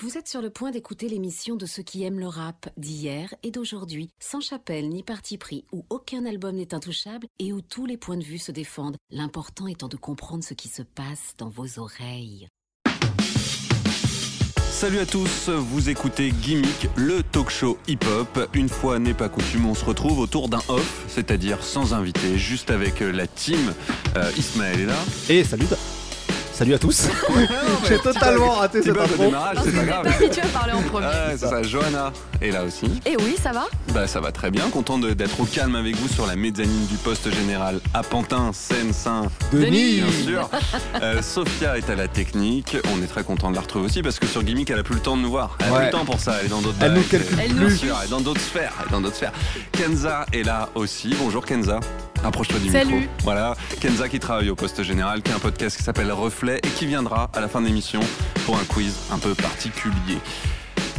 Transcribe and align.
Vous 0.00 0.16
êtes 0.16 0.28
sur 0.28 0.40
le 0.40 0.50
point 0.50 0.70
d'écouter 0.70 1.08
l'émission 1.08 1.56
de 1.56 1.66
ceux 1.66 1.82
qui 1.82 2.04
aiment 2.04 2.20
le 2.20 2.28
rap 2.28 2.68
d'hier 2.76 3.34
et 3.42 3.50
d'aujourd'hui, 3.50 4.10
sans 4.20 4.40
chapelle 4.40 4.88
ni 4.88 5.02
parti 5.02 5.38
pris, 5.38 5.64
où 5.72 5.86
aucun 5.90 6.24
album 6.24 6.54
n'est 6.54 6.72
intouchable 6.72 7.26
et 7.40 7.52
où 7.52 7.62
tous 7.62 7.84
les 7.84 7.96
points 7.96 8.16
de 8.16 8.22
vue 8.22 8.38
se 8.38 8.52
défendent, 8.52 8.96
l'important 9.10 9.66
étant 9.66 9.88
de 9.88 9.96
comprendre 9.96 10.44
ce 10.44 10.54
qui 10.54 10.68
se 10.68 10.82
passe 10.82 11.34
dans 11.36 11.48
vos 11.48 11.80
oreilles. 11.80 12.46
Salut 14.70 15.00
à 15.00 15.06
tous, 15.06 15.48
vous 15.48 15.90
écoutez 15.90 16.30
Gimmick, 16.30 16.86
le 16.94 17.24
talk 17.24 17.50
show 17.50 17.76
hip-hop. 17.88 18.48
Une 18.54 18.68
fois 18.68 19.00
n'est 19.00 19.14
pas 19.14 19.28
coutume, 19.28 19.66
on 19.66 19.74
se 19.74 19.84
retrouve 19.84 20.20
autour 20.20 20.48
d'un 20.48 20.62
off, 20.68 21.06
c'est-à-dire 21.08 21.64
sans 21.64 21.92
invité, 21.92 22.38
juste 22.38 22.70
avec 22.70 23.00
la 23.00 23.26
team. 23.26 23.74
Euh, 24.16 24.30
Ismaël 24.38 24.78
est 24.78 24.86
là. 24.86 25.04
Et 25.28 25.42
salut 25.42 25.66
Salut 26.58 26.74
à 26.74 26.78
tous. 26.80 27.06
J'ai 27.88 27.98
totalement 27.98 28.54
raté 28.54 28.82
cette 28.82 28.98
intro. 28.98 29.26
démarrage, 29.26 29.58
c'est 29.64 29.70
pas 29.76 29.84
grave. 29.84 30.02
pas 30.04 30.10
habitué 30.10 30.42
à 30.42 30.46
parler 30.46 30.72
en 30.72 30.82
premier. 30.82 31.06
Ouais, 31.06 31.36
c'est 31.36 31.46
ça. 31.46 31.62
Johanna 31.62 32.12
est 32.42 32.50
là 32.50 32.64
aussi. 32.64 32.86
Et 33.06 33.16
oui, 33.16 33.36
ça 33.40 33.52
va? 33.52 33.66
Bah 33.94 34.08
ça 34.08 34.20
va 34.20 34.32
très 34.32 34.50
bien, 34.50 34.68
content 34.68 34.98
de- 34.98 35.12
d'être 35.12 35.38
au 35.40 35.44
calme 35.44 35.76
avec 35.76 35.94
vous 35.94 36.08
sur 36.08 36.26
la 36.26 36.34
mezzanine 36.34 36.86
du 36.86 36.96
poste 36.96 37.32
général 37.32 37.78
à 37.94 38.02
Pantin, 38.02 38.50
Seine-Saint. 38.52 39.28
Denis. 39.52 40.00
Bien 40.00 40.24
sûr. 40.24 40.50
Euh, 41.00 41.22
Sophia 41.22 41.78
est 41.78 41.88
à 41.90 41.94
la 41.94 42.08
technique. 42.08 42.76
On 42.92 43.00
est 43.04 43.06
très 43.06 43.22
content 43.22 43.50
de 43.50 43.54
la 43.54 43.60
retrouver 43.62 43.84
aussi 43.86 44.02
parce 44.02 44.18
que 44.18 44.26
sur 44.26 44.42
Gimmick, 44.42 44.68
elle 44.70 44.80
a 44.80 44.82
plus 44.82 44.96
le 44.96 45.00
temps 45.00 45.16
de 45.16 45.22
nous 45.22 45.30
voir. 45.30 45.56
Elle 45.60 45.66
a 45.68 45.70
Ouais. 45.72 45.76
plus 45.78 45.84
le 45.86 45.92
temps 45.92 46.04
pour 46.04 46.18
ça. 46.18 46.38
Elle 46.40 46.46
est 46.46 46.48
dans 46.48 46.60
d'autres. 46.60 46.78
Elle 46.80 46.92
nous 46.94 47.00
bagues. 47.02 47.08
calcule 47.08 47.38
Elle 47.40 47.52
Bien 47.54 47.70
sûr, 47.70 47.96
elle 48.00 48.08
est 48.08 48.10
dans 48.10 48.20
d'autres 48.20 48.40
sphères. 48.40 48.72
Elle 48.80 48.86
est 48.88 48.90
dans 48.92 49.00
d'autres 49.00 49.16
sphères. 49.16 49.32
Kenza 49.70 50.26
est 50.32 50.42
là 50.42 50.68
aussi. 50.74 51.14
Bonjour 51.20 51.46
Kenza. 51.46 51.78
Approche-toi 52.24 52.58
du 52.60 52.68
Salut. 52.70 52.94
micro. 52.94 53.12
Voilà. 53.24 53.54
Kenza 53.80 54.08
qui 54.08 54.18
travaille 54.18 54.50
au 54.50 54.54
poste 54.56 54.82
général, 54.82 55.22
qui 55.22 55.32
a 55.32 55.36
un 55.36 55.38
podcast 55.38 55.76
qui 55.76 55.82
s'appelle 55.82 56.10
Reflet 56.12 56.58
et 56.62 56.68
qui 56.68 56.86
viendra 56.86 57.30
à 57.32 57.40
la 57.40 57.48
fin 57.48 57.60
de 57.60 57.66
l'émission 57.66 58.00
pour 58.44 58.56
un 58.56 58.64
quiz 58.64 58.96
un 59.12 59.18
peu 59.18 59.34
particulier. 59.34 60.18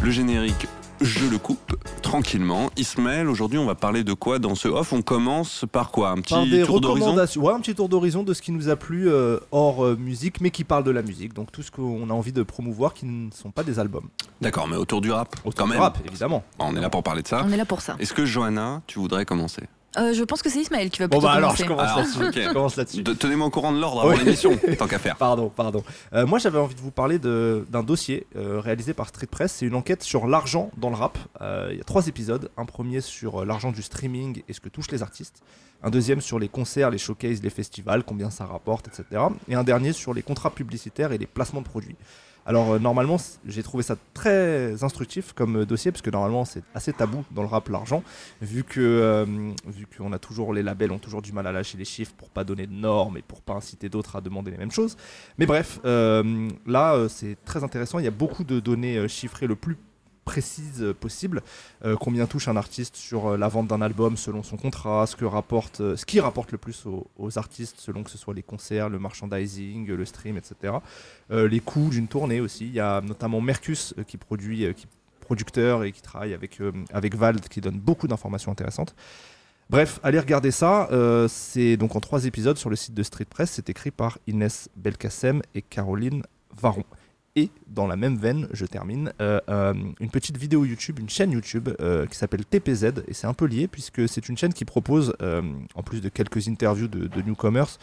Le 0.01 0.11
générique. 0.11 0.67
Je 1.01 1.25
le 1.27 1.37
coupe 1.37 1.77
tranquillement. 2.01 2.69
Ismaël, 2.75 3.29
aujourd'hui, 3.29 3.57
on 3.57 3.65
va 3.65 3.73
parler 3.75 4.03
de 4.03 4.11
quoi 4.11 4.37
dans 4.37 4.53
ce 4.53 4.67
off? 4.67 4.91
On 4.91 5.01
commence 5.01 5.63
par 5.71 5.91
quoi? 5.91 6.09
Un 6.09 6.15
petit 6.17 6.33
Par 6.33 6.45
des 6.45 6.63
tour 6.63 6.81
d'horizon? 6.81 7.15
Ouais, 7.37 7.53
un 7.53 7.59
petit 7.61 7.73
tour 7.73 7.87
d'horizon 7.87 8.23
de 8.23 8.33
ce 8.33 8.41
qui 8.41 8.51
nous 8.51 8.67
a 8.67 8.75
plu 8.75 9.09
euh, 9.09 9.39
hors 9.53 9.85
euh, 9.85 9.95
musique, 9.95 10.41
mais 10.41 10.51
qui 10.51 10.65
parle 10.65 10.83
de 10.83 10.91
la 10.91 11.01
musique. 11.01 11.33
Donc 11.33 11.53
tout 11.53 11.61
ce 11.63 11.71
qu'on 11.71 12.09
a 12.09 12.13
envie 12.13 12.33
de 12.33 12.43
promouvoir 12.43 12.93
qui 12.93 13.05
ne 13.05 13.31
sont 13.31 13.49
pas 13.51 13.63
des 13.63 13.79
albums. 13.79 14.09
D'accord, 14.41 14.67
mais 14.67 14.75
autour 14.75 14.99
du 14.99 15.09
rap, 15.09 15.37
Autour 15.45 15.55
quand 15.55 15.65
du 15.67 15.71
même. 15.71 15.79
rap, 15.81 15.99
évidemment. 16.05 16.43
Bon, 16.57 16.65
on 16.67 16.75
est 16.75 16.81
là 16.81 16.89
pour 16.89 17.01
parler 17.01 17.21
de 17.21 17.27
ça. 17.29 17.43
On 17.47 17.51
est 17.53 17.55
là 17.57 17.63
pour 17.65 17.79
ça. 17.79 17.95
Est-ce 17.97 18.13
que 18.13 18.25
Johanna, 18.25 18.81
tu 18.85 18.99
voudrais 18.99 19.23
commencer? 19.23 19.63
Euh, 19.99 20.13
je 20.13 20.23
pense 20.23 20.41
que 20.41 20.49
c'est 20.49 20.59
Ismaël 20.61 20.89
qui 20.89 20.99
va 20.99 21.07
Bon 21.07 21.17
plutôt 21.17 21.27
bah 21.27 21.33
alors 21.33 21.49
commencer. 21.55 21.63
je 21.63 21.67
commence 21.67 21.83
Alors, 21.83 21.97
là-dessus. 21.97 22.23
ok. 22.39 22.47
Je 22.47 22.53
commence 22.53 22.75
là-dessus. 22.77 23.03
De- 23.03 23.13
Tenez-moi 23.13 23.47
au 23.47 23.49
courant 23.49 23.71
de 23.73 23.79
l'ordre 23.79 24.01
avant 24.01 24.15
l'émission, 24.17 24.57
tant 24.77 24.87
qu'à 24.87 24.99
faire. 24.99 25.15
Pardon, 25.17 25.49
pardon. 25.49 25.83
Euh, 26.13 26.25
moi, 26.25 26.39
j'avais 26.39 26.57
envie 26.59 26.75
de 26.75 26.79
vous 26.81 26.91
parler 26.91 27.19
de- 27.19 27.65
d'un 27.69 27.83
dossier 27.83 28.25
euh, 28.35 28.59
réalisé 28.59 28.93
par 28.93 29.07
Street 29.09 29.27
Press. 29.27 29.51
C'est 29.57 29.65
une 29.65 29.75
enquête 29.75 30.01
sur 30.03 30.25
l'argent 30.27 30.71
dans 30.77 30.89
le 30.89 30.95
rap. 30.95 31.17
Euh, 31.41 31.69
Il 31.71 31.77
y 31.77 31.81
a 31.81 31.83
trois 31.83 32.07
épisodes. 32.07 32.49
Un 32.57 32.65
premier 32.65 33.01
sur 33.01 33.41
euh, 33.41 33.45
l'argent 33.45 33.71
du 33.71 33.81
streaming 33.81 34.41
et 34.47 34.53
ce 34.53 34.59
que 34.59 34.69
touchent 34.69 34.91
les 34.91 35.03
artistes. 35.03 35.41
Un 35.83 35.89
deuxième 35.89 36.19
sur 36.21 36.39
les 36.39 36.49
concerts, 36.49 36.89
les 36.89 36.97
showcases, 36.97 37.41
les 37.41 37.49
festivals, 37.49 38.03
combien 38.03 38.29
ça 38.29 38.45
rapporte, 38.45 38.87
etc. 38.89 39.21
Et 39.47 39.55
un 39.55 39.63
dernier 39.63 39.93
sur 39.93 40.13
les 40.13 40.21
contrats 40.21 40.49
publicitaires 40.49 41.11
et 41.13 41.17
les 41.17 41.25
placements 41.27 41.61
de 41.61 41.67
produits. 41.67 41.95
Alors 42.49 42.71
euh, 42.71 42.79
normalement, 42.79 43.17
j'ai 43.45 43.61
trouvé 43.61 43.83
ça 43.83 43.95
très 44.15 44.83
instructif 44.83 45.33
comme 45.33 45.57
euh, 45.57 45.65
dossier 45.67 45.91
parce 45.91 46.01
que 46.01 46.09
normalement 46.09 46.45
c'est 46.45 46.63
assez 46.73 46.91
tabou 46.91 47.23
dans 47.29 47.43
le 47.43 47.47
rap 47.47 47.69
l'argent, 47.69 48.03
vu 48.41 48.63
que 48.63 48.79
euh, 48.79 49.53
vu 49.67 49.85
a 50.11 50.17
toujours 50.17 50.51
les 50.51 50.63
labels 50.63 50.91
ont 50.91 50.97
toujours 50.97 51.21
du 51.21 51.31
mal 51.31 51.45
à 51.45 51.51
lâcher 51.51 51.77
les 51.77 51.85
chiffres 51.85 52.13
pour 52.17 52.31
pas 52.31 52.43
donner 52.43 52.65
de 52.65 52.73
normes 52.73 53.17
et 53.17 53.21
pour 53.21 53.43
pas 53.43 53.53
inciter 53.53 53.87
d'autres 53.87 54.15
à 54.15 54.21
demander 54.21 54.49
les 54.49 54.57
mêmes 54.57 54.71
choses. 54.71 54.97
Mais 55.37 55.45
bref, 55.45 55.79
là 55.83 57.07
c'est 57.07 57.37
très 57.45 57.63
intéressant. 57.63 57.99
Il 57.99 58.05
y 58.05 58.07
a 58.07 58.11
beaucoup 58.11 58.43
de 58.43 58.59
données 58.59 59.07
chiffrées 59.07 59.45
le 59.45 59.55
plus 59.55 59.77
précises 60.29 60.83
euh, 60.83 60.93
possible. 60.93 61.41
Euh, 61.83 61.95
combien 61.99 62.27
touche 62.27 62.47
un 62.47 62.55
artiste 62.55 62.95
sur 62.95 63.29
euh, 63.29 63.37
la 63.37 63.47
vente 63.47 63.67
d'un 63.67 63.81
album 63.81 64.15
selon 64.15 64.43
son 64.43 64.57
contrat, 64.57 65.07
ce 65.07 65.15
que 65.15 65.25
rapporte, 65.25 65.77
ce 65.95 66.05
qui 66.05 66.19
rapporte 66.19 66.51
le 66.51 66.59
plus 66.59 66.85
aux, 66.85 67.37
artistes 67.37 67.79
selon 67.79 68.03
que 68.03 68.11
ce 68.11 68.17
soit 68.19 68.35
les 68.35 68.43
concerts, 68.43 68.89
le 68.89 68.99
merchandising, 68.99 69.87
le 69.87 70.05
stream, 70.05 70.37
etc. 70.37 70.73
Les 71.29 71.59
coûts 71.59 71.89
d'une 71.89 72.07
tournée 72.07 72.39
aussi. 72.41 72.67
Il 72.67 72.73
y 72.73 72.79
a 72.79 73.01
notamment 73.01 73.41
Mercus 73.41 73.93
qui 74.07 74.17
produit, 74.17 74.73
qui 74.75 74.87
producteur 75.21 75.83
et 75.83 75.91
qui 75.91 76.01
travaille 76.01 76.33
avec 76.33 76.59
avec 76.91 77.15
Vald 77.15 77.47
qui 77.49 77.61
donne 77.61 77.79
beaucoup 77.79 78.07
d'informations 78.07 78.51
intéressantes. 78.51 78.95
Bref, 79.69 79.99
allez 80.01 80.19
regarder 80.19 80.51
ça. 80.51 80.89
c'est 81.27 81.77
donc 81.77 81.95
en 81.95 81.99
trois 81.99 82.25
épisodes 82.25 82.57
sur 82.57 82.69
le 82.69 82.75
site 82.75 82.95
de 82.95 83.03
Street 83.03 83.29
Press. 83.29 83.51
C'est 83.51 83.69
écrit 83.69 83.91
par 83.91 84.17
Inès 84.27 84.69
Belkacem 84.75 85.41
et 85.53 85.61
Caroline 85.61 86.23
Varon. 86.59 86.85
Et 87.35 87.49
dans 87.67 87.87
la 87.87 87.95
même 87.95 88.17
veine, 88.17 88.47
je 88.51 88.65
termine, 88.65 89.13
euh, 89.21 89.39
euh, 89.49 89.73
une 89.99 90.09
petite 90.09 90.37
vidéo 90.37 90.65
YouTube, 90.65 90.99
une 90.99 91.09
chaîne 91.09 91.31
YouTube 91.31 91.69
euh, 91.79 92.05
qui 92.07 92.17
s'appelle 92.17 92.45
TPZ. 92.45 93.03
Et 93.07 93.13
c'est 93.13 93.27
un 93.27 93.33
peu 93.33 93.45
lié 93.45 93.67
puisque 93.67 94.07
c'est 94.09 94.29
une 94.29 94.37
chaîne 94.37 94.53
qui 94.53 94.65
propose, 94.65 95.13
en 95.75 95.83
plus 95.83 96.01
de 96.01 96.09
quelques 96.09 96.47
interviews 96.47 96.87
de, 96.87 97.21
newcomers, 97.21 97.77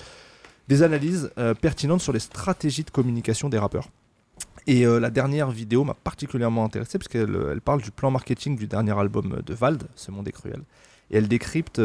des 0.69 0.83
analyses 0.83 1.31
pertinentes 1.61 2.01
sur 2.01 2.13
les 2.13 2.19
stratégies 2.19 2.85
de 2.85 2.91
communication 2.91 3.49
des 3.49 3.59
rappeurs. 3.59 3.89
Et 4.67 4.85
la 4.85 5.11
dernière 5.11 5.51
vidéo 5.51 5.85
m'a 5.85 5.95
particulièrement 5.95 6.65
intéressé 6.65 6.99
parce 6.99 7.15
elle 7.15 7.61
parle 7.61 7.83
du 7.83 7.91
plan 7.91 8.11
marketing 8.11 8.57
du 8.57 8.67
dernier 8.67 8.99
album 8.99 9.41
de 9.47 9.55
Vald, 9.55 9.85
Ce 9.95 10.11
Monde 10.11 10.27
est 10.29 10.33
cruel. 10.33 10.61
Et 11.11 11.19
elle 11.19 11.29
décrypte 11.29 11.81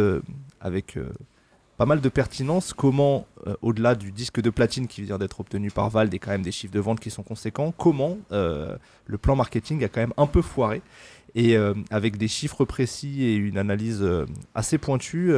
avec 0.59 0.97
pas 1.81 1.87
mal 1.87 1.99
de 1.99 2.09
pertinence 2.09 2.73
comment, 2.73 3.25
euh, 3.47 3.55
au-delà 3.63 3.95
du 3.95 4.11
disque 4.11 4.39
de 4.39 4.51
platine 4.51 4.87
qui 4.87 5.01
vient 5.01 5.17
d'être 5.17 5.39
obtenu 5.39 5.71
par 5.71 5.89
Vald 5.89 6.13
et 6.13 6.19
quand 6.19 6.29
même 6.29 6.43
des 6.43 6.51
chiffres 6.51 6.71
de 6.71 6.79
vente 6.79 6.99
qui 6.99 7.09
sont 7.09 7.23
conséquents, 7.23 7.73
comment 7.75 8.19
euh, 8.31 8.75
le 9.07 9.17
plan 9.17 9.35
marketing 9.35 9.83
a 9.83 9.87
quand 9.87 10.01
même 10.01 10.13
un 10.15 10.27
peu 10.27 10.43
foiré. 10.43 10.83
Et 11.33 11.57
euh, 11.57 11.73
avec 11.89 12.17
des 12.17 12.27
chiffres 12.27 12.65
précis 12.65 13.23
et 13.23 13.33
une 13.33 13.57
analyse 13.57 14.07
assez 14.53 14.77
pointue, 14.77 15.33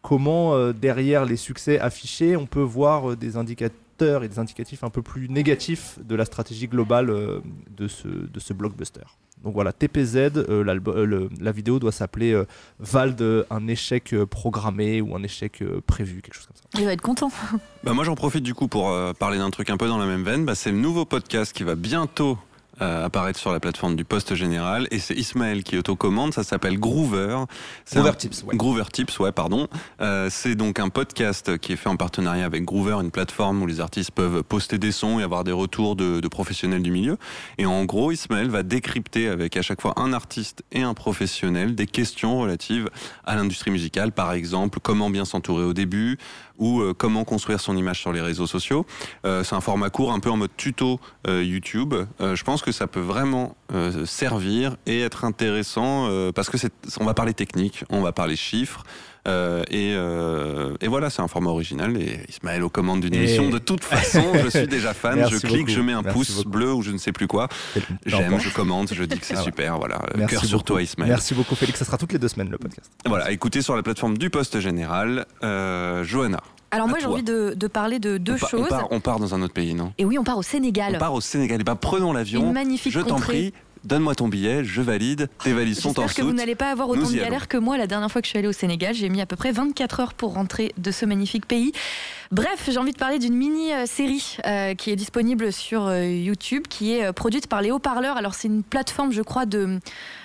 comment 0.00 0.70
derrière 0.70 1.24
les 1.24 1.34
succès 1.34 1.80
affichés, 1.80 2.36
on 2.36 2.46
peut 2.46 2.60
voir 2.60 3.16
des 3.16 3.36
indicateurs 3.36 4.22
et 4.22 4.28
des 4.28 4.38
indicatifs 4.38 4.84
un 4.84 4.90
peu 4.90 5.02
plus 5.02 5.28
négatifs 5.28 5.98
de 6.04 6.14
la 6.14 6.24
stratégie 6.24 6.68
globale 6.68 7.12
de 7.76 7.88
ce 7.88 8.52
blockbuster? 8.52 9.06
Donc 9.44 9.54
voilà, 9.54 9.72
TPZ, 9.72 10.16
euh, 10.16 10.30
euh, 10.48 11.04
le- 11.06 11.28
la 11.40 11.52
vidéo 11.52 11.78
doit 11.78 11.92
s'appeler 11.92 12.32
euh, 12.32 12.44
Vald, 12.80 13.46
un 13.50 13.68
échec 13.68 14.12
euh, 14.12 14.26
programmé 14.26 15.00
ou 15.00 15.14
un 15.14 15.22
échec 15.22 15.62
euh, 15.62 15.80
prévu, 15.86 16.22
quelque 16.22 16.34
chose 16.34 16.46
comme 16.46 16.56
ça. 16.56 16.62
Il 16.78 16.84
va 16.84 16.92
être 16.92 17.00
content. 17.02 17.30
Bah 17.84 17.92
moi 17.92 18.02
j'en 18.04 18.14
profite 18.16 18.42
du 18.42 18.54
coup 18.54 18.66
pour 18.68 18.90
euh, 18.90 19.12
parler 19.12 19.38
d'un 19.38 19.50
truc 19.50 19.70
un 19.70 19.76
peu 19.76 19.86
dans 19.86 19.98
la 19.98 20.06
même 20.06 20.24
veine. 20.24 20.44
Bah, 20.44 20.54
c'est 20.54 20.72
le 20.72 20.78
nouveau 20.78 21.04
podcast 21.04 21.52
qui 21.52 21.62
va 21.62 21.74
bientôt 21.76 22.36
euh, 22.80 23.06
apparaître 23.06 23.38
sur 23.38 23.52
la 23.52 23.60
plateforme 23.60 23.96
du 23.96 24.04
Poste 24.04 24.34
Général 24.34 24.88
et 24.90 24.98
c'est 24.98 25.14
Ismaël 25.14 25.62
qui 25.62 25.76
autocommande. 25.76 26.32
Ça 26.34 26.42
s'appelle 26.44 26.78
Groover. 26.78 27.44
Groover 27.92 28.08
un- 28.10 28.12
Tips, 28.12 28.42
ouais. 28.44 28.56
Groover 28.56 28.84
Tips, 28.92 29.18
ouais, 29.18 29.32
pardon. 29.32 29.68
Euh, 30.00 30.28
c'est 30.30 30.54
donc 30.54 30.78
un 30.78 30.88
podcast 30.88 31.58
qui 31.58 31.72
est 31.72 31.76
fait 31.76 31.88
en 31.88 31.96
partenariat 31.96 32.44
avec 32.44 32.64
Groover, 32.64 32.96
une 33.02 33.10
plateforme 33.10 33.62
où 33.62 33.66
les 33.66 33.80
artistes 33.80 34.10
peuvent 34.12 34.42
poster 34.42 34.78
des 34.78 34.92
sons 34.92 35.18
et 35.20 35.22
avoir 35.22 35.44
des 35.44 35.52
retours 35.52 35.96
de, 35.96 36.20
de 36.20 36.28
professionnels 36.28 36.82
du 36.82 36.90
milieu. 36.90 37.16
Et 37.58 37.66
en 37.66 37.84
gros, 37.84 38.12
Ismaël 38.12 38.48
va 38.50 38.62
décrypter 38.62 39.28
avec 39.28 39.56
à 39.56 39.62
chaque 39.62 39.80
fois 39.80 39.94
un 39.96 40.12
artiste 40.12 40.62
et 40.72 40.82
un 40.82 40.94
professionnel 40.94 41.74
des 41.74 41.86
questions 41.86 42.38
relatives 42.40 42.90
à 43.24 43.36
l'industrie 43.36 43.70
musicale, 43.70 44.12
par 44.12 44.32
exemple 44.32 44.78
comment 44.82 45.10
bien 45.10 45.24
s'entourer 45.24 45.64
au 45.64 45.72
début 45.74 46.18
ou 46.58 46.80
euh, 46.80 46.94
comment 46.94 47.24
construire 47.24 47.60
son 47.60 47.76
image 47.76 48.00
sur 48.00 48.12
les 48.12 48.20
réseaux 48.20 48.46
sociaux. 48.46 48.84
Euh, 49.24 49.44
c'est 49.44 49.54
un 49.54 49.60
format 49.60 49.90
court, 49.90 50.12
un 50.12 50.20
peu 50.20 50.30
en 50.30 50.36
mode 50.36 50.50
tuto 50.56 51.00
euh, 51.26 51.42
YouTube. 51.42 51.94
Euh, 52.20 52.36
je 52.36 52.44
pense 52.44 52.62
que 52.62 52.72
ça 52.72 52.86
peut 52.86 53.00
vraiment 53.00 53.56
servir 54.06 54.76
et 54.86 55.02
être 55.02 55.26
intéressant 55.26 56.08
parce 56.34 56.48
que 56.48 56.56
on 57.00 57.04
va 57.04 57.12
parler 57.12 57.34
technique, 57.34 57.84
on 57.90 58.00
va 58.00 58.12
parler 58.12 58.34
chiffres. 58.34 58.82
Euh, 59.28 59.62
et, 59.70 59.92
euh, 59.94 60.74
et 60.80 60.88
voilà, 60.88 61.10
c'est 61.10 61.22
un 61.22 61.28
format 61.28 61.50
original. 61.50 61.96
Et 62.00 62.20
Ismaël 62.28 62.62
aux 62.64 62.70
commandes 62.70 63.00
d'une 63.00 63.14
Et- 63.14 63.18
émission. 63.18 63.50
De 63.50 63.58
toute 63.58 63.84
façon, 63.84 64.24
je 64.42 64.48
suis 64.48 64.66
déjà 64.66 64.94
fan. 64.94 65.16
Merci 65.16 65.34
je 65.34 65.38
clique, 65.40 65.58
beaucoup. 65.60 65.70
je 65.72 65.80
mets 65.80 65.92
un 65.92 66.02
Merci 66.02 66.16
pouce 66.18 66.36
beaucoup. 66.38 66.48
bleu 66.50 66.72
ou 66.72 66.82
je 66.82 66.90
ne 66.90 66.98
sais 66.98 67.12
plus 67.12 67.26
quoi. 67.26 67.48
J'aime, 68.06 68.40
je 68.40 68.50
commente, 68.50 68.92
je 68.94 69.04
dis 69.04 69.18
que 69.18 69.26
c'est 69.26 69.34
Ah 69.34 69.38
ouais. 69.38 69.44
super. 69.44 69.78
Voilà, 69.78 70.00
Merci 70.16 70.34
cœur 70.34 70.44
sur 70.44 70.64
toi, 70.64 70.82
Ismaël. 70.82 71.10
Merci 71.10 71.34
beaucoup 71.34 71.54
Félix, 71.54 71.78
ça 71.78 71.84
sera 71.84 71.98
toutes 71.98 72.12
les 72.12 72.18
deux 72.18 72.28
semaines 72.28 72.50
le 72.50 72.58
podcast. 72.58 72.90
Voilà, 73.06 73.30
écoutez 73.30 73.62
sur 73.62 73.76
la 73.76 73.82
plateforme 73.82 74.16
du 74.18 74.30
Poste 74.30 74.60
Général. 74.60 75.26
Euh, 75.42 76.02
Johanna, 76.04 76.40
Alors 76.70 76.88
moi 76.88 76.98
j'ai 77.00 77.06
envie 77.06 77.22
de, 77.22 77.54
de 77.56 77.66
parler 77.66 77.98
de 77.98 78.18
deux 78.18 78.34
on, 78.34 78.46
choses. 78.46 78.66
on 78.66 78.68
part, 78.68 78.88
on 78.92 79.00
part 79.00 79.18
dans 79.20 79.34
un 79.34 79.42
autre 79.42 79.54
pays, 79.54 79.74
non? 79.74 79.92
Et 79.98 80.04
oui, 80.04 80.18
on 80.18 80.24
part 80.24 80.38
au 80.38 80.42
Sénégal. 80.42 80.92
On 80.96 80.98
part 80.98 81.14
au 81.14 81.20
Sénégal. 81.20 81.58
Eh 81.60 81.64
ben, 81.64 81.76
prenons 81.76 82.12
l'avion. 82.12 82.42
Une 82.42 82.52
magnifique 82.52 82.92
Je 82.92 83.00
t'en 83.00 83.16
prie, 83.16 83.52
donne-moi 83.84 84.14
ton 84.14 84.28
billet, 84.28 84.64
je 84.64 84.82
valide, 84.82 85.28
tes 85.42 85.52
valises 85.52 85.80
sont 85.80 85.98
en 85.98 86.02
J'espère 86.02 86.14
que 86.16 86.22
vous 86.22 86.28
soute. 86.28 86.36
n'allez 86.36 86.54
pas 86.54 86.70
avoir 86.70 86.88
autant 86.88 87.08
de 87.08 87.16
galères 87.16 87.48
que 87.48 87.56
moi 87.56 87.76
la 87.78 87.86
dernière 87.86 88.10
fois 88.10 88.20
que 88.20 88.26
je 88.26 88.30
suis 88.30 88.38
allée 88.38 88.48
au 88.48 88.52
Sénégal. 88.52 88.94
J'ai 88.94 89.08
mis 89.08 89.20
à 89.20 89.26
peu 89.26 89.36
près 89.36 89.52
24 89.52 90.00
heures 90.00 90.14
pour 90.14 90.34
rentrer 90.34 90.72
de 90.76 90.90
ce 90.90 91.04
magnifique 91.06 91.46
pays. 91.46 91.72
Bref, 92.30 92.68
j'ai 92.70 92.76
envie 92.76 92.92
de 92.92 92.98
parler 92.98 93.18
d'une 93.18 93.34
mini-série 93.34 94.36
euh, 94.44 94.74
qui 94.74 94.90
est 94.90 94.96
disponible 94.96 95.50
sur 95.50 95.86
euh, 95.86 96.04
YouTube, 96.04 96.64
qui 96.68 96.92
est 96.92 97.06
euh, 97.06 97.12
produite 97.12 97.46
par 97.46 97.62
les 97.62 97.70
haut-parleurs. 97.70 98.18
Alors 98.18 98.34
c'est 98.34 98.48
une 98.48 98.62
plateforme, 98.62 99.12
je 99.12 99.22
crois, 99.22 99.46
de 99.46 99.78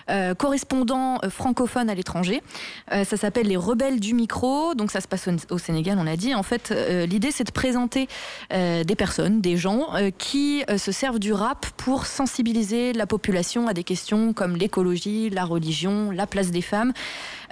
euh, 0.09 0.35
correspondants 0.35 1.19
francophones 1.29 1.89
à 1.89 1.95
l'étranger. 1.95 2.43
Ça 2.91 3.15
s'appelle 3.15 3.47
Les 3.47 3.55
Rebelles 3.55 4.01
du 4.01 4.13
micro. 4.13 4.75
Donc 4.75 4.91
ça 4.91 4.99
se 4.99 5.07
passe 5.07 5.29
au, 5.29 5.53
au 5.53 5.57
Sénégal, 5.57 5.97
on 5.97 6.03
l'a 6.03 6.17
dit. 6.17 6.35
En 6.35 6.43
fait, 6.43 6.73
l'idée 7.07 7.31
c'est 7.31 7.45
de 7.45 7.51
présenter 7.51 8.09
des 8.51 8.95
personnes, 8.97 9.39
des 9.39 9.55
gens 9.55 9.87
qui 10.17 10.63
se 10.77 10.91
servent 10.91 11.19
du 11.19 11.31
rap 11.31 11.65
pour 11.77 12.05
sensibiliser 12.05 12.91
la 12.91 13.07
population 13.07 13.67
à 13.67 13.73
des 13.73 13.83
questions 13.85 14.33
comme 14.33 14.57
l'écologie, 14.57 15.29
la 15.29 15.45
religion, 15.45 16.11
la 16.11 16.27
place 16.27 16.51
des 16.51 16.61
femmes. 16.61 16.91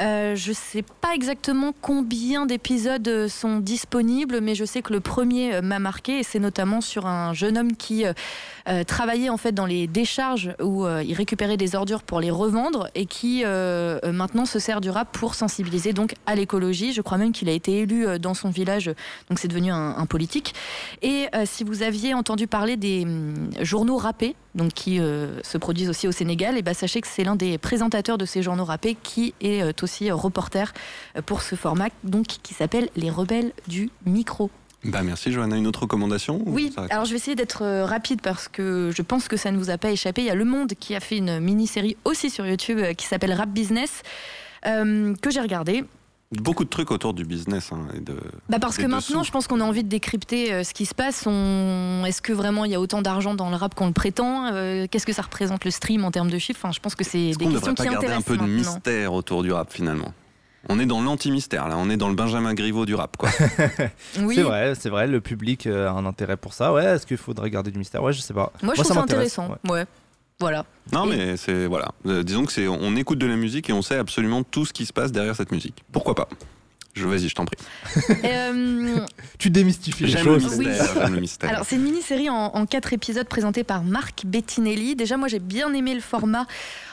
Euh, 0.02 0.36
je 0.36 0.52
sais 0.52 0.82
pas 0.82 1.14
exactement 1.14 1.74
combien 1.80 2.48
d'épisodes 2.48 3.08
euh, 3.08 3.28
sont 3.28 3.60
disponibles, 3.60 4.42
mais 4.42 4.56
je 4.56 4.66
sais 4.66 4.82
que 4.82 4.94
le 4.94 5.00
premier 5.00 5.56
euh, 5.56 5.62
m'a 5.62 5.78
marqué 5.78 6.20
et 6.20 6.24
c'est 6.24 6.40
notamment 6.40 6.82
sur 6.82 7.06
un 7.06 7.34
jeune 7.34 7.56
homme 7.58 7.76
qui 7.76 8.06
euh, 8.68 8.84
travaillait 8.84 9.30
en 9.30 9.38
fait 9.38 9.52
dans 9.52 9.66
les 9.66 9.88
décharges 9.88 10.54
où 10.62 10.86
euh, 10.86 11.04
il 11.04 11.14
récupérait 11.14 11.58
des 11.58 11.76
ordures 11.76 12.04
pour 12.04 12.20
les 12.20 12.32
revendre 12.32 12.90
et 12.96 13.06
qui 13.06 13.44
euh, 13.46 14.00
maintenant 14.12 14.46
se 14.46 14.60
sert 14.60 14.82
du 14.82 14.90
rap 14.90 15.12
pour 15.12 15.36
sensibiliser 15.36 15.94
donc 15.94 16.16
à 16.26 16.36
l'écologie. 16.36 16.94
Je 16.94 17.02
crois 17.02 17.18
même 17.18 17.32
qu'il 17.32 17.50
a 17.50 17.52
été 17.52 17.80
élu 17.80 18.20
dans 18.20 18.34
son 18.34 18.50
village, 18.50 18.92
donc 19.30 19.40
c'est 19.40 19.48
devenu 19.48 19.72
un, 19.72 20.06
politique. 20.06 20.54
Et 21.02 21.28
si 21.46 21.64
vous 21.64 21.84
aviez 21.84 22.14
entendu 22.14 22.48
parler 22.48 22.76
des 22.76 23.04
hum, 23.04 23.50
journaux 23.62 23.98
rappés, 23.98 24.36
donc 24.56 24.74
qui 24.74 24.98
se 24.98 25.58
produisent 25.58 25.90
aussi 25.90 26.08
au 26.08 26.12
Sénégal, 26.12 26.58
et 26.58 26.62
ben 26.62 26.74
sachez 26.74 27.02
que 27.02 27.08
c'est 27.08 27.24
l'un 27.24 27.36
des 27.36 27.58
présentateurs 27.58 28.18
de 28.18 28.26
ces 28.26 28.42
journaux 28.42 28.66
rappés 28.66 28.98
qui 29.02 29.34
est 29.42 29.84
aussi 29.84 30.12
reporter 30.12 30.74
pour 31.26 31.42
ce 31.42 31.56
format, 31.56 31.90
donc 32.04 32.26
qui 32.26 32.54
s'appelle 32.54 32.90
Les 32.96 33.10
Rebelles 33.10 33.52
du 33.68 33.90
micro. 34.06 34.50
Bah 34.84 35.04
merci 35.04 35.32
Johanna, 35.32 35.58
une 35.58 35.68
autre 35.68 35.82
recommandation 35.84 36.42
ou 36.46 36.54
Oui, 36.54 36.74
alors 36.90 37.06
je 37.06 37.12
vais 37.12 37.18
essayer 37.18 37.36
d'être 37.36 37.62
euh, 37.64 37.86
rapide 37.86 38.22
parce 38.22 38.48
que 38.48 38.90
je 38.96 39.02
pense 39.04 39.28
que 39.28 39.38
ça 39.38 39.52
ne 39.52 39.58
vous 39.58 39.70
a 39.70 39.78
pas 39.78 39.92
échappé. 39.92 40.22
Il 40.22 40.28
y 40.28 40.32
a 40.32 40.36
Le 40.36 40.46
Monde 40.46 40.74
qui 40.80 40.96
a 40.96 41.00
fait 41.00 41.18
une 41.18 41.40
mini-série 41.40 41.98
aussi 42.04 42.30
sur 42.32 42.48
YouTube 42.48 42.80
euh, 42.80 42.94
qui 42.94 43.06
s'appelle 43.06 43.34
Rap 43.34 43.50
Business. 43.50 44.02
euh, 44.66 45.14
que 45.22 45.30
j'ai 45.30 45.42
regardé. 45.42 45.84
Beaucoup 46.32 46.64
de 46.64 46.70
trucs 46.70 46.92
autour 46.92 47.14
du 47.14 47.26
business. 47.26 47.72
hein, 47.74 47.88
et 47.94 48.00
de... 48.00 48.16
Bah 48.48 48.58
parce 48.58 48.78
que 48.78 48.86
maintenant, 48.86 49.22
je 49.22 49.32
pense 49.32 49.48
qu'on 49.48 49.60
a 49.60 49.66
envie 49.66 49.84
de 49.84 49.90
décrypter 49.90 50.54
euh, 50.54 50.64
ce 50.64 50.74
qui 50.74 50.86
se 50.86 50.96
passe. 50.96 51.26
On... 51.28 52.04
Est-ce 52.06 52.22
que 52.22 52.32
vraiment 52.32 52.64
il 52.64 52.72
y 52.72 52.76
a 52.76 52.80
autant 52.80 53.02
d'argent 53.02 53.36
dans 53.36 53.50
le 53.50 53.58
rap 53.58 53.76
qu'on 53.76 53.88
le 53.88 53.92
prétend 53.94 54.46
Euh, 54.54 54.88
Qu'est-ce 54.90 55.06
que 55.06 55.12
ça 55.14 55.24
représente 55.24 55.66
le 55.66 55.72
stream 55.72 56.06
en 56.06 56.12
termes 56.12 56.32
de 56.32 56.38
chiffres? 56.38 56.60
Enfin, 56.64 56.72
Je 56.72 56.80
pense 56.80 56.96
que 56.96 57.04
c'est 57.04 57.20
Est-ce 57.32 57.38
des 57.38 57.46
ne 57.48 57.52
questions 57.52 57.74
devrait 57.74 57.84
qui 57.86 57.90
pas 57.90 57.94
garder 58.02 58.08
un 58.08 58.18
intéressent 58.20 58.26
peu 58.26 58.38
de 58.38 58.50
maintenant. 58.50 58.74
mystère 58.76 59.14
autour 59.14 59.44
du 59.44 59.52
rap 59.52 59.74
finalement? 59.74 60.14
On 60.70 60.80
est 60.80 60.86
dans 60.86 61.02
l'anti-mystère 61.02 61.68
là, 61.68 61.76
on 61.78 61.90
est 61.90 61.98
dans 61.98 62.10
le 62.10 62.16
Benjamin 62.16 62.54
Griveaux 62.54 62.86
du 62.86 62.94
rap 62.96 63.18
quoi. 63.18 63.30
Oui, 64.20 64.36
C'est 64.36 64.44
vrai, 64.44 64.74
c'est 64.76 64.90
vrai, 64.90 65.08
le 65.08 65.20
public 65.22 65.66
euh, 65.68 65.88
a 65.90 65.92
un 65.92 66.06
intérêt 66.06 66.38
pour 66.38 66.54
ça. 66.54 66.72
Ouais, 66.74 66.84
est-ce 66.86 67.06
qu'il 67.06 67.18
faudrait 67.18 67.50
garder 67.50 67.72
du 67.72 67.80
mystère? 67.80 68.04
Ouais, 68.04 68.14
je 68.14 68.22
sais 68.22 68.34
pas. 68.34 68.52
moi 68.64 68.74
je 68.76 68.82
trouve 68.84 68.96
ça 68.96 69.02
intéressant. 69.02 69.50
ouais. 69.66 69.72
Ouais. 69.72 69.86
Voilà. 70.40 70.66
Non 70.92 71.06
Et- 71.12 71.16
mais 71.18 71.38
c'est 71.38 71.66
voilà, 71.68 71.90
Euh, 72.06 72.24
disons 72.24 72.46
que 72.46 72.52
c'est 72.52 72.68
on 72.68 72.96
écoute 72.96 73.20
de 73.20 73.28
la 73.28 73.36
musique 73.36 73.70
et 73.70 73.74
on 73.74 73.82
sait 73.82 73.98
absolument 73.98 74.44
tout 74.44 74.66
ce 74.66 74.74
qui 74.74 74.86
se 74.86 74.94
passe 74.94 75.12
derrière 75.12 75.36
cette 75.36 75.52
musique. 75.52 75.84
Pourquoi 75.92 76.16
pas? 76.16 76.28
Je, 76.94 77.08
vas-y, 77.08 77.30
je 77.30 77.36
t'en 77.36 77.46
prie. 77.46 77.58
Euh, 78.24 78.98
Tu 79.38 79.50
démystifies 79.50 80.06
les 80.06 80.10
J'aime 80.12 80.26
le 80.28 80.40
choses. 80.40 80.58
mystère. 80.58 80.94
J'aime 81.02 81.14
le 81.16 81.22
mystère. 81.22 81.50
Alors, 81.50 81.66
c'est 81.66 81.76
une 81.76 81.84
mini-série 81.84 82.30
en, 82.30 82.36
en 82.36 82.66
quatre 82.66 82.94
épisodes 82.94 83.28
présentée 83.28 83.64
par 83.64 83.84
Marc 83.84 84.26
Bettinelli. 84.26 84.96
Déjà, 84.96 85.18
moi, 85.18 85.28
j'ai 85.28 85.40
bien 85.40 85.74
aimé 85.74 85.94
le 85.96 86.02
format. 86.02 86.46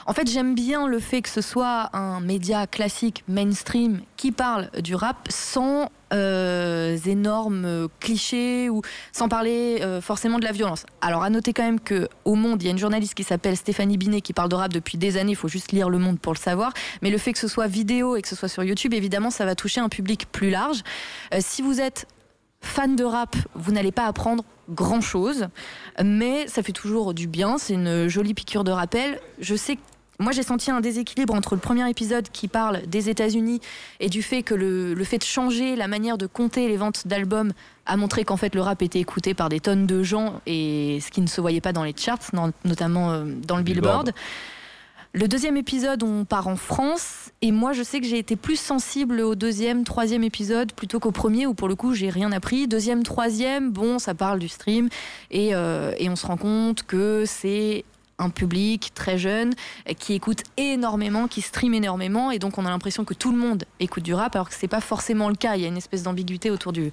En 0.05 0.13
fait, 0.13 0.29
j'aime 0.29 0.55
bien 0.55 0.87
le 0.87 0.99
fait 0.99 1.21
que 1.21 1.29
ce 1.29 1.41
soit 1.41 1.89
un 1.95 2.19
média 2.19 2.65
classique, 2.67 3.23
mainstream, 3.27 4.01
qui 4.17 4.31
parle 4.31 4.69
du 4.81 4.95
rap 4.95 5.27
sans 5.29 5.89
euh, 6.13 6.97
énormes 7.05 7.87
clichés 7.99 8.69
ou 8.69 8.81
sans 9.11 9.29
parler 9.29 9.79
euh, 9.81 10.01
forcément 10.01 10.39
de 10.39 10.43
la 10.43 10.51
violence. 10.51 10.85
Alors, 11.01 11.23
à 11.23 11.29
noter 11.29 11.53
quand 11.53 11.63
même 11.63 11.79
que 11.79 12.07
au 12.25 12.35
Monde, 12.35 12.61
il 12.61 12.65
y 12.65 12.67
a 12.67 12.71
une 12.71 12.77
journaliste 12.79 13.13
qui 13.13 13.23
s'appelle 13.23 13.55
Stéphanie 13.57 13.97
Binet 13.97 14.21
qui 14.21 14.33
parle 14.33 14.49
de 14.49 14.55
rap 14.55 14.73
depuis 14.73 14.97
des 14.97 15.17
années. 15.17 15.31
Il 15.31 15.35
faut 15.35 15.47
juste 15.47 15.71
lire 15.71 15.89
Le 15.89 15.99
Monde 15.99 16.19
pour 16.19 16.33
le 16.33 16.39
savoir. 16.39 16.73
Mais 17.01 17.09
le 17.09 17.17
fait 17.17 17.33
que 17.33 17.39
ce 17.39 17.47
soit 17.47 17.67
vidéo 17.67 18.15
et 18.15 18.21
que 18.21 18.27
ce 18.27 18.35
soit 18.35 18.47
sur 18.47 18.63
YouTube, 18.63 18.93
évidemment, 18.93 19.29
ça 19.29 19.45
va 19.45 19.55
toucher 19.55 19.81
un 19.81 19.89
public 19.89 20.31
plus 20.31 20.49
large. 20.49 20.81
Euh, 21.33 21.39
si 21.41 21.61
vous 21.61 21.79
êtes 21.79 22.07
fan 22.61 22.95
de 22.95 23.03
rap, 23.03 23.35
vous 23.55 23.71
n'allez 23.71 23.91
pas 23.91 24.05
apprendre 24.05 24.43
grand 24.69 25.01
chose, 25.01 25.47
mais 26.03 26.47
ça 26.47 26.61
fait 26.61 26.73
toujours 26.73 27.13
du 27.13 27.27
bien. 27.27 27.57
C'est 27.57 27.73
une 27.73 28.07
jolie 28.07 28.33
piqûre 28.33 28.63
de 28.63 28.71
rappel. 28.71 29.19
Je 29.39 29.55
sais 29.55 29.77
moi, 30.19 30.33
j'ai 30.33 30.43
senti 30.43 30.69
un 30.69 30.81
déséquilibre 30.81 31.33
entre 31.33 31.55
le 31.55 31.61
premier 31.61 31.89
épisode 31.89 32.27
qui 32.31 32.49
parle 32.49 32.81
des 32.87 33.09
États-Unis 33.09 33.61
et 34.01 34.09
du 34.09 34.21
fait 34.21 34.43
que 34.43 34.53
le, 34.53 34.93
le 34.93 35.03
fait 35.05 35.17
de 35.17 35.23
changer 35.23 35.77
la 35.77 35.87
manière 35.87 36.17
de 36.17 36.27
compter 36.27 36.67
les 36.67 36.75
ventes 36.75 37.07
d'albums 37.07 37.53
a 37.85 37.95
montré 37.95 38.25
qu'en 38.25 38.37
fait 38.37 38.53
le 38.53 38.61
rap 38.61 38.81
était 38.81 38.99
écouté 38.99 39.33
par 39.33 39.47
des 39.47 39.61
tonnes 39.61 39.87
de 39.87 40.03
gens 40.03 40.41
et 40.45 40.99
ce 41.01 41.09
qui 41.09 41.21
ne 41.21 41.27
se 41.27 41.39
voyait 41.39 41.61
pas 41.61 41.71
dans 41.71 41.83
les 41.83 41.95
charts, 41.95 42.19
notamment 42.65 43.11
euh, 43.11 43.23
dans 43.47 43.57
le 43.57 43.63
Billboard. 43.63 44.07
Billboard. 44.07 44.13
Le 45.13 45.27
deuxième 45.27 45.57
épisode, 45.57 46.03
on 46.03 46.23
part 46.23 46.47
en 46.47 46.55
France. 46.55 47.31
Et 47.41 47.51
moi, 47.51 47.73
je 47.73 47.81
sais 47.81 47.99
que 47.99 48.05
j'ai 48.05 48.19
été 48.19 48.35
plus 48.35 48.59
sensible 48.59 49.21
au 49.21 49.33
deuxième, 49.33 49.83
troisième 49.83 50.23
épisode 50.23 50.71
plutôt 50.73 50.99
qu'au 50.99 51.11
premier, 51.11 51.47
où 51.47 51.55
pour 51.55 51.67
le 51.67 51.75
coup, 51.75 51.95
j'ai 51.95 52.09
rien 52.11 52.31
appris. 52.31 52.67
Deuxième, 52.67 53.01
troisième, 53.01 53.71
bon, 53.71 53.97
ça 53.97 54.13
parle 54.13 54.37
du 54.37 54.47
stream. 54.47 54.87
Et, 55.31 55.55
euh, 55.55 55.93
et 55.97 56.09
on 56.09 56.15
se 56.15 56.27
rend 56.27 56.37
compte 56.37 56.83
que 56.83 57.23
c'est 57.25 57.85
un 58.19 58.29
public 58.29 58.91
très 58.93 59.17
jeune 59.17 59.53
euh, 59.89 59.93
qui 59.93 60.13
écoute 60.13 60.43
énormément, 60.57 61.27
qui 61.27 61.41
stream 61.41 61.73
énormément. 61.73 62.31
Et 62.31 62.39
donc, 62.39 62.57
on 62.57 62.65
a 62.65 62.69
l'impression 62.69 63.05
que 63.05 63.13
tout 63.13 63.31
le 63.31 63.37
monde 63.37 63.63
écoute 63.79 64.03
du 64.03 64.13
rap, 64.13 64.35
alors 64.35 64.49
que 64.49 64.55
c'est 64.55 64.67
pas 64.67 64.81
forcément 64.81 65.29
le 65.29 65.35
cas. 65.35 65.55
Il 65.55 65.61
y 65.61 65.65
a 65.65 65.67
une 65.67 65.77
espèce 65.77 66.03
d'ambiguïté 66.03 66.51
autour 66.51 66.71
du, 66.73 66.91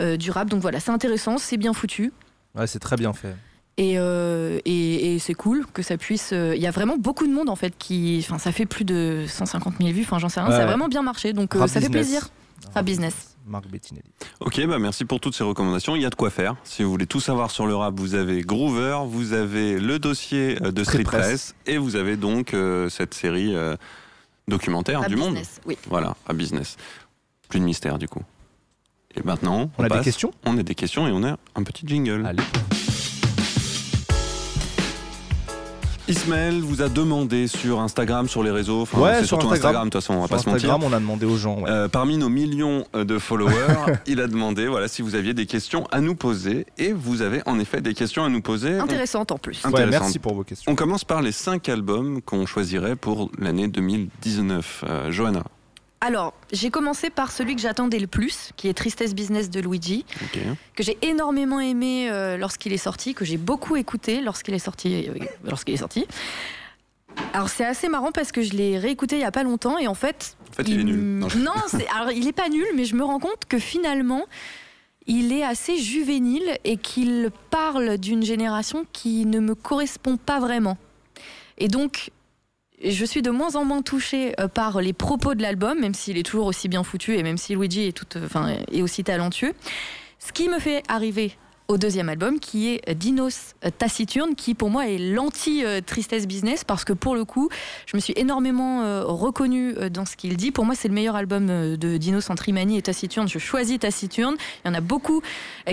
euh, 0.00 0.16
du 0.16 0.30
rap. 0.30 0.48
Donc 0.48 0.60
voilà, 0.62 0.78
c'est 0.80 0.90
intéressant, 0.92 1.38
c'est 1.38 1.56
bien 1.56 1.72
foutu. 1.72 2.12
Ouais, 2.54 2.66
c'est 2.66 2.78
très 2.78 2.96
bien 2.96 3.12
fait. 3.12 3.34
Et, 3.78 3.98
euh, 3.98 4.58
et, 4.64 5.14
et 5.14 5.18
c'est 5.18 5.34
cool 5.34 5.66
que 5.74 5.82
ça 5.82 5.98
puisse. 5.98 6.30
euh, 6.32 6.54
Il 6.56 6.62
y 6.62 6.66
a 6.66 6.70
vraiment 6.70 6.96
beaucoup 6.96 7.26
de 7.26 7.32
monde 7.32 7.50
en 7.50 7.56
fait 7.56 7.74
qui. 7.76 8.24
Enfin, 8.24 8.38
ça 8.38 8.50
fait 8.50 8.64
plus 8.64 8.84
de 8.86 9.26
150 9.28 9.74
000 9.78 9.90
vues. 9.90 10.00
Enfin, 10.02 10.18
j'en 10.18 10.30
sais 10.30 10.40
rien. 10.40 10.50
Ça 10.50 10.62
a 10.62 10.66
vraiment 10.66 10.88
bien 10.88 11.02
marché. 11.02 11.34
Donc 11.34 11.54
ça 11.68 11.80
fait 11.80 11.90
plaisir. 11.90 12.28
Rap 12.74 12.84
business. 12.84 13.36
Marc 13.46 13.68
Bettinelli. 13.68 14.10
Ok, 14.40 14.60
bah 14.66 14.78
merci 14.80 15.04
pour 15.04 15.20
toutes 15.20 15.34
ces 15.36 15.44
recommandations. 15.44 15.94
Il 15.94 16.02
y 16.02 16.06
a 16.06 16.10
de 16.10 16.14
quoi 16.16 16.30
faire. 16.30 16.56
Si 16.64 16.82
vous 16.82 16.90
voulez 16.90 17.06
tout 17.06 17.20
savoir 17.20 17.50
sur 17.52 17.66
le 17.66 17.76
rap, 17.76 17.94
vous 17.96 18.14
avez 18.16 18.42
Groover, 18.42 18.98
vous 19.06 19.32
avez 19.34 19.78
le 19.78 19.98
dossier 20.00 20.58
euh, 20.62 20.72
de 20.72 20.82
Street 20.84 21.04
Press. 21.04 21.20
Press 21.20 21.54
et 21.66 21.78
vous 21.78 21.94
avez 21.96 22.16
donc 22.16 22.54
euh, 22.54 22.88
cette 22.88 23.14
série 23.14 23.54
euh, 23.54 23.76
documentaire 24.48 25.00
Rap 25.00 25.08
du 25.08 25.16
monde. 25.16 25.34
business. 25.34 25.60
Oui. 25.64 25.78
Voilà, 25.88 26.16
à 26.26 26.32
business. 26.32 26.76
Plus 27.48 27.60
de 27.60 27.64
mystère 27.64 27.98
du 27.98 28.08
coup. 28.08 28.22
Et 29.14 29.22
maintenant, 29.22 29.70
On, 29.78 29.84
a 29.84 29.88
passe- 29.88 29.98
des 29.98 30.04
questions? 30.04 30.32
On 30.44 30.58
a 30.58 30.62
des 30.64 30.74
questions 30.74 31.06
et 31.06 31.12
on 31.12 31.22
a 31.22 31.36
un 31.54 31.62
petit 31.62 31.86
jingle. 31.86 32.26
Allez. 32.26 32.42
Ismaël 36.08 36.60
vous 36.60 36.82
a 36.82 36.88
demandé 36.88 37.48
sur 37.48 37.80
Instagram, 37.80 38.28
sur 38.28 38.42
les 38.44 38.50
réseaux, 38.52 38.82
enfin 38.82 39.00
Ouais, 39.00 39.10
c'est 39.14 39.18
sur 39.20 39.40
surtout 39.40 39.46
Instagram. 39.50 39.86
Instagram 39.86 39.88
de 39.88 39.90
toute 39.92 40.00
façon, 40.02 40.14
on 40.14 40.20
va 40.20 40.26
Sur 40.28 40.36
pas 40.36 40.42
se 40.42 40.48
mentir. 40.50 40.70
Instagram, 40.70 40.92
on 40.92 40.96
a 40.96 41.00
demandé 41.00 41.26
aux 41.26 41.36
gens. 41.36 41.60
ouais. 41.60 41.68
Euh, 41.70 41.88
parmi 41.88 42.16
nos 42.16 42.28
millions 42.28 42.84
euh, 42.94 43.04
de 43.04 43.18
followers, 43.18 43.52
il 44.06 44.20
a 44.20 44.28
demandé 44.28 44.68
voilà, 44.68 44.86
si 44.88 45.02
vous 45.02 45.14
aviez 45.16 45.34
des 45.34 45.46
questions 45.46 45.86
à 45.90 46.00
nous 46.00 46.14
poser. 46.14 46.66
Et 46.78 46.92
vous 46.92 47.22
avez 47.22 47.42
en 47.46 47.58
effet 47.58 47.80
des 47.80 47.94
questions 47.94 48.24
à 48.24 48.28
nous 48.28 48.40
poser. 48.42 48.78
On- 48.80 48.84
Intéressante 48.84 49.32
en 49.32 49.38
plus. 49.38 49.60
un- 49.64 49.70
Ouais, 49.70 49.80
intéressant. 49.80 50.00
merci 50.04 50.18
pour 50.20 50.34
vos 50.34 50.44
questions. 50.44 50.70
On 50.70 50.76
commence 50.76 51.04
par 51.04 51.22
les 51.22 51.32
cinq 51.32 51.68
albums 51.68 52.22
qu'on 52.22 52.46
choisirait 52.46 52.96
pour 52.96 53.30
l'année 53.38 53.66
2019. 53.68 54.84
Euh, 54.88 55.10
Johanna. 55.10 55.42
Alors, 56.00 56.34
j'ai 56.52 56.70
commencé 56.70 57.08
par 57.10 57.32
celui 57.32 57.56
que 57.56 57.62
j'attendais 57.62 57.98
le 57.98 58.06
plus, 58.06 58.50
qui 58.56 58.68
est 58.68 58.74
Tristesse 58.74 59.14
Business 59.14 59.48
de 59.50 59.60
Luigi, 59.60 60.04
que 60.74 60.82
j'ai 60.82 60.98
énormément 61.02 61.58
aimé 61.58 62.08
euh, 62.10 62.36
lorsqu'il 62.36 62.72
est 62.72 62.76
sorti, 62.78 63.14
que 63.14 63.24
j'ai 63.24 63.38
beaucoup 63.38 63.76
écouté 63.76 64.20
lorsqu'il 64.20 64.52
est 64.54 64.58
sorti. 64.58 65.08
euh, 65.08 65.14
lorsqu'il 65.44 65.74
est 65.74 65.78
sorti. 65.78 66.06
Alors 67.32 67.48
c'est 67.48 67.64
assez 67.64 67.88
marrant 67.88 68.12
parce 68.12 68.30
que 68.30 68.42
je 68.42 68.52
l'ai 68.52 68.78
réécouté 68.78 69.16
il 69.16 69.22
y 69.22 69.24
a 69.24 69.32
pas 69.32 69.42
longtemps 69.42 69.78
et 69.78 69.86
en 69.88 69.94
fait 69.94 70.36
En 70.50 70.52
fait, 70.52 70.64
il 70.68 70.80
est 70.80 70.84
nul. 70.84 71.00
Non, 71.00 71.28
Non, 71.38 71.52
alors 71.98 72.12
il 72.12 72.28
est 72.28 72.32
pas 72.32 72.50
nul, 72.50 72.66
mais 72.74 72.84
je 72.84 72.94
me 72.94 73.02
rends 73.02 73.18
compte 73.18 73.46
que 73.48 73.58
finalement, 73.58 74.24
il 75.06 75.32
est 75.32 75.42
assez 75.44 75.78
juvénile 75.78 76.58
et 76.64 76.76
qu'il 76.76 77.30
parle 77.50 77.96
d'une 77.96 78.22
génération 78.22 78.84
qui 78.92 79.24
ne 79.24 79.40
me 79.40 79.54
correspond 79.54 80.18
pas 80.18 80.40
vraiment. 80.40 80.76
Et 81.56 81.68
donc, 81.68 82.10
je 82.82 83.04
suis 83.04 83.22
de 83.22 83.30
moins 83.30 83.56
en 83.56 83.64
moins 83.64 83.82
touchée 83.82 84.34
euh, 84.40 84.48
par 84.48 84.80
les 84.80 84.92
propos 84.92 85.34
de 85.34 85.42
l'album, 85.42 85.80
même 85.80 85.94
s'il 85.94 86.18
est 86.18 86.22
toujours 86.22 86.46
aussi 86.46 86.68
bien 86.68 86.82
foutu 86.82 87.16
et 87.16 87.22
même 87.22 87.38
si 87.38 87.54
Luigi 87.54 87.86
est, 87.86 87.92
tout, 87.92 88.06
euh, 88.16 88.26
enfin, 88.26 88.56
est 88.70 88.82
aussi 88.82 89.04
talentueux. 89.04 89.52
Ce 90.18 90.32
qui 90.32 90.48
me 90.48 90.58
fait 90.58 90.82
arriver 90.88 91.36
au 91.68 91.78
deuxième 91.78 92.08
album 92.08 92.38
qui 92.38 92.68
est 92.68 92.94
Dinos 92.94 93.54
Taciturne, 93.78 94.34
qui 94.34 94.54
pour 94.54 94.70
moi 94.70 94.88
est 94.88 94.98
l'anti-tristesse 94.98 96.26
business 96.26 96.64
parce 96.64 96.84
que 96.84 96.92
pour 96.92 97.14
le 97.14 97.24
coup, 97.24 97.48
je 97.86 97.96
me 97.96 98.00
suis 98.00 98.14
énormément 98.16 98.82
euh, 98.82 99.04
reconnue 99.04 99.74
euh, 99.76 99.88
dans 99.88 100.04
ce 100.04 100.16
qu'il 100.16 100.36
dit. 100.36 100.52
Pour 100.52 100.64
moi, 100.64 100.74
c'est 100.74 100.88
le 100.88 100.94
meilleur 100.94 101.16
album 101.16 101.48
euh, 101.50 101.76
de 101.76 101.96
Dinos 101.96 102.30
entre 102.30 102.48
Imani 102.48 102.78
et 102.78 102.82
Taciturne. 102.82 103.28
Je 103.28 103.38
choisis 103.38 103.78
Taciturne. 103.78 104.36
Il 104.64 104.68
y 104.68 104.70
en 104.70 104.74
a 104.74 104.80
beaucoup 104.80 105.22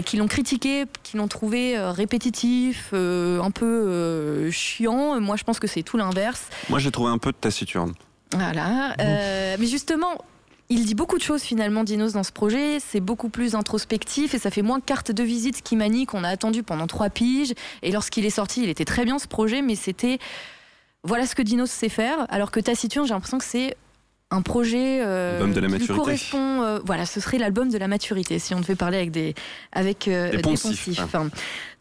qui 0.05 0.17
l'ont 0.17 0.27
critiqué, 0.27 0.85
qui 1.03 1.17
l'ont 1.17 1.27
trouvé 1.27 1.77
répétitif, 1.77 2.93
un 2.93 3.51
peu 3.51 4.49
chiant. 4.51 5.19
Moi, 5.19 5.35
je 5.35 5.43
pense 5.43 5.59
que 5.59 5.67
c'est 5.67 5.83
tout 5.83 5.97
l'inverse. 5.97 6.47
Moi, 6.69 6.79
j'ai 6.79 6.91
trouvé 6.91 7.11
un 7.11 7.17
peu 7.17 7.31
de 7.31 7.37
Taciturne. 7.37 7.93
Voilà. 8.31 8.95
mais 8.97 9.65
justement, 9.65 10.17
il 10.69 10.85
dit 10.85 10.95
beaucoup 10.95 11.17
de 11.17 11.23
choses 11.23 11.41
finalement, 11.41 11.83
Dinos, 11.83 12.13
dans 12.13 12.23
ce 12.23 12.31
projet. 12.31 12.79
C'est 12.79 12.99
beaucoup 12.99 13.29
plus 13.29 13.55
introspectif 13.55 14.33
et 14.33 14.39
ça 14.39 14.49
fait 14.49 14.61
moins 14.61 14.79
carte 14.79 15.11
de 15.11 15.23
visite 15.23 15.61
qu'Imani 15.61 16.05
qu'on 16.05 16.23
a 16.23 16.29
attendu 16.29 16.63
pendant 16.63 16.87
trois 16.87 17.09
piges. 17.09 17.53
Et 17.81 17.91
lorsqu'il 17.91 18.25
est 18.25 18.31
sorti, 18.31 18.63
il 18.63 18.69
était 18.69 18.85
très 18.85 19.05
bien 19.05 19.19
ce 19.19 19.27
projet, 19.27 19.61
mais 19.61 19.75
c'était 19.75 20.19
voilà 21.03 21.27
ce 21.27 21.35
que 21.35 21.41
Dinos 21.41 21.69
sait 21.69 21.89
faire. 21.89 22.25
Alors 22.29 22.51
que 22.51 22.59
Taciturne, 22.59 23.05
j'ai 23.05 23.13
l'impression 23.13 23.37
que 23.37 23.45
c'est 23.45 23.75
un 24.31 24.41
projet 24.41 24.99
euh, 25.01 25.39
de 25.45 25.59
la 25.59 25.67
qui 25.67 25.73
maturité. 25.73 25.93
correspond. 25.93 26.63
Euh, 26.63 26.79
voilà, 26.85 27.05
ce 27.05 27.19
serait 27.19 27.37
l'album 27.37 27.69
de 27.69 27.77
la 27.77 27.87
maturité 27.87 28.39
si 28.39 28.53
on 28.53 28.61
devait 28.61 28.75
parler 28.75 28.97
avec 28.97 29.11
des 29.11 29.35
avec 29.71 30.07
euh, 30.07 30.31
des, 30.31 30.37
poncifs. 30.39 30.89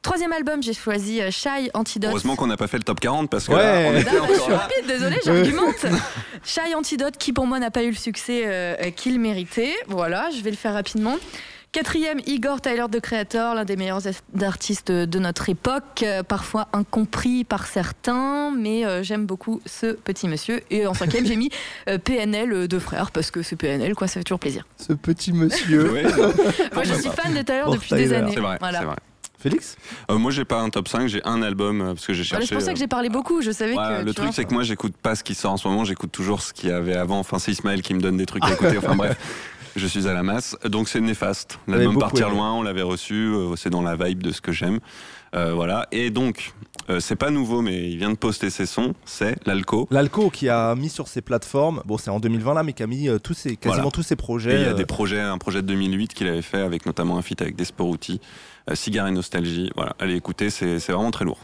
Troisième 0.02 0.32
album, 0.32 0.62
j'ai 0.62 0.74
choisi 0.74 1.20
Shy 1.30 1.70
Antidote. 1.74 2.10
Heureusement 2.10 2.34
qu'on 2.34 2.48
n'a 2.48 2.56
pas 2.56 2.66
fait 2.66 2.76
le 2.76 2.82
top 2.82 2.98
40 2.98 3.30
parce 3.30 3.46
que 3.46 3.52
ouais. 3.52 3.88
on 3.88 3.96
était 3.96 4.34
je 4.34 4.40
suis 4.40 4.52
rapide, 4.52 4.86
désolé, 4.86 5.16
j'argumente. 5.24 5.86
Shy 6.44 6.74
Antidote 6.74 7.16
qui 7.16 7.32
pour 7.32 7.46
moi 7.46 7.60
n'a 7.60 7.70
pas 7.70 7.84
eu 7.84 7.90
le 7.90 7.96
succès 7.96 8.92
qu'il 8.96 9.20
méritait. 9.20 9.74
Voilà, 9.86 10.28
je 10.36 10.42
vais 10.42 10.50
le 10.50 10.56
faire 10.56 10.74
rapidement. 10.74 11.16
Quatrième, 11.72 12.20
Igor 12.26 12.60
Tyler, 12.60 12.84
de 12.90 12.98
Creator, 12.98 13.54
l'un 13.54 13.64
des 13.64 13.76
meilleurs 13.76 14.02
artistes 14.42 14.92
de 14.92 15.18
notre 15.18 15.48
époque, 15.48 16.02
euh, 16.02 16.22
parfois 16.22 16.68
incompris 16.74 17.44
par 17.44 17.66
certains, 17.66 18.50
mais 18.50 18.84
euh, 18.84 19.02
j'aime 19.02 19.24
beaucoup 19.24 19.62
ce 19.64 19.86
petit 19.86 20.28
monsieur. 20.28 20.60
Et 20.70 20.86
en 20.86 20.92
cinquième, 20.92 21.24
j'ai 21.24 21.36
mis 21.36 21.48
euh, 21.88 21.96
PNL 21.96 22.68
de 22.68 22.78
frères, 22.78 23.10
parce 23.10 23.30
que 23.30 23.40
c'est 23.40 23.56
PNL, 23.56 23.94
quoi, 23.94 24.06
ça 24.06 24.20
fait 24.20 24.24
toujours 24.24 24.38
plaisir. 24.38 24.66
Ce 24.76 24.92
petit 24.92 25.32
monsieur. 25.32 25.84
Moi, 26.74 26.84
je 26.84 26.92
suis 26.92 27.08
fan 27.08 27.32
de 27.32 27.40
Tyler 27.40 27.64
depuis 27.72 27.94
des 27.94 28.12
années. 28.12 28.32
C'est 28.34 28.40
vrai, 28.40 28.58
voilà. 28.60 28.82
vrai. 28.82 28.96
Félix? 29.38 29.76
Moi, 30.10 30.30
j'ai 30.30 30.44
pas 30.44 30.60
un 30.60 30.68
top 30.68 30.88
5, 30.88 31.08
j'ai 31.08 31.22
un 31.24 31.42
album 31.42 31.82
parce 31.94 32.06
que 32.06 32.12
j'ai 32.12 32.22
cherché. 32.22 32.46
c'est 32.46 32.54
pour 32.54 32.62
ça 32.62 32.74
que 32.74 32.78
j'ai 32.78 32.86
parlé 32.86 33.08
beaucoup, 33.08 33.40
je 33.40 33.50
savais 33.50 33.74
que. 33.74 34.04
Le 34.04 34.12
truc, 34.12 34.28
c'est 34.32 34.44
que 34.44 34.52
moi, 34.52 34.62
j'écoute 34.62 34.94
pas 34.94 35.14
ce 35.14 35.24
qui 35.24 35.34
sort 35.34 35.52
en 35.52 35.56
ce 35.56 35.66
moment, 35.66 35.84
j'écoute 35.84 36.12
toujours 36.12 36.42
ce 36.42 36.52
qu'il 36.52 36.68
y 36.68 36.72
avait 36.72 36.96
avant. 36.96 37.18
Enfin, 37.18 37.38
c'est 37.38 37.50
Ismaël 37.50 37.80
qui 37.80 37.94
me 37.94 38.00
donne 38.00 38.18
des 38.18 38.26
trucs 38.26 38.44
à 38.44 38.52
écouter. 38.52 38.76
Enfin, 38.76 38.94
bref. 38.94 39.16
Je 39.76 39.86
suis 39.86 40.08
à 40.08 40.12
la 40.12 40.22
masse. 40.22 40.56
Donc 40.64 40.88
c'est 40.88 41.00
néfaste. 41.00 41.58
L'album 41.66 41.98
Partir 41.98 42.30
loin, 42.30 42.52
on 42.52 42.62
l'avait 42.62 42.82
reçu. 42.82 43.14
Euh, 43.14 43.56
c'est 43.56 43.70
dans 43.70 43.82
la 43.82 43.96
vibe 43.96 44.22
de 44.22 44.32
ce 44.32 44.40
que 44.40 44.52
j'aime. 44.52 44.80
Euh, 45.34 45.54
voilà. 45.54 45.86
Et 45.92 46.10
donc, 46.10 46.52
euh, 46.90 47.00
c'est 47.00 47.16
pas 47.16 47.30
nouveau, 47.30 47.62
mais 47.62 47.90
il 47.90 47.96
vient 47.96 48.10
de 48.10 48.16
poster 48.16 48.50
ses 48.50 48.66
sons. 48.66 48.94
C'est 49.04 49.36
l'Alco. 49.46 49.88
L'Alco 49.90 50.30
qui 50.30 50.48
a 50.48 50.74
mis 50.74 50.90
sur 50.90 51.08
ses 51.08 51.22
plateformes. 51.22 51.82
Bon, 51.86 51.96
c'est 51.96 52.10
en 52.10 52.20
2020 52.20 52.54
là, 52.54 52.62
mais 52.62 52.72
qui 52.74 52.82
a 52.82 52.86
mis 52.86 53.08
tous 53.22 53.34
ses, 53.34 53.56
quasiment 53.56 53.90
tous 53.90 54.02
ses 54.02 54.16
projets. 54.16 54.60
il 54.60 54.66
y 54.66 54.70
a 54.70 54.74
des 54.74 54.86
projets, 54.86 55.20
un 55.20 55.38
projet 55.38 55.62
de 55.62 55.66
2008 55.68 56.14
qu'il 56.14 56.28
avait 56.28 56.42
fait 56.42 56.60
avec 56.60 56.84
notamment 56.86 57.16
un 57.16 57.22
feat 57.22 57.40
avec 57.40 57.56
Desporuti, 57.56 58.20
Cigare 58.74 59.08
et 59.08 59.12
Nostalgie. 59.12 59.70
Voilà. 59.74 59.96
Allez 59.98 60.16
écoutez, 60.16 60.50
c'est 60.50 60.78
vraiment 60.78 61.10
très 61.10 61.24
lourd. 61.24 61.38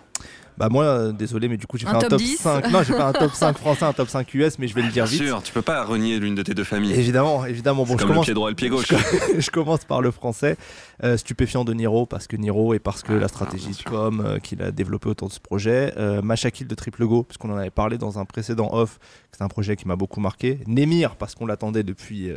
Bah 0.59 0.69
moi, 0.69 0.85
euh, 0.85 1.13
désolé, 1.13 1.49
mais 1.49 1.57
du 1.57 1.69
coup 1.69 1.79
j'ai 1.79 1.87
fait 1.87 1.95
un, 1.95 2.01
top, 2.01 2.21
5. 2.21 2.69
Non, 2.73 2.83
j'ai 2.83 2.95
pas 2.95 3.07
un 3.07 3.13
top 3.13 3.33
5 3.33 3.57
français, 3.57 3.85
un 3.85 3.93
top 3.93 4.09
5 4.09 4.35
US, 4.35 4.59
mais 4.59 4.67
je 4.67 4.75
vais 4.75 4.83
le 4.83 4.89
dire 4.89 5.07
vite. 5.07 5.21
Bien 5.21 5.29
sûr, 5.29 5.43
tu 5.45 5.53
peux 5.53 5.63
pas 5.63 5.85
renier 5.85 6.19
l'une 6.19 6.35
de 6.35 6.43
tes 6.43 6.53
deux 6.53 6.65
familles. 6.65 6.95
Évidemment, 6.95 7.47
évidemment. 7.47 7.85
Bon, 7.85 7.93
je 7.93 7.99
comme 7.99 8.09
commence... 8.09 8.27
le 8.27 8.33
pied 8.33 8.35
droit 8.35 8.49
et 8.49 8.51
le 8.51 8.57
pied 8.57 8.69
gauche. 8.71 8.93
Je, 9.39 9.51
commence 9.51 9.85
par 9.85 10.01
le 10.01 10.11
français. 10.11 10.57
Euh, 11.05 11.17
stupéfiant 11.17 11.65
de 11.65 11.73
Niro, 11.73 12.07
parce 12.07 12.27
que 12.27 12.35
Niro 12.37 12.75
et 12.75 12.81
parce 12.81 13.05
que 13.05 13.13
ah, 13.13 13.21
la 13.21 13.29
stratégie 13.29 13.71
de 13.71 13.89
com 13.89 14.21
euh, 14.25 14.39
qu'il 14.41 14.61
a 14.63 14.73
développée 14.73 15.09
autour 15.09 15.29
de 15.29 15.33
ce 15.33 15.39
projet. 15.41 15.93
Euh, 15.97 16.23
Machakil 16.23 16.67
de 16.67 16.75
Triple 16.75 17.07
Go, 17.07 17.23
puisqu'on 17.23 17.53
en 17.53 17.57
avait 17.57 17.71
parlé 17.71 17.97
dans 17.97 18.19
un 18.19 18.25
précédent 18.25 18.71
off, 18.73 18.99
c'est 19.31 19.43
un 19.43 19.49
projet 19.49 19.77
qui 19.77 19.87
m'a 19.87 19.95
beaucoup 19.95 20.21
marqué. 20.21 20.59
Nemir, 20.67 21.15
parce 21.15 21.37
qu'on 21.37 21.47
l'attendait 21.47 21.85
depuis 21.85 22.33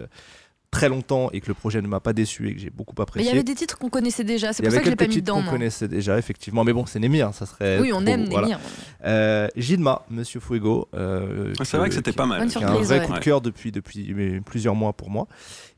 très 0.72 0.88
longtemps 0.88 1.30
et 1.34 1.42
que 1.42 1.48
le 1.50 1.54
projet 1.54 1.82
ne 1.82 1.88
m'a 1.88 2.00
pas 2.00 2.14
déçu 2.14 2.50
et 2.50 2.56
que 2.56 2.60
j'ai 2.60 2.70
beaucoup 2.70 3.00
apprécié. 3.02 3.26
Mais 3.26 3.32
il 3.32 3.36
y 3.36 3.38
avait 3.38 3.44
des 3.44 3.56
titres 3.56 3.78
qu'on 3.78 3.90
connaissait 3.90 4.24
déjà, 4.24 4.54
c'est 4.54 4.64
pour 4.64 4.72
ça 4.72 4.80
que 4.80 4.86
je 4.86 4.90
l'ai 4.90 4.96
pas 4.96 5.08
mis 5.08 5.18
dedans. 5.18 5.44
qu'on 5.44 5.50
connaissait 5.50 5.90
déjà, 5.90 6.18
effectivement. 6.18 6.64
Mais 6.64 6.74
bon, 6.74 6.86
c'est 6.86 7.00
Némir, 7.00 7.34
ça 7.34 7.46
serait. 7.46 7.80
Oui, 7.80 7.92
on 7.94 8.06
aime 8.06 8.28
Némir. 8.28 8.60
Euh, 9.06 9.48
Gilma, 9.58 10.04
Monsieur 10.10 10.40
Fuego. 10.40 10.88
Euh, 10.96 11.54
c'est 11.64 11.78
vrai 11.78 11.90
que 11.90 11.96
c'était 11.96 12.14
pas 12.14 12.26
mal. 12.26 12.42
Un 12.42 12.82
vrai 12.82 13.06
coup 13.06 13.14
de 13.14 13.20
cœur 13.20 13.42
depuis, 13.42 13.72
depuis 13.72 14.42
plusieurs 14.42 14.76
mois 14.76 14.94
pour 14.94 15.10
moi. 15.10 15.28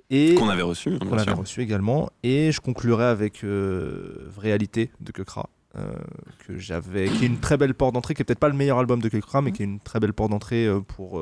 Et 0.09 0.35
qu'on 0.35 0.50
avait 0.50 0.62
reçu. 0.62 1.00
Qu'on 1.00 1.17
avait 1.17 1.31
reçu 1.31 1.62
également. 1.62 2.12
Et 2.21 2.51
je 2.51 2.62
conclurai 2.62 3.05
avec 3.05 3.43
euh, 3.43 4.29
Réalité 4.38 4.91
de 5.01 5.12
Kekra. 5.12 5.50
Euh, 5.75 5.91
que 6.45 6.55
j'avais, 6.59 7.07
qui 7.07 7.23
est 7.23 7.27
une 7.27 7.39
très 7.39 7.57
belle 7.57 7.73
porte 7.73 7.95
d'entrée, 7.95 8.13
qui 8.13 8.21
est 8.21 8.25
peut-être 8.25 8.38
pas 8.38 8.50
le 8.50 8.53
meilleur 8.53 8.77
album 8.77 9.01
de 9.01 9.09
Kekra, 9.09 9.41
mais 9.41 9.51
qui 9.51 9.63
est 9.63 9.65
une 9.65 9.79
très 9.79 10.00
belle 10.00 10.13
porte 10.13 10.29
d'entrée 10.29 10.69
pour, 10.88 11.19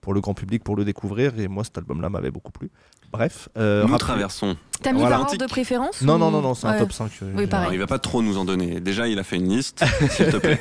pour 0.00 0.14
le 0.14 0.20
grand 0.20 0.34
public, 0.34 0.64
pour 0.64 0.76
le 0.76 0.84
découvrir. 0.84 1.38
Et 1.38 1.48
moi, 1.48 1.64
cet 1.64 1.78
album-là 1.78 2.08
m'avait 2.08 2.30
beaucoup 2.30 2.52
plu. 2.52 2.70
Bref. 3.10 3.48
Euh, 3.56 3.86
nous 3.86 3.96
traversons. 3.98 4.56
T'as 4.82 4.92
mis 4.92 5.00
voilà. 5.00 5.24
de 5.36 5.46
préférence 5.46 6.02
Non, 6.02 6.18
non, 6.18 6.30
non, 6.30 6.40
non, 6.40 6.54
c'est 6.54 6.66
un 6.66 6.78
top 6.78 6.92
5. 6.92 7.10
Oui, 7.34 7.46
pareil. 7.46 7.70
il 7.72 7.78
va 7.78 7.86
pas 7.86 7.98
trop 7.98 8.22
nous 8.22 8.38
en 8.38 8.44
donner. 8.44 8.80
Déjà, 8.80 9.08
il 9.08 9.18
a 9.18 9.24
fait 9.24 9.36
une 9.36 9.48
liste, 9.48 9.84
s'il 10.10 10.26
te 10.26 10.36
plaît. 10.36 10.60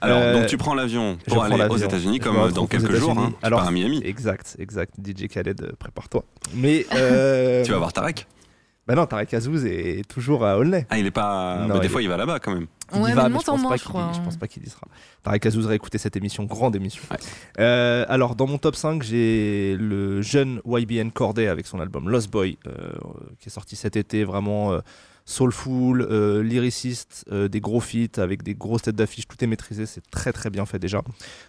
Alors, 0.00 0.18
euh, 0.20 0.34
donc 0.34 0.46
tu 0.46 0.56
prends 0.56 0.74
l'avion 0.74 1.18
pour 1.26 1.42
aller 1.42 1.62
aux 1.68 1.76
États-Unis, 1.76 2.18
comme 2.18 2.50
dans 2.52 2.66
quelques 2.66 2.94
jours. 2.94 3.18
Hein, 3.18 3.32
Alors, 3.42 3.60
tu 3.60 3.62
pars 3.64 3.68
à 3.68 3.72
Miami. 3.72 4.00
Exact, 4.04 4.56
exact. 4.58 4.94
DJ 5.04 5.28
Khaled, 5.28 5.60
euh, 5.60 5.72
prépare-toi. 5.78 6.24
Mais. 6.54 6.86
Euh... 6.94 7.62
tu 7.64 7.72
vas 7.72 7.78
voir 7.78 7.92
Tarek 7.92 8.26
bah 8.86 8.96
non, 8.96 9.06
Tarek 9.06 9.32
Azouz 9.32 9.64
est 9.64 10.06
toujours 10.08 10.44
à 10.44 10.58
Aulnay. 10.58 10.86
Ah, 10.90 10.98
il 10.98 11.06
est 11.06 11.12
pas. 11.12 11.66
des 11.80 11.88
fois, 11.88 12.02
il 12.02 12.08
va 12.08 12.16
là-bas 12.16 12.40
quand 12.40 12.52
même. 12.52 12.66
Il 12.94 13.00
ouais, 13.00 13.14
va, 13.14 13.28
mais 13.28 13.38
je 13.38 13.44
pense, 13.44 13.62
pas 13.62 13.76
je, 13.76 13.84
je 13.84 14.24
pense 14.24 14.36
pas 14.36 14.48
qu'il 14.48 14.64
y 14.64 14.68
sera. 14.68 14.86
Tarek 15.22 15.46
Azouz 15.46 15.70
écouté 15.70 15.98
cette 15.98 16.16
émission, 16.16 16.44
grande 16.44 16.74
émission. 16.76 17.02
Euh, 17.58 18.04
alors, 18.08 18.34
dans 18.34 18.46
mon 18.46 18.58
top 18.58 18.74
5, 18.74 19.02
j'ai 19.02 19.76
le 19.78 20.20
jeune 20.20 20.60
YBN 20.66 21.10
Corday 21.10 21.46
avec 21.46 21.66
son 21.66 21.80
album 21.80 22.08
Lost 22.10 22.30
Boy, 22.30 22.58
euh, 22.66 22.72
qui 23.38 23.48
est 23.48 23.52
sorti 23.52 23.76
cet 23.76 23.96
été, 23.96 24.24
vraiment. 24.24 24.72
Euh, 24.72 24.80
soulful, 25.24 26.02
euh, 26.02 26.42
lyriciste, 26.42 27.24
euh, 27.30 27.48
des 27.48 27.60
gros 27.60 27.80
feats 27.80 28.18
avec 28.18 28.42
des 28.42 28.54
grosses 28.54 28.82
têtes 28.82 28.96
d'affiche, 28.96 29.26
tout 29.26 29.42
est 29.42 29.46
maîtrisé, 29.46 29.86
c'est 29.86 30.02
très 30.10 30.32
très 30.32 30.50
bien 30.50 30.66
fait 30.66 30.78
déjà. 30.78 31.02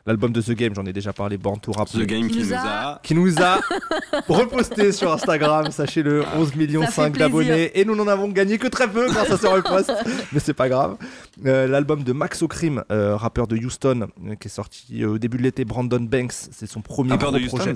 L'album 0.06 0.32
de 0.32 0.42
The 0.42 0.52
Game, 0.52 0.74
j'en 0.76 0.86
ai 0.86 0.94
déjà 0.94 1.14
parlé, 1.14 1.38
Born 1.38 1.60
to 1.60 1.72
Rap. 1.72 1.90
The 1.90 2.00
Game 2.02 2.28
qui, 2.28 2.40
nous 2.40 2.54
a... 2.54 3.00
qui 3.04 3.16
nous 3.16 3.42
a 3.42 3.60
reposté 4.28 4.92
sur 4.92 5.12
Instagram, 5.12 5.72
sachez-le, 5.72 6.24
11 6.36 6.56
millions 6.56 6.88
5 6.88 7.18
d'abonnés 7.18 7.78
et 7.80 7.86
nous 7.86 7.96
n'en 7.96 8.08
avons 8.08 8.30
gagné 8.30 8.58
que 8.58 8.68
très 8.68 8.90
peu 8.90 9.08
grâce 9.10 9.32
à 9.32 9.38
ce 9.38 9.48
repost, 9.48 9.92
mais 10.32 10.40
c'est 10.40 10.54
pas 10.54 10.70
grave. 10.70 10.98
Euh, 11.46 11.68
l'album 11.68 12.04
de 12.04 12.14
Max 12.14 12.42
O'Crim, 12.42 12.84
rappeur 12.90 13.48
de 13.48 13.58
Houston, 13.58 14.08
qui 14.40 14.48
est 14.48 14.52
sorti 14.52 15.06
au 15.06 15.18
début 15.18 15.38
de 15.38 15.44
l'été, 15.44 15.66
Brandon 15.66 16.00
Banks, 16.00 16.34
c'est 16.52 16.68
son 16.68 16.82
premier 16.82 17.12
rappeur 17.12 17.32
gros 17.32 17.40
de 17.40 17.48
projet. 17.48 17.76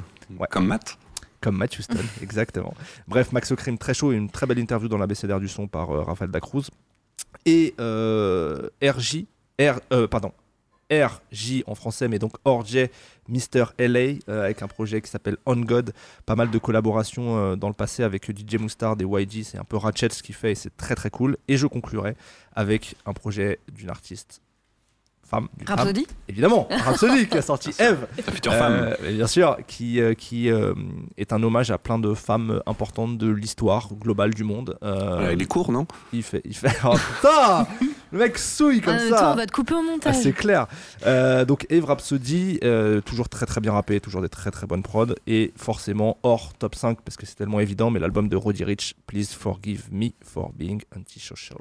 Comme 0.49 0.67
Matt 0.67 0.97
comme 1.41 1.57
Matt 1.57 1.77
Houston, 1.77 1.99
exactement. 2.21 2.73
Bref, 3.07 3.31
Max 3.31 3.51
O'Crim, 3.51 3.77
très 3.77 3.93
chaud, 3.93 4.11
et 4.11 4.15
une 4.15 4.29
très 4.29 4.45
belle 4.45 4.59
interview 4.59 4.87
dans 4.87 4.97
la 4.97 5.07
BCDR 5.07 5.39
du 5.39 5.47
son 5.47 5.67
par 5.67 5.91
euh, 5.91 6.03
Rafael 6.03 6.31
Dacruz. 6.31 6.69
Et 7.45 7.73
euh, 7.79 8.69
RJ, 8.81 9.25
R, 9.59 9.79
euh, 9.93 10.07
pardon, 10.07 10.31
RJ 10.91 11.63
en 11.67 11.75
français, 11.75 12.07
mais 12.07 12.19
donc 12.19 12.33
Orj, 12.45 12.77
Mister 13.27 13.65
LA, 13.77 14.19
avec 14.27 14.61
un 14.61 14.67
projet 14.67 15.01
qui 15.01 15.09
s'appelle 15.09 15.37
On 15.45 15.57
God. 15.57 15.93
Pas 16.25 16.35
mal 16.35 16.49
de 16.49 16.57
collaborations 16.57 17.57
dans 17.57 17.67
le 17.67 17.73
passé 17.73 18.03
avec 18.03 18.25
DJ 18.25 18.55
Moustard 18.55 18.95
et 19.01 19.03
YG. 19.03 19.43
C'est 19.43 19.57
un 19.57 19.65
peu 19.65 19.75
Ratchet 19.75 20.09
ce 20.09 20.23
qu'il 20.23 20.35
fait 20.35 20.53
et 20.53 20.55
c'est 20.55 20.75
très 20.77 20.95
très 20.95 21.09
cool. 21.09 21.35
Et 21.49 21.57
je 21.57 21.67
conclurai 21.67 22.15
avec 22.53 22.95
un 23.05 23.11
projet 23.11 23.59
d'une 23.73 23.89
artiste 23.89 24.41
femme. 25.27 25.47
Rhapsody 25.65 26.07
Évidemment, 26.29 26.67
Rhapsody 26.69 27.27
qui 27.27 27.37
a 27.37 27.41
sorti 27.41 27.69
Eve. 27.79 28.07
La 28.25 28.33
future 28.33 28.53
femme. 28.53 28.95
Euh, 29.01 29.11
bien 29.11 29.27
sûr, 29.27 29.57
qui, 29.67 29.99
euh, 29.99 30.13
qui 30.13 30.49
euh, 30.49 30.73
est 31.17 31.33
un 31.33 31.43
hommage 31.43 31.69
à 31.71 31.77
plein 31.77 31.99
de 31.99 32.13
femmes 32.13 32.61
importantes 32.65 33.17
de 33.17 33.29
l'histoire 33.29 33.93
globale 33.93 34.33
du 34.33 34.43
monde. 34.43 34.77
il 34.81 35.41
est 35.41 35.45
court, 35.45 35.71
non? 35.71 35.85
Il 36.13 36.23
fait. 36.23 36.41
Il 36.45 36.55
fait... 36.55 36.75
Oh, 36.85 36.95
putain 37.15 37.67
Le 38.11 38.19
mec 38.19 38.37
souille 38.37 38.79
comme 38.79 38.95
ah, 38.95 39.09
ça. 39.09 39.31
on 39.33 39.35
va 39.35 39.45
te 39.45 39.51
couper 39.51 39.73
au 39.73 39.81
montage. 39.81 40.15
Ah, 40.17 40.21
c'est 40.21 40.33
clair. 40.33 40.67
donc 41.45 41.65
Eve 41.69 41.85
Rhapsody, 41.85 42.59
toujours 43.05 43.29
très 43.29 43.45
très 43.45 43.61
bien 43.61 43.73
rappé, 43.73 43.99
toujours 43.99 44.21
des 44.21 44.29
très 44.29 44.51
très 44.51 44.65
bonnes 44.65 44.83
prods. 44.83 45.15
Et 45.27 45.53
forcément 45.55 46.17
hors 46.23 46.53
top 46.53 46.75
5 46.75 47.01
parce 47.01 47.17
que 47.17 47.25
c'est 47.25 47.35
tellement 47.35 47.59
évident, 47.59 47.91
mais 47.91 47.99
l'album 47.99 48.29
de 48.29 48.35
Roddy 48.35 48.63
Rich, 48.63 48.95
Please 49.07 49.27
Forgive 49.37 49.89
Me 49.91 50.09
for 50.23 50.51
Being 50.53 50.81
Antisocial 50.95 51.57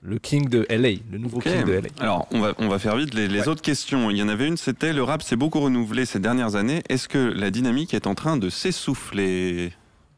le 0.00 0.18
king 0.18 0.48
de 0.48 0.66
LA, 0.70 1.00
le 1.10 1.18
nouveau 1.18 1.40
king 1.40 1.64
de 1.64 1.72
LA. 1.72 1.88
Alors, 2.00 2.28
on 2.30 2.40
va, 2.40 2.54
on 2.58 2.68
va 2.68 2.78
faire 2.78 2.96
vite 2.96 3.14
les, 3.14 3.48
autres 3.48 3.62
questions. 3.62 4.10
Il 4.10 4.16
y 4.16 4.22
en 4.22 4.28
avait 4.28 4.46
une, 4.46 4.56
c'était 4.56 4.92
le 4.92 5.02
rap 5.02 5.22
s'est 5.22 5.36
beaucoup 5.36 5.60
renouvelé 5.60 6.06
ces 6.06 6.20
dernières 6.20 6.54
années. 6.54 6.82
Est-ce 6.88 7.08
que 7.08 7.18
la 7.18 7.50
dynamique 7.50 7.94
est 7.94 8.06
en 8.06 8.14
train 8.14 8.36
de 8.36 8.48
s'essouffler? 8.48 9.72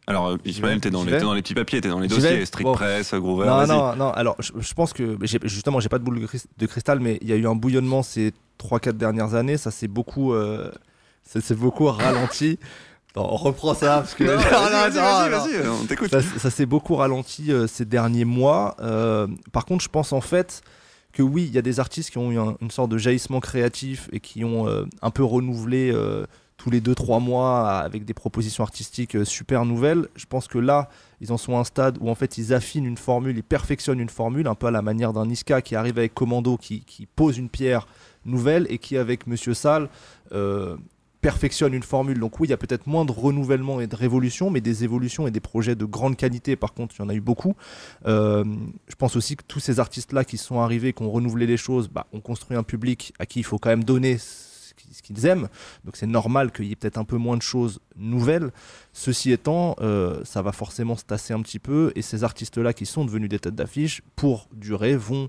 Alors, 0.06 0.28
euh, 0.28 0.36
Ismaël, 0.44 0.80
t'es 0.80 0.90
dans, 0.90 1.04
les, 1.04 1.18
dans 1.18 1.34
les 1.34 1.42
petits 1.42 1.54
papiers, 1.54 1.80
t'es 1.80 1.88
dans 1.88 2.00
les 2.00 2.08
dossiers, 2.08 2.44
Street 2.44 2.64
Press, 2.64 3.14
Groover. 3.14 3.46
Non, 3.46 3.66
non, 3.66 3.96
non. 3.96 4.10
Alors, 4.10 4.36
je, 4.38 4.74
pense 4.74 4.92
que, 4.92 5.16
justement, 5.44 5.80
j'ai 5.80 5.88
pas 5.88 5.98
de 5.98 6.04
boule 6.04 6.20
de 6.58 6.66
cristal, 6.66 7.00
mais 7.00 7.18
il 7.22 7.28
y 7.28 7.32
a 7.32 7.36
eu 7.36 7.46
un 7.46 7.54
bouillonnement 7.54 8.02
ces 8.02 8.32
3-4 8.58 8.92
dernières 8.92 9.34
années. 9.34 9.56
Ça 9.56 9.70
s'est 9.70 9.88
beaucoup, 9.88 10.34
euh, 10.34 10.70
beaucoup 11.56 11.86
ralenti. 11.86 12.58
on 13.16 13.36
reprend 13.36 13.74
ça 13.74 13.98
parce 14.00 14.14
que 14.14 14.24
vas-y, 15.30 15.68
on 15.68 15.84
t'écoute. 15.86 16.10
ça, 16.10 16.20
ça 16.22 16.50
s'est 16.50 16.66
beaucoup 16.66 16.94
ralenti 16.96 17.52
euh, 17.52 17.66
ces 17.66 17.84
derniers 17.84 18.24
mois. 18.24 18.76
Euh, 18.80 19.26
par 19.52 19.64
contre, 19.64 19.82
je 19.84 19.88
pense 19.88 20.12
en 20.12 20.20
fait 20.20 20.62
que 21.12 21.22
oui, 21.22 21.44
il 21.48 21.52
y 21.54 21.58
a 21.58 21.62
des 21.62 21.80
artistes 21.80 22.10
qui 22.10 22.18
ont 22.18 22.30
eu 22.30 22.38
un- 22.38 22.56
une 22.60 22.70
sorte 22.70 22.90
de 22.90 22.98
jaillissement 22.98 23.40
créatif 23.40 24.08
et 24.12 24.20
qui 24.20 24.44
ont 24.44 24.68
euh, 24.68 24.84
un 25.02 25.10
peu 25.10 25.24
renouvelé 25.24 25.92
tous 26.56 26.68
les 26.70 26.80
2-3 26.82 27.20
mois 27.22 27.70
avec 27.78 28.04
des 28.04 28.12
propositions 28.14 28.62
artistiques 28.62 29.16
super 29.24 29.64
nouvelles. 29.64 30.06
Je 30.14 30.26
pense 30.26 30.46
que 30.46 30.58
là, 30.58 30.90
ils 31.22 31.32
en 31.32 31.38
sont 31.38 31.56
à 31.56 31.60
un 31.60 31.64
stade 31.64 31.96
où 32.02 32.10
en 32.10 32.14
fait 32.14 32.36
ils 32.38 32.52
affinent 32.52 32.84
une 32.84 32.98
formule, 32.98 33.34
ils 33.36 33.42
perfectionnent 33.42 33.98
une 33.98 34.10
formule, 34.10 34.46
un 34.46 34.54
peu 34.54 34.66
à 34.66 34.70
la 34.70 34.82
manière 34.82 35.12
d'un 35.14 35.24
Niska 35.26 35.62
qui 35.62 35.74
arrive 35.74 35.96
avec 35.98 36.12
Commando, 36.14 36.58
qui, 36.58 36.80
qui 36.84 37.06
pose 37.06 37.38
une 37.38 37.48
pierre 37.48 37.86
nouvelle 38.26 38.66
et 38.68 38.76
qui 38.78 38.98
avec 38.98 39.26
Monsieur 39.26 39.54
Sall 39.54 39.88
euh, 40.32 40.76
perfectionne 41.20 41.74
une 41.74 41.82
formule. 41.82 42.18
Donc 42.18 42.40
oui, 42.40 42.48
il 42.48 42.50
y 42.50 42.54
a 42.54 42.56
peut-être 42.56 42.86
moins 42.86 43.04
de 43.04 43.12
renouvellement 43.12 43.80
et 43.80 43.86
de 43.86 43.96
révolution, 43.96 44.50
mais 44.50 44.60
des 44.60 44.84
évolutions 44.84 45.26
et 45.26 45.30
des 45.30 45.40
projets 45.40 45.74
de 45.74 45.84
grande 45.84 46.16
qualité, 46.16 46.56
par 46.56 46.72
contre, 46.72 46.94
il 46.98 47.02
y 47.02 47.04
en 47.04 47.08
a 47.08 47.14
eu 47.14 47.20
beaucoup. 47.20 47.54
Euh, 48.06 48.44
je 48.88 48.94
pense 48.94 49.16
aussi 49.16 49.36
que 49.36 49.44
tous 49.46 49.60
ces 49.60 49.80
artistes-là 49.80 50.24
qui 50.24 50.38
sont 50.38 50.60
arrivés, 50.60 50.92
qui 50.92 51.02
ont 51.02 51.10
renouvelé 51.10 51.46
les 51.46 51.56
choses, 51.56 51.88
bah, 51.88 52.06
ont 52.12 52.20
construit 52.20 52.56
un 52.56 52.62
public 52.62 53.12
à 53.18 53.26
qui 53.26 53.40
il 53.40 53.44
faut 53.44 53.58
quand 53.58 53.70
même 53.70 53.84
donner 53.84 54.18
ce 54.18 54.74
qui- 54.74 54.94
ce 54.94 55.02
qu'ils 55.02 55.26
aiment. 55.26 55.48
Donc 55.84 55.96
c'est 55.96 56.06
normal 56.06 56.52
qu'il 56.52 56.66
y 56.66 56.72
ait 56.72 56.76
peut-être 56.76 56.96
un 56.98 57.04
peu 57.04 57.16
moins 57.16 57.36
de 57.36 57.42
choses 57.42 57.80
nouvelles. 57.96 58.50
Ceci 58.92 59.30
étant, 59.30 59.76
euh, 59.80 60.22
ça 60.24 60.40
va 60.42 60.52
forcément 60.52 60.96
se 60.96 61.04
tasser 61.04 61.34
un 61.34 61.42
petit 61.42 61.58
peu, 61.58 61.92
et 61.96 62.02
ces 62.02 62.24
artistes-là 62.24 62.72
qui 62.72 62.86
sont 62.86 63.04
devenus 63.04 63.28
des 63.28 63.38
têtes 63.38 63.54
d'affiche, 63.54 64.00
pour 64.16 64.48
durer, 64.52 64.96
vont 64.96 65.28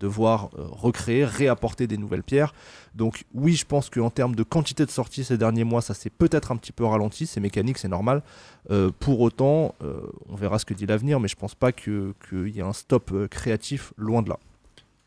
devoir 0.00 0.50
euh, 0.58 0.64
recréer, 0.70 1.24
réapporter 1.24 1.86
des 1.86 1.96
nouvelles 1.98 2.22
pierres. 2.24 2.52
Donc 2.96 3.24
oui, 3.34 3.54
je 3.54 3.64
pense 3.64 3.88
qu'en 3.90 4.10
termes 4.10 4.34
de 4.34 4.42
quantité 4.42 4.84
de 4.84 4.90
sorties 4.90 5.22
ces 5.22 5.38
derniers 5.38 5.62
mois, 5.64 5.82
ça 5.82 5.94
s'est 5.94 6.10
peut-être 6.10 6.50
un 6.50 6.56
petit 6.56 6.72
peu 6.72 6.84
ralenti, 6.84 7.26
c'est 7.26 7.40
mécanique, 7.40 7.78
c'est 7.78 7.88
normal. 7.88 8.22
Euh, 8.70 8.90
pour 8.98 9.20
autant, 9.20 9.74
euh, 9.84 10.00
on 10.28 10.34
verra 10.34 10.58
ce 10.58 10.64
que 10.64 10.74
dit 10.74 10.86
l'avenir, 10.86 11.20
mais 11.20 11.28
je 11.28 11.36
pense 11.36 11.54
pas 11.54 11.70
que- 11.70 12.14
qu'il 12.28 12.48
y 12.48 12.58
ait 12.58 12.62
un 12.62 12.72
stop 12.72 13.10
euh, 13.12 13.28
créatif 13.28 13.92
loin 13.96 14.22
de 14.22 14.30
là. 14.30 14.38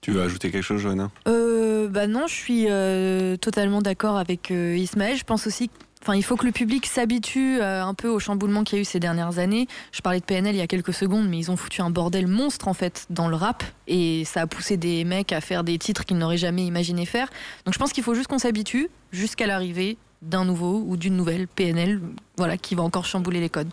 Tu 0.02 0.12
veux 0.12 0.22
ajouter 0.22 0.52
quelque 0.52 0.64
chose, 0.64 0.82
Johanna? 0.82 1.12
Euh, 1.30 1.88
bah 1.88 2.08
non, 2.08 2.28
je 2.28 2.34
suis 2.34 2.66
euh, 2.70 3.38
totalement 3.38 3.82
d'accord 3.82 4.18
avec 4.18 4.52
euh, 4.52 4.76
Ismaël. 4.78 5.16
Je 5.18 5.24
pense 5.24 5.48
aussi 5.48 5.70
Enfin, 6.04 6.18
il 6.18 6.24
faut 6.24 6.36
que 6.36 6.46
le 6.46 6.52
public 6.52 6.86
s'habitue 6.86 7.62
euh, 7.62 7.82
un 7.82 7.94
peu 7.94 8.10
au 8.10 8.20
chamboulement 8.20 8.66
qu'il 8.66 8.76
y 8.76 8.80
a 8.80 8.82
eu 8.82 8.86
ces 8.86 9.00
dernières 9.00 9.40
années. 9.40 9.70
Je 9.94 10.02
parlais 10.02 10.20
de 10.20 10.26
PNL 10.26 10.54
il 10.54 10.58
y 10.58 10.62
a 10.62 10.68
quelques 10.68 10.94
secondes, 10.94 11.30
mais 11.30 11.38
ils 11.38 11.50
ont 11.50 11.56
foutu 11.56 11.80
un 11.82 11.90
bordel 11.90 12.28
monstre 12.28 12.68
en 12.68 12.74
fait 12.74 13.06
dans 13.10 13.30
le 13.30 13.38
rap 13.38 13.64
et 13.88 14.26
ça 14.26 14.42
a 14.42 14.48
poussé 14.48 14.76
des 14.76 15.06
mecs 15.06 15.32
à 15.32 15.40
faire 15.40 15.64
des 15.64 15.78
titres 15.78 16.04
qu'ils 16.04 16.18
n'auraient 16.18 16.36
jamais 16.36 16.66
imaginé 16.66 17.06
faire. 17.06 17.30
Donc 17.64 17.74
je 17.74 17.80
pense 17.80 17.94
qu'il 17.94 18.04
faut 18.04 18.16
juste 18.16 18.28
qu'on 18.28 18.38
s'habitue 18.38 18.90
jusqu'à 19.14 19.48
l'arrivée 19.48 19.96
d'un 20.22 20.44
nouveau 20.44 20.84
ou 20.86 20.98
d'une 20.98 21.16
nouvelle 21.16 21.48
PNL, 21.48 22.02
voilà, 22.36 22.58
qui 22.58 22.76
va 22.76 22.84
encore 22.84 23.06
chambouler 23.06 23.40
les 23.40 23.50
codes. 23.50 23.70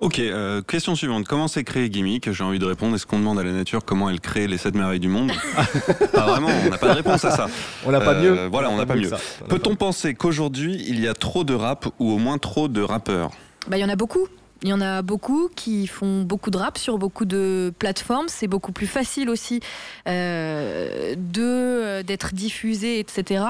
Ok, 0.00 0.18
euh, 0.18 0.60
question 0.60 0.94
suivante. 0.96 1.26
Comment 1.26 1.48
s'est 1.48 1.64
créé 1.64 1.88
Gimmick 1.88 2.30
J'ai 2.30 2.44
envie 2.44 2.58
de 2.58 2.64
répondre. 2.66 2.94
Est-ce 2.96 3.06
qu'on 3.06 3.18
demande 3.18 3.38
à 3.38 3.42
la 3.44 3.52
nature 3.52 3.84
comment 3.84 4.10
elle 4.10 4.20
crée 4.20 4.46
les 4.48 4.58
sept 4.58 4.74
merveilles 4.74 5.00
du 5.00 5.08
monde 5.08 5.30
Pas 6.12 6.26
vraiment, 6.26 6.48
on 6.48 6.68
n'a 6.68 6.76
pas 6.78 6.88
de 6.88 6.94
réponse 6.96 7.24
à 7.24 7.30
ça. 7.30 7.46
On 7.86 7.92
n'a 7.92 8.00
pas 8.00 8.14
Euh, 8.14 8.22
mieux. 8.22 8.46
voilà, 8.48 8.70
on 8.70 8.76
n'a 8.76 8.86
pas 8.86 8.96
mieux. 8.96 9.10
Peut-on 9.48 9.76
penser 9.76 10.14
qu'aujourd'hui, 10.14 10.84
il 10.88 11.00
y 11.00 11.08
a 11.08 11.14
trop 11.14 11.44
de 11.44 11.54
rap 11.54 11.86
ou 12.00 12.10
au 12.10 12.18
moins 12.18 12.38
trop 12.38 12.68
de 12.68 12.82
rappeurs 12.82 13.30
Bah, 13.68 13.78
il 13.78 13.80
y 13.80 13.84
en 13.84 13.88
a 13.88 13.96
beaucoup. 13.96 14.26
Il 14.62 14.68
y 14.68 14.72
en 14.72 14.80
a 14.80 15.00
beaucoup 15.02 15.48
qui 15.54 15.86
font 15.86 16.22
beaucoup 16.22 16.50
de 16.50 16.58
rap 16.58 16.76
sur 16.76 16.98
beaucoup 16.98 17.24
de 17.24 17.72
plateformes. 17.78 18.26
C'est 18.28 18.46
beaucoup 18.48 18.72
plus 18.72 18.86
facile 18.86 19.30
aussi 19.30 19.60
euh, 20.08 21.14
de 21.16 21.42
euh, 21.42 22.02
d'être 22.02 22.34
diffusé, 22.34 22.98
etc. 22.98 23.44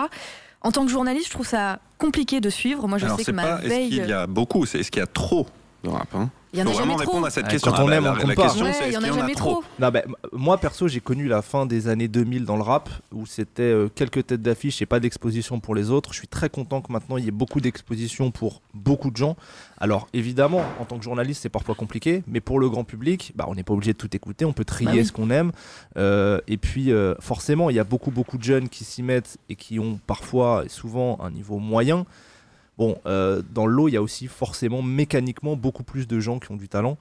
En 0.60 0.72
tant 0.72 0.84
que 0.84 0.90
journaliste, 0.90 1.26
je 1.26 1.32
trouve 1.32 1.46
ça 1.46 1.78
compliqué 1.98 2.40
de 2.40 2.50
suivre. 2.50 2.86
Moi, 2.86 2.98
je 2.98 3.06
Alors, 3.06 3.16
sais 3.16 3.24
que 3.24 3.30
ma 3.32 3.42
pas 3.42 3.58
est-ce 3.60 3.68
veille, 3.68 3.88
qu'il 3.90 4.06
y 4.08 4.12
a 4.12 4.26
beaucoup, 4.26 4.66
c'est 4.66 4.78
est-ce 4.80 4.90
qu'il 4.90 5.00
y 5.00 5.02
a 5.02 5.06
trop 5.06 5.46
de 5.84 5.88
rap 5.90 6.08
hein 6.14 6.30
il 6.52 6.60
y 6.60 6.62
en 6.62 6.66
a 6.66 6.68
Faut 6.68 6.74
jamais 6.78 6.86
vraiment 6.92 7.02
trop. 7.02 7.10
répondre 7.10 7.26
à 7.26 7.30
cette 7.30 7.46
Ouais, 7.46 7.50
question. 7.50 7.72
quand 7.72 7.78
on 7.82 7.86
Ah 7.88 7.90
bah, 7.90 7.96
aime, 7.96 8.04
on 8.22 8.26
la 8.28 8.34
pas. 8.36 8.42
question, 8.44 8.64
Ouais, 8.66 8.72
c'est 8.72 8.84
il 8.84 8.86
y 8.86 8.88
est-ce 8.90 8.98
en 8.98 9.00
qu'il 9.00 9.06
a 9.06 9.08
y 9.08 9.10
en 9.10 9.14
a 9.16 9.20
jamais 9.22 9.34
trop 9.34 9.50
trop. 9.50 9.64
Non, 9.80 9.88
m- 9.92 10.02
moi 10.30 10.56
perso, 10.58 10.86
j'ai 10.86 11.00
connu 11.00 11.26
la 11.26 11.42
fin 11.42 11.66
des 11.66 11.88
années 11.88 12.06
2000 12.06 12.44
dans 12.44 12.54
le 12.54 12.62
rap 12.62 12.88
où 13.12 13.26
c'était 13.26 13.62
euh, 13.62 13.88
quelques 13.92 14.24
têtes 14.28 14.40
d'affiche 14.40 14.80
et 14.80 14.86
pas 14.86 15.00
d'exposition 15.00 15.58
pour 15.58 15.74
les 15.74 15.90
autres. 15.90 16.12
Je 16.12 16.18
suis 16.18 16.28
très 16.28 16.48
content 16.48 16.80
que 16.80 16.92
maintenant 16.92 17.16
il 17.16 17.24
y 17.24 17.28
ait 17.28 17.32
beaucoup 17.32 17.60
d'expositions 17.60 18.30
pour 18.30 18.62
beaucoup 18.72 19.10
de 19.10 19.16
gens. 19.16 19.34
Alors 19.78 20.06
évidemment, 20.12 20.62
en 20.78 20.84
tant 20.84 20.96
que 20.96 21.02
journaliste, 21.02 21.42
c'est 21.42 21.48
parfois 21.48 21.74
compliqué, 21.74 22.22
mais 22.28 22.38
pour 22.40 22.60
le 22.60 22.70
grand 22.70 22.84
public, 22.84 23.32
bah, 23.34 23.46
on 23.48 23.56
n'est 23.56 23.64
pas 23.64 23.74
obligé 23.74 23.92
de 23.92 23.98
tout 23.98 24.14
écouter, 24.14 24.44
on 24.44 24.52
peut 24.52 24.64
trier 24.64 24.90
Bah 24.92 24.96
oui. 24.98 25.04
ce 25.04 25.10
qu'on 25.10 25.30
aime. 25.30 25.50
Euh, 25.96 26.38
et 26.46 26.56
puis 26.56 26.92
euh, 26.92 27.16
forcément, 27.18 27.68
il 27.68 27.74
y 27.74 27.80
a 27.80 27.84
beaucoup 27.84 28.12
beaucoup 28.12 28.38
de 28.38 28.44
jeunes 28.44 28.68
qui 28.68 28.84
s'y 28.84 29.02
mettent 29.02 29.38
et 29.48 29.56
qui 29.56 29.80
ont 29.80 29.98
parfois 30.06 30.62
et 30.64 30.68
souvent 30.68 31.18
un 31.20 31.32
niveau 31.32 31.58
moyen. 31.58 32.06
Bon, 32.76 32.96
euh, 33.06 33.42
dans 33.52 33.66
le 33.66 33.72
lot, 33.72 33.88
il 33.88 33.94
y 33.94 33.96
a 33.96 34.02
aussi 34.02 34.26
forcément 34.26 34.82
mécaniquement 34.82 35.56
beaucoup 35.56 35.84
plus 35.84 36.08
de 36.08 36.18
gens 36.20 36.38
qui 36.38 36.50
ont 36.50 36.56
du 36.56 36.68
talent. 36.68 36.98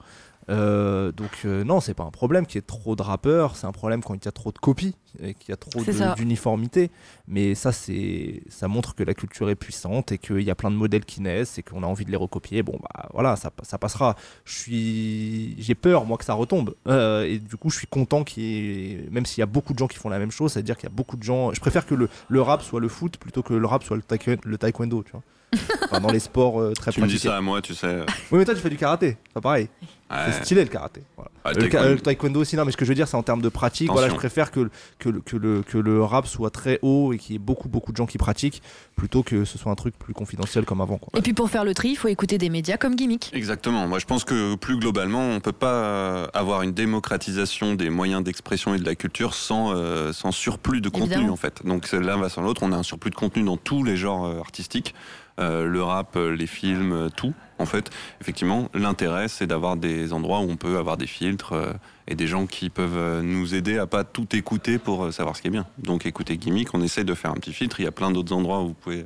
Euh, 0.50 1.10
donc 1.12 1.42
euh, 1.44 1.64
non, 1.64 1.80
c'est 1.80 1.94
pas 1.94 2.04
un 2.04 2.10
problème 2.10 2.46
qu'il 2.46 2.56
y 2.56 2.58
ait 2.58 2.62
trop 2.62 2.96
de 2.96 3.02
rappeurs, 3.02 3.56
c'est 3.56 3.66
un 3.66 3.72
problème 3.72 4.02
quand 4.02 4.14
il 4.14 4.24
y 4.24 4.28
a 4.28 4.32
trop 4.32 4.52
de 4.52 4.58
copies 4.58 4.94
et 5.22 5.34
qu'il 5.34 5.50
y 5.50 5.52
a 5.52 5.56
trop 5.56 5.70
d'uniformité. 6.16 6.90
Mais 7.28 7.54
ça, 7.54 7.72
c'est, 7.72 8.42
ça 8.48 8.68
montre 8.68 8.94
que 8.94 9.02
la 9.02 9.14
culture 9.14 9.48
est 9.50 9.54
puissante 9.54 10.12
et 10.12 10.18
qu'il 10.18 10.40
y 10.42 10.50
a 10.50 10.54
plein 10.54 10.70
de 10.70 10.76
modèles 10.76 11.04
qui 11.04 11.20
naissent 11.20 11.58
et 11.58 11.62
qu'on 11.62 11.82
a 11.82 11.86
envie 11.86 12.04
de 12.04 12.10
les 12.10 12.16
recopier. 12.16 12.62
Bon 12.62 12.78
bah 12.80 13.08
voilà, 13.12 13.36
ça, 13.36 13.50
ça 13.62 13.78
passera. 13.78 14.16
Je 14.44 14.54
suis, 14.54 15.54
j'ai 15.62 15.74
peur 15.74 16.04
moi 16.04 16.18
que 16.18 16.24
ça 16.24 16.34
retombe 16.34 16.74
Euh, 16.88 17.24
et 17.24 17.38
du 17.38 17.56
coup, 17.56 17.70
je 17.70 17.78
suis 17.78 17.86
content 17.86 18.24
qu'il 18.24 18.42
y 18.42 18.92
ait, 18.92 19.08
même 19.10 19.26
s'il 19.26 19.40
y 19.40 19.42
a 19.42 19.46
beaucoup 19.46 19.72
de 19.72 19.78
gens 19.78 19.88
qui 19.88 19.96
font 19.98 20.08
la 20.08 20.18
même 20.18 20.30
chose, 20.30 20.52
c'est-à-dire 20.52 20.76
qu'il 20.76 20.88
y 20.88 20.92
a 20.92 20.94
beaucoup 20.94 21.16
de 21.16 21.22
gens. 21.22 21.52
Je 21.52 21.60
préfère 21.60 21.86
que 21.86 21.94
le, 21.94 22.08
le 22.28 22.42
rap 22.42 22.62
soit 22.62 22.80
le 22.80 22.88
foot 22.88 23.16
plutôt 23.18 23.42
que 23.42 23.54
le 23.54 23.66
rap 23.66 23.82
soit 23.84 23.96
le, 23.96 24.02
taekwondo, 24.02 24.40
le 24.44 24.58
taekwondo, 24.58 25.02
tu 25.02 25.12
vois. 25.12 25.22
Enfin, 25.84 26.00
dans 26.00 26.10
les 26.10 26.18
sports 26.18 26.60
euh, 26.60 26.72
très 26.72 26.90
Tu 26.90 27.00
me 27.00 27.06
dis 27.06 27.12
pratiqués. 27.12 27.28
ça 27.28 27.36
à 27.36 27.40
moi, 27.40 27.62
tu 27.62 27.74
sais. 27.74 27.86
euh, 27.86 28.04
Oui, 28.32 28.38
mais 28.38 28.44
toi, 28.44 28.54
tu 28.54 28.60
fais 28.60 28.70
du 28.70 28.76
karaté, 28.76 29.16
c'est 29.28 29.32
pas 29.34 29.40
pareil. 29.40 29.68
ouais. 30.10 30.16
C'est 30.32 30.44
stylé 30.44 30.62
le 30.64 30.68
karaté. 30.68 31.02
Voilà. 31.16 31.30
Ah, 31.44 31.52
le 31.52 31.56
taekwondo. 31.68 31.88
le 31.94 32.00
taekwondo 32.00 32.40
aussi, 32.40 32.56
non, 32.56 32.64
mais 32.64 32.72
ce 32.72 32.76
que 32.76 32.84
je 32.84 32.88
veux 32.90 32.94
dire, 32.96 33.06
c'est 33.06 33.16
en 33.16 33.22
termes 33.22 33.42
de 33.42 33.48
pratique. 33.48 33.90
Voilà, 33.92 34.08
je 34.08 34.14
préfère 34.14 34.50
que, 34.50 34.68
que, 35.04 35.08
le- 35.10 35.20
que, 35.20 35.36
le, 35.36 35.62
que 35.62 35.76
le 35.78 36.02
rap 36.02 36.26
soit 36.26 36.50
très 36.50 36.78
haut 36.82 37.12
et 37.12 37.18
qu'il 37.18 37.32
y 37.34 37.36
ait 37.36 37.38
beaucoup, 37.38 37.68
beaucoup 37.68 37.92
de 37.92 37.96
gens 37.96 38.06
qui 38.06 38.16
pratiquent 38.18 38.62
plutôt 38.96 39.22
que 39.22 39.44
ce 39.44 39.58
soit 39.58 39.70
un 39.70 39.74
truc 39.74 39.94
plus 39.98 40.14
confidentiel 40.14 40.64
comme 40.64 40.80
avant. 40.80 40.98
Quoi. 40.98 41.18
Et 41.18 41.22
puis 41.22 41.34
pour 41.34 41.50
faire 41.50 41.64
le 41.64 41.74
tri, 41.74 41.90
il 41.90 41.96
faut 41.96 42.08
écouter 42.08 42.38
des 42.38 42.48
médias 42.48 42.76
comme 42.76 42.94
Gimmick. 42.96 43.30
Exactement. 43.34 43.86
Moi, 43.86 43.98
je 43.98 44.06
pense 44.06 44.24
que 44.24 44.54
plus 44.54 44.78
globalement, 44.78 45.28
on 45.30 45.40
peut 45.40 45.52
pas 45.52 45.72
euh, 45.72 46.26
avoir 46.32 46.62
une 46.62 46.72
démocratisation 46.72 47.74
des 47.74 47.90
moyens 47.90 48.22
d'expression 48.24 48.74
et 48.74 48.78
de 48.78 48.84
la 48.84 48.94
culture 48.94 49.34
sans, 49.34 49.72
euh, 49.74 50.12
sans 50.12 50.32
surplus 50.32 50.80
de 50.80 50.88
contenu, 50.88 51.12
Évidemment. 51.12 51.32
en 51.32 51.36
fait. 51.36 51.64
Donc, 51.64 51.86
c'est 51.86 52.00
l'un 52.00 52.16
va 52.16 52.28
sans 52.28 52.42
l'autre. 52.42 52.62
On 52.62 52.72
a 52.72 52.76
un 52.76 52.82
surplus 52.82 53.10
de 53.10 53.16
contenu 53.16 53.42
dans 53.42 53.56
tous 53.56 53.84
les 53.84 53.96
genres 53.96 54.24
euh, 54.26 54.40
artistiques. 54.40 54.94
Euh, 55.40 55.66
le 55.66 55.82
rap, 55.82 56.14
euh, 56.16 56.34
les 56.34 56.46
films, 56.46 56.92
euh, 56.92 57.08
tout. 57.08 57.34
En 57.58 57.66
fait, 57.66 57.90
effectivement, 58.20 58.68
l'intérêt, 58.74 59.26
c'est 59.28 59.46
d'avoir 59.48 59.76
des 59.76 60.12
endroits 60.12 60.40
où 60.40 60.48
on 60.50 60.56
peut 60.56 60.76
avoir 60.78 60.96
des 60.96 61.06
filtres 61.08 61.54
euh, 61.54 61.72
et 62.06 62.14
des 62.14 62.26
gens 62.28 62.46
qui 62.46 62.70
peuvent 62.70 62.96
euh, 62.96 63.20
nous 63.22 63.54
aider 63.54 63.78
à 63.78 63.86
pas 63.86 64.04
tout 64.04 64.28
écouter 64.36 64.78
pour 64.78 65.12
savoir 65.12 65.36
ce 65.36 65.42
qui 65.42 65.48
est 65.48 65.50
bien. 65.50 65.66
Donc, 65.78 66.06
écoutez 66.06 66.36
Gimmick, 66.36 66.72
on 66.74 66.82
essaie 66.82 67.04
de 67.04 67.14
faire 67.14 67.32
un 67.32 67.34
petit 67.34 67.52
filtre. 67.52 67.80
Il 67.80 67.84
y 67.84 67.88
a 67.88 67.92
plein 67.92 68.12
d'autres 68.12 68.32
endroits 68.32 68.62
où 68.62 68.68
vous 68.68 68.74
pouvez 68.74 69.04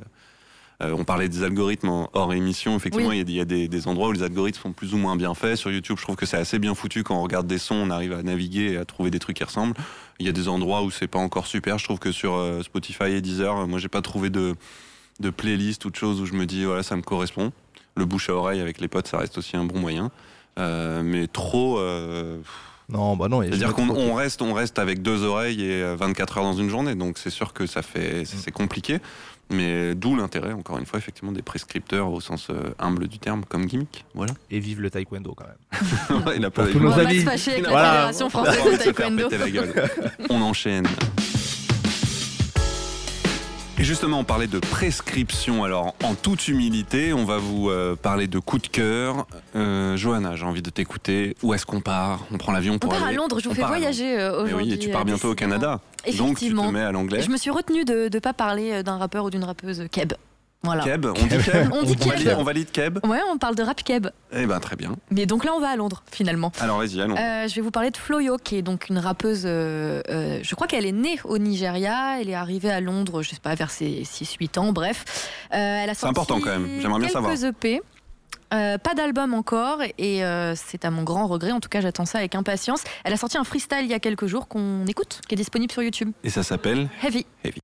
euh, 0.81 0.95
on 0.97 1.03
parlait 1.03 1.27
des 1.27 1.43
algorithmes 1.43 1.89
en 1.89 2.09
hors 2.13 2.33
émission. 2.33 2.75
Effectivement, 2.75 3.09
Oui. 3.09 3.21
il 3.27 3.31
y 3.35 3.41
a, 3.41 3.45
des, 3.45 3.67
des 3.67 3.87
endroits 3.89 4.07
où 4.07 4.11
les 4.13 4.23
algorithmes 4.23 4.61
sont 4.61 4.71
plus 4.71 4.93
ou 4.93 4.97
moins 4.97 5.17
bien 5.17 5.33
faits. 5.33 5.57
Sur 5.57 5.71
YouTube, 5.71 5.97
je 5.97 6.03
trouve 6.03 6.15
que 6.15 6.25
c'est 6.25 6.37
assez 6.37 6.57
bien 6.57 6.73
foutu. 6.73 7.03
Quand 7.03 7.17
on 7.17 7.21
regarde 7.23 7.47
des 7.47 7.57
sons, 7.57 7.75
on 7.75 7.89
arrive 7.89 8.13
à 8.13 8.23
naviguer 8.23 8.71
et 8.73 8.77
à 8.77 8.85
trouver 8.85 9.11
des 9.11 9.19
trucs 9.19 9.35
qui 9.35 9.43
ressemblent. 9.43 9.75
Il 10.19 10.25
y 10.25 10.29
a 10.29 10.31
des 10.31 10.47
endroits 10.47 10.83
où 10.83 10.89
c'est 10.89 11.07
pas 11.07 11.19
encore 11.19 11.47
super. 11.47 11.77
Je 11.79 11.83
trouve 11.83 11.99
que 11.99 12.13
sur 12.13 12.35
euh, 12.35 12.63
Spotify 12.63 13.11
et 13.11 13.19
Deezer, 13.21 13.67
moi, 13.67 13.77
j'ai 13.79 13.89
pas 13.89 14.01
trouvé 14.01 14.29
de, 14.29 14.55
de 15.19 15.29
playlist 15.29 15.85
ou 15.85 15.89
de 15.89 15.95
choses 15.95 16.21
où 16.21 16.25
je 16.25 16.33
me 16.33 16.45
dis, 16.45 16.65
voilà, 16.65 16.83
ça 16.83 16.95
me 16.95 17.01
correspond. 17.01 17.51
Le 17.95 18.05
bouche 18.05 18.29
à 18.29 18.35
oreille 18.35 18.61
avec 18.61 18.79
les 18.79 18.87
potes, 18.87 19.07
ça 19.07 19.17
reste 19.17 19.37
aussi 19.37 19.57
un 19.57 19.65
bon 19.65 19.79
moyen. 19.79 20.11
Euh, 20.57 21.01
mais 21.03 21.27
trop. 21.27 21.79
euh, 21.79 22.39
Non, 22.89 23.15
bah 23.15 23.27
non. 23.27 23.41
il 23.41 23.45
y 23.45 23.47
a 23.49 23.51
c'est-à-dire 23.51 23.73
qu'on 23.75 23.89
on 23.89 24.15
reste, 24.15 24.41
on 24.41 24.53
reste 24.53 24.79
avec 24.79 25.01
deux 25.01 25.23
oreilles 25.23 25.63
et 25.63 25.81
euh, 25.81 25.95
24 25.97 26.37
heures 26.37 26.43
dans 26.43 26.53
une 26.53 26.69
journée, 26.69 26.95
donc 26.95 27.17
c'est 27.17 27.29
sûr 27.29 27.53
que 27.53 27.65
ça 27.65 27.81
fait, 27.81 28.23
c'est 28.25 28.37
c'est 28.37 28.51
compliqué. 28.51 28.99
Mais 29.51 29.95
d'où 29.95 30.15
l'intérêt, 30.15 30.53
encore 30.53 30.77
une 30.77 30.85
fois, 30.85 30.99
effectivement, 30.99 31.31
des 31.31 31.41
prescripteurs 31.41 32.11
au 32.11 32.21
sens 32.21 32.49
euh, 32.51 32.69
humble 32.77 33.07
du 33.07 33.17
terme, 33.17 33.43
comme 33.49 33.65
gimmick. 33.65 34.05
Voilà. 34.13 34.33
Et 34.51 34.59
vive 34.59 34.79
le 34.79 34.91
taekwondo 34.91 35.33
quand 35.33 35.45
même. 35.45 36.21
il 36.35 36.45
a 36.45 36.51
pas 36.51 36.67
tous 36.67 36.77
On 36.77 36.81
nos 36.81 36.91
amis. 36.91 37.25
Voilà. 37.67 38.11
On 38.21 38.25
a 38.27 38.29
française 38.29 38.79
Et 43.79 43.83
justement, 43.85 44.19
on 44.19 44.23
parlait 44.25 44.47
de 44.47 44.59
prescription. 44.59 45.63
Alors, 45.63 45.95
en 46.03 46.13
toute 46.13 46.49
humilité, 46.49 47.13
on 47.13 47.23
va 47.23 47.37
vous 47.37 47.69
euh, 47.69 47.95
parler 47.95 48.27
de 48.27 48.37
coup 48.37 48.59
de 48.59 48.67
cœur. 48.67 49.25
Euh, 49.55 49.95
Johanna, 49.95 50.35
j'ai 50.35 50.43
envie 50.43 50.61
de 50.61 50.69
t'écouter. 50.69 51.37
Où 51.43 51.53
est-ce 51.53 51.65
qu'on 51.65 51.79
part? 51.79 52.25
On 52.29 52.37
prend 52.37 52.51
l'avion 52.51 52.73
On 52.73 52.79
pour 52.79 52.91
part 52.91 53.05
à 53.05 53.13
Londres, 53.13 53.39
je 53.39 53.45
vous 53.45 53.51
On 53.51 53.55
fais 53.55 53.63
voyager 53.63 54.19
euh, 54.19 54.31
Eh 54.33 54.43
aujourd'hui. 54.43 54.67
oui, 54.67 54.73
et 54.73 54.79
tu 54.79 54.89
pars 54.89 55.01
euh, 55.01 55.05
bientôt 55.05 55.29
au. 55.31 55.35
Canada. 55.35 55.79
Donc, 56.17 56.39
tu 56.39 56.53
te 56.53 56.71
mets 56.71 56.81
à 56.81 56.91
l'anglais. 56.91 57.21
Je 57.21 57.29
me 57.29 57.37
suis 57.37 57.51
retenue 57.51 57.85
de 57.85 58.09
ne 58.13 58.19
pas 58.19 58.33
parler 58.33 58.83
d'un 58.83 58.97
rappeur 58.97 59.23
ou 59.23 59.29
d'une 59.29 59.45
rappeuse 59.45 59.85
Keb. 59.89 60.11
Voilà. 60.61 60.83
Keb, 60.83 61.05
on 61.05 61.13
dit 61.13 61.37
Keb 61.37 61.71
On 61.71 61.83
dit 61.83 61.95
Keb. 61.95 62.07
valide, 62.09 62.35
on 62.37 62.43
valide 62.43 62.71
Keb 62.71 62.99
Ouais, 63.05 63.19
on 63.31 63.37
parle 63.37 63.55
de 63.55 63.63
rap 63.63 63.81
Keb. 63.81 64.07
Eh 64.33 64.45
ben 64.45 64.59
très 64.59 64.75
bien. 64.75 64.95
Mais 65.09 65.25
donc 65.25 65.45
là, 65.45 65.53
on 65.55 65.59
va 65.61 65.69
à 65.69 65.75
Londres, 65.77 66.03
finalement. 66.11 66.51
Alors 66.59 66.79
vas-y, 66.79 66.99
allons. 66.99 67.15
Euh, 67.15 67.47
je 67.47 67.55
vais 67.55 67.61
vous 67.61 67.71
parler 67.71 67.91
de 67.91 67.97
Floyo, 67.97 68.37
qui 68.37 68.57
est 68.57 68.61
donc 68.61 68.89
une 68.89 68.97
rappeuse. 68.97 69.43
euh, 69.45 70.01
euh, 70.09 70.39
je 70.43 70.55
crois 70.55 70.67
qu'elle 70.67 70.85
est 70.85 70.91
née 70.91 71.17
au 71.23 71.37
Nigeria. 71.37 72.19
Elle 72.19 72.29
est 72.29 72.35
arrivée 72.35 72.71
à 72.71 72.81
Londres, 72.81 73.21
je 73.21 73.29
sais 73.29 73.39
pas, 73.41 73.55
vers 73.55 73.71
ses 73.71 74.03
6-8 74.03 74.59
ans, 74.59 74.73
bref. 74.73 75.05
Euh, 75.53 75.55
elle 75.83 75.89
a 75.89 75.93
C'est 75.93 76.01
sorti 76.01 76.11
important 76.19 76.39
quand 76.41 76.49
même, 76.49 76.67
j'aimerais 76.81 76.99
bien 76.99 77.07
quelques 77.07 77.11
savoir. 77.37 77.45
EP. 77.45 77.81
Euh, 78.51 78.79
pas 78.79 78.95
d'album 78.95 79.35
encore 79.35 79.77
et 79.99 80.25
euh, 80.25 80.55
c'est 80.55 80.83
à 80.83 80.89
mon 80.89 81.03
grand 81.03 81.27
regret. 81.27 81.51
En 81.51 81.59
tout 81.59 81.69
cas, 81.69 81.81
j'attends 81.81 82.05
ça 82.05 82.17
avec 82.17 82.33
impatience. 82.35 82.81
Elle 83.03 83.13
a 83.13 83.17
sorti 83.17 83.37
un 83.37 83.43
freestyle 83.43 83.81
il 83.83 83.89
y 83.89 83.93
a 83.93 83.99
quelques 83.99 84.25
jours 84.25 84.47
qu'on 84.47 84.85
écoute, 84.87 85.21
qui 85.27 85.35
est 85.35 85.37
disponible 85.37 85.71
sur 85.71 85.83
YouTube. 85.83 86.11
Et 86.23 86.31
ça 86.31 86.41
s'appelle 86.43 86.89
Heavy. 87.03 87.25
Heavy. 87.43 87.59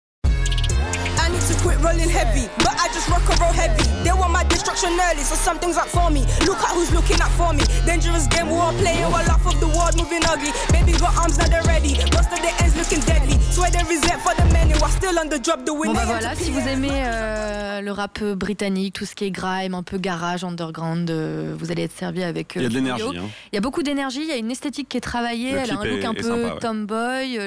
I 1.25 1.29
need 1.33 1.41
to 1.49 1.55
quit 1.63 1.77
rolling 1.81 2.09
heavy, 2.09 2.45
but 2.59 2.73
I 2.77 2.87
just 2.93 3.09
rock 3.09 3.25
and 3.31 3.39
roll 3.39 3.51
heavy. 3.51 3.81
They 4.03 4.11
want 4.13 4.31
my 4.31 4.43
destruction 4.43 4.91
early, 4.93 5.23
so 5.23 5.33
something's 5.35 5.75
up 5.77 5.87
for 5.87 6.09
me. 6.11 6.21
Look 6.45 6.59
at 6.61 6.69
who's 6.75 6.91
looking 6.93 7.19
out 7.19 7.31
for 7.31 7.51
me. 7.53 7.63
Dangerous 7.85 8.27
game, 8.27 8.49
we're 8.51 8.59
all 8.61 8.73
playing 8.73 9.09
while 9.11 9.27
off 9.31 9.45
of 9.45 9.59
the 9.59 9.67
world 9.67 9.97
moving 9.97 10.23
ugly. 10.25 10.51
Baby 10.71 10.93
got 10.99 11.17
arms, 11.17 11.37
now 11.39 11.47
they're 11.47 11.63
ready. 11.63 11.97
Most 12.13 12.29
of 12.31 12.39
the 12.45 12.51
ends 12.61 12.75
looking 12.77 13.01
deadly. 13.09 13.39
Swear 13.51 13.71
there 13.71 13.89
is 13.91 14.03
it 14.05 14.19
for 14.21 14.35
the 14.35 14.45
many, 14.53 14.73
while 14.79 14.89
still 14.91 15.17
on 15.17 15.27
the 15.29 15.39
drop, 15.39 15.61
the 15.65 15.71
Bon 15.73 15.79
winner. 15.79 15.93
bah 15.95 16.05
voilà, 16.05 16.35
si 16.35 16.51
vous 16.51 16.59
aimez 16.67 16.91
euh, 16.93 17.81
le 17.81 17.91
rap 17.91 18.21
britannique, 18.23 18.93
tout 18.93 19.05
ce 19.05 19.15
qui 19.15 19.25
est 19.25 19.31
grime, 19.31 19.73
un 19.73 19.83
peu 19.83 19.97
garage, 19.97 20.43
underground, 20.43 21.09
euh, 21.09 21.55
vous 21.57 21.71
allez 21.71 21.83
être 21.83 21.97
servi 21.97 22.23
avec. 22.23 22.55
euh, 22.55 22.59
Il 22.59 22.63
y 22.63 22.65
a 22.67 22.69
de 22.69 22.73
l'énergie. 22.75 23.03
Hein. 23.17 23.29
Il 23.51 23.55
y 23.55 23.57
a 23.57 23.61
beaucoup 23.61 23.81
d'énergie, 23.81 24.21
il 24.21 24.27
y 24.27 24.31
a 24.31 24.35
une 24.37 24.51
esthétique 24.51 24.89
qui 24.89 24.97
est 24.97 25.01
travaillée, 25.01 25.53
Le 25.53 25.57
elle 25.59 25.71
a 25.71 25.79
un 25.79 25.83
look 25.85 25.99
est- 26.03 26.05
un 26.05 26.13
peu 26.13 26.21
sympa, 26.23 26.53
ouais. 26.53 26.59
tomboy. 26.59 27.39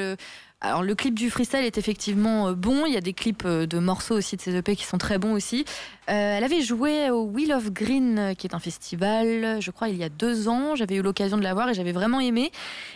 Alors 0.61 0.83
le 0.83 0.97
clip 0.97 1.14
du 1.14 1.31
freestyle 1.31 1.64
est 1.64 1.79
effectivement 1.79 2.49
euh, 2.49 2.55
bon, 2.55 2.85
il 2.85 2.92
y 2.92 2.97
a 2.97 3.01
des 3.01 3.12
clips 3.12 3.44
euh, 3.44 3.64
de 3.66 3.79
morceaux 3.79 4.16
aussi 4.16 4.37
de 4.37 4.40
ses 4.40 4.57
EP 4.57 4.75
qui 4.75 4.85
sont 4.85 4.99
très 4.99 5.16
bons 5.16 5.33
aussi. 5.33 5.64
Euh, 6.11 6.37
elle 6.37 6.42
avait 6.42 6.62
joué 6.62 7.11
au 7.11 7.27
Wheel 7.27 7.53
of 7.53 7.71
Green, 7.71 8.35
qui 8.37 8.49
est 8.49 8.55
un 8.55 8.59
festival, 8.59 9.59
je 9.61 9.71
crois, 9.71 9.88
il 9.88 9.97
y 9.97 10.03
a 10.03 10.09
deux 10.09 10.49
ans. 10.49 10.75
J'avais 10.75 10.97
eu 10.97 11.03
l'occasion 11.03 11.37
de 11.37 11.44
la 11.44 11.55
voir 11.55 11.68
et 11.68 11.75
j'avais 11.75 11.92
vraiment 11.92 12.18
aimé. 12.18 12.51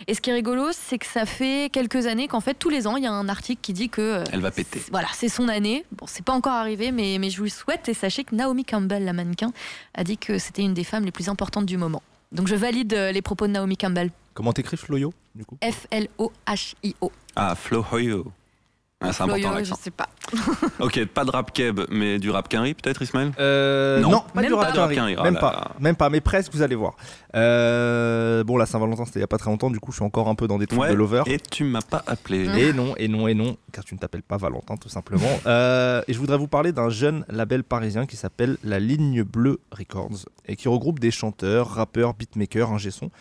Et 0.07 0.13
ce 0.13 0.19
qui 0.19 0.29
est 0.29 0.33
rigolo, 0.33 0.69
c'est 0.71 0.97
que 0.97 1.05
ça 1.05 1.25
fait 1.25 1.69
quelques 1.71 2.07
années 2.07 2.27
qu'en 2.27 2.41
fait, 2.41 2.55
tous 2.55 2.69
les 2.69 2.85
ans, 2.85 2.97
il 2.97 3.03
y 3.03 3.07
a 3.07 3.11
un 3.13 3.29
article 3.29 3.61
qui 3.61 3.71
dit 3.71 3.87
que 3.87 4.23
Elle 4.33 4.41
va 4.41 4.51
péter. 4.51 4.81
Voilà, 4.91 5.07
c'est 5.13 5.29
son 5.29 5.47
année. 5.47 5.85
Bon, 5.93 6.05
c'est 6.05 6.25
pas 6.25 6.33
encore 6.33 6.53
arrivé, 6.53 6.91
mais, 6.91 7.17
mais 7.19 7.29
je 7.29 7.37
vous 7.37 7.45
le 7.45 7.49
souhaite. 7.49 7.87
Et 7.87 7.93
sachez 7.93 8.25
que 8.25 8.35
Naomi 8.35 8.65
Campbell, 8.65 9.05
la 9.05 9.13
mannequin, 9.13 9.53
a 9.93 10.03
dit 10.03 10.17
que 10.17 10.37
c'était 10.37 10.63
une 10.63 10.73
des 10.73 10.83
femmes 10.83 11.05
les 11.05 11.11
plus 11.11 11.29
importantes 11.29 11.65
du 11.65 11.77
moment. 11.77 12.01
Donc 12.33 12.47
je 12.47 12.55
valide 12.55 12.93
les 12.93 13.21
propos 13.21 13.47
de 13.47 13.51
Naomi 13.51 13.77
Campbell. 13.77 14.09
Comment 14.33 14.51
t'écris 14.51 14.75
Floyo? 14.75 15.13
Du 15.35 15.45
coup 15.45 15.57
F-L-O-H-I-O. 15.61 17.11
Ah, 17.35 17.55
Flo 17.55 17.85
Hoyo. 17.91 18.31
Ah, 19.05 19.11
c'est 19.11 19.23
important 19.23 19.49
Floyo, 19.49 19.65
je 19.65 19.69
l'accent. 19.71 19.83
sais 19.83 19.91
pas. 19.91 20.07
Ok, 20.79 21.05
pas 21.07 21.25
de 21.25 21.31
rap 21.31 21.51
keb, 21.51 21.81
mais 21.89 22.19
du 22.19 22.29
rap 22.29 22.47
quinri 22.47 22.73
peut-être 22.73 23.01
Ismaël? 23.01 23.33
Euh, 23.37 23.99
Non. 23.99 24.09
non, 24.11 24.19
pas 24.33 24.39
Même 24.41 24.49
du 24.49 24.55
pas. 24.55 24.61
rap 24.71 24.91
oh 24.93 25.23
Même 25.23 25.33
là 25.33 25.39
pas, 25.41 25.51
là. 25.51 25.71
même 25.81 25.95
pas, 25.97 26.09
mais 26.09 26.21
presque. 26.21 26.53
Vous 26.53 26.61
allez 26.61 26.75
voir. 26.75 26.95
Euh, 27.35 28.45
bon, 28.45 28.55
la 28.55 28.65
Saint-Valentin, 28.65 29.03
c'était 29.05 29.19
il 29.19 29.23
y 29.23 29.25
a 29.25 29.27
pas 29.27 29.37
très 29.37 29.49
longtemps. 29.49 29.69
Du 29.69 29.81
coup, 29.81 29.91
je 29.91 29.97
suis 29.97 30.05
encore 30.05 30.29
un 30.29 30.35
peu 30.35 30.47
dans 30.47 30.57
des 30.57 30.67
trucs 30.67 30.81
de 30.87 30.93
lover. 30.93 31.23
et 31.25 31.37
tu 31.37 31.65
m'as 31.65 31.81
pas 31.81 32.01
appelé. 32.07 32.45
Et 32.59 32.71
non, 32.71 32.95
et 32.95 33.09
non, 33.09 33.27
et 33.27 33.33
non, 33.33 33.57
car 33.73 33.83
tu 33.83 33.93
ne 33.93 33.99
t'appelles 33.99 34.23
pas 34.23 34.37
Valentin, 34.37 34.77
tout 34.77 34.89
simplement. 34.89 35.27
Euh, 35.45 36.01
et 36.07 36.13
je 36.13 36.19
voudrais 36.19 36.37
vous 36.37 36.47
parler 36.47 36.71
d'un 36.71 36.89
jeune 36.89 37.25
label 37.27 37.63
parisien 37.63 38.05
qui 38.05 38.15
s'appelle 38.15 38.57
La 38.63 38.79
Ligne 38.79 39.23
Bleue 39.23 39.59
Records 39.71 40.25
et 40.47 40.55
qui 40.55 40.67
regroupe 40.69 40.99
des 40.99 41.11
chanteurs, 41.11 41.67
rappeurs, 41.69 42.13
beatmakers, 42.13 42.71
ingé 42.71 42.89
son 42.91 43.11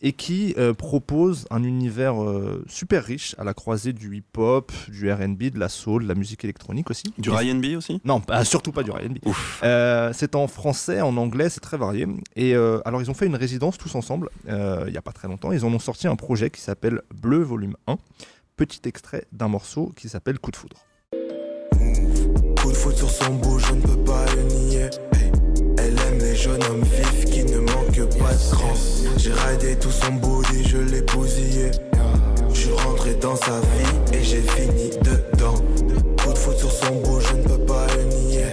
et 0.00 0.12
qui 0.12 0.54
euh, 0.58 0.74
propose 0.74 1.46
un 1.50 1.62
univers 1.64 2.22
euh, 2.22 2.64
super 2.68 3.04
riche 3.04 3.34
à 3.38 3.44
la 3.44 3.54
croisée 3.54 3.92
du 3.92 4.16
hip-hop, 4.16 4.70
du 4.88 5.10
R&B, 5.12 5.44
de 5.50 5.58
la 5.58 5.68
soul, 5.68 6.04
de 6.04 6.08
la 6.08 6.14
musique 6.14 6.44
électronique 6.44 6.90
aussi. 6.90 7.12
Du 7.18 7.30
Et- 7.30 7.36
Ryan 7.36 7.56
B 7.56 7.76
aussi? 7.76 8.00
Non, 8.04 8.22
surtout 8.44 8.70
pas 8.72 8.82
du 8.82 8.90
R&B. 8.90 9.18
Euh, 9.64 10.12
c'est 10.14 10.34
en 10.34 10.46
français, 10.46 11.00
en 11.00 11.16
anglais, 11.16 11.48
c'est 11.48 11.60
très 11.60 11.76
varié. 11.76 12.06
Et 12.36 12.54
euh, 12.54 12.80
alors, 12.84 13.02
ils 13.02 13.10
ont 13.10 13.14
fait 13.14 13.26
une 13.26 13.34
résidence 13.36 13.76
tous 13.78 13.94
ensemble, 13.94 14.28
euh, 14.48 14.84
il 14.86 14.92
n'y 14.92 14.98
a 14.98 15.02
pas 15.02 15.12
très 15.12 15.26
longtemps. 15.28 15.50
Ils 15.52 15.64
en 15.64 15.72
ont 15.72 15.78
sorti 15.80 16.06
un 16.06 16.16
projet 16.16 16.50
qui 16.50 16.60
s'appelle 16.60 17.02
Bleu 17.14 17.38
Volume 17.42 17.74
1. 17.86 17.96
Petit 18.56 18.80
extrait 18.88 19.24
d'un 19.32 19.48
morceau 19.48 19.92
qui 19.96 20.08
s'appelle 20.08 20.38
Coup 20.38 20.50
de 20.50 20.56
foudre. 20.56 20.76
Coup 22.60 22.70
de 22.70 22.76
foot 22.76 22.96
sur 22.96 23.10
son 23.10 23.34
bout, 23.34 23.58
je 23.58 23.72
ne 23.72 23.80
peux 23.82 24.04
pas 24.04 24.24
le 24.34 24.42
nier. 24.42 24.90
Jeunes 26.40 26.62
hommes 26.70 26.82
vifs 26.84 27.24
qui 27.26 27.44
ne 27.44 27.58
manquent 27.58 28.08
pas 28.18 28.32
de 28.34 28.50
cran. 28.52 28.72
J'ai 29.16 29.32
raidé 29.32 29.76
tout 29.78 29.90
son 29.90 30.14
body, 30.14 30.64
je 30.68 30.78
l'ai 30.78 31.02
bousillé. 31.02 31.70
Je 32.52 32.60
suis 32.60 32.72
rentré 32.72 33.14
dans 33.16 33.36
sa 33.36 33.60
vie 33.60 34.16
et 34.18 34.22
j'ai 34.22 34.40
fini 34.42 34.90
dedans. 35.02 35.54
Coup 36.22 36.32
de 36.32 36.38
foot 36.38 36.56
sur 36.58 36.70
son 36.70 36.94
bout, 37.02 37.20
je 37.20 37.34
ne 37.34 37.42
peux 37.42 37.64
pas 37.66 37.86
le 37.96 38.04
nier. 38.04 38.46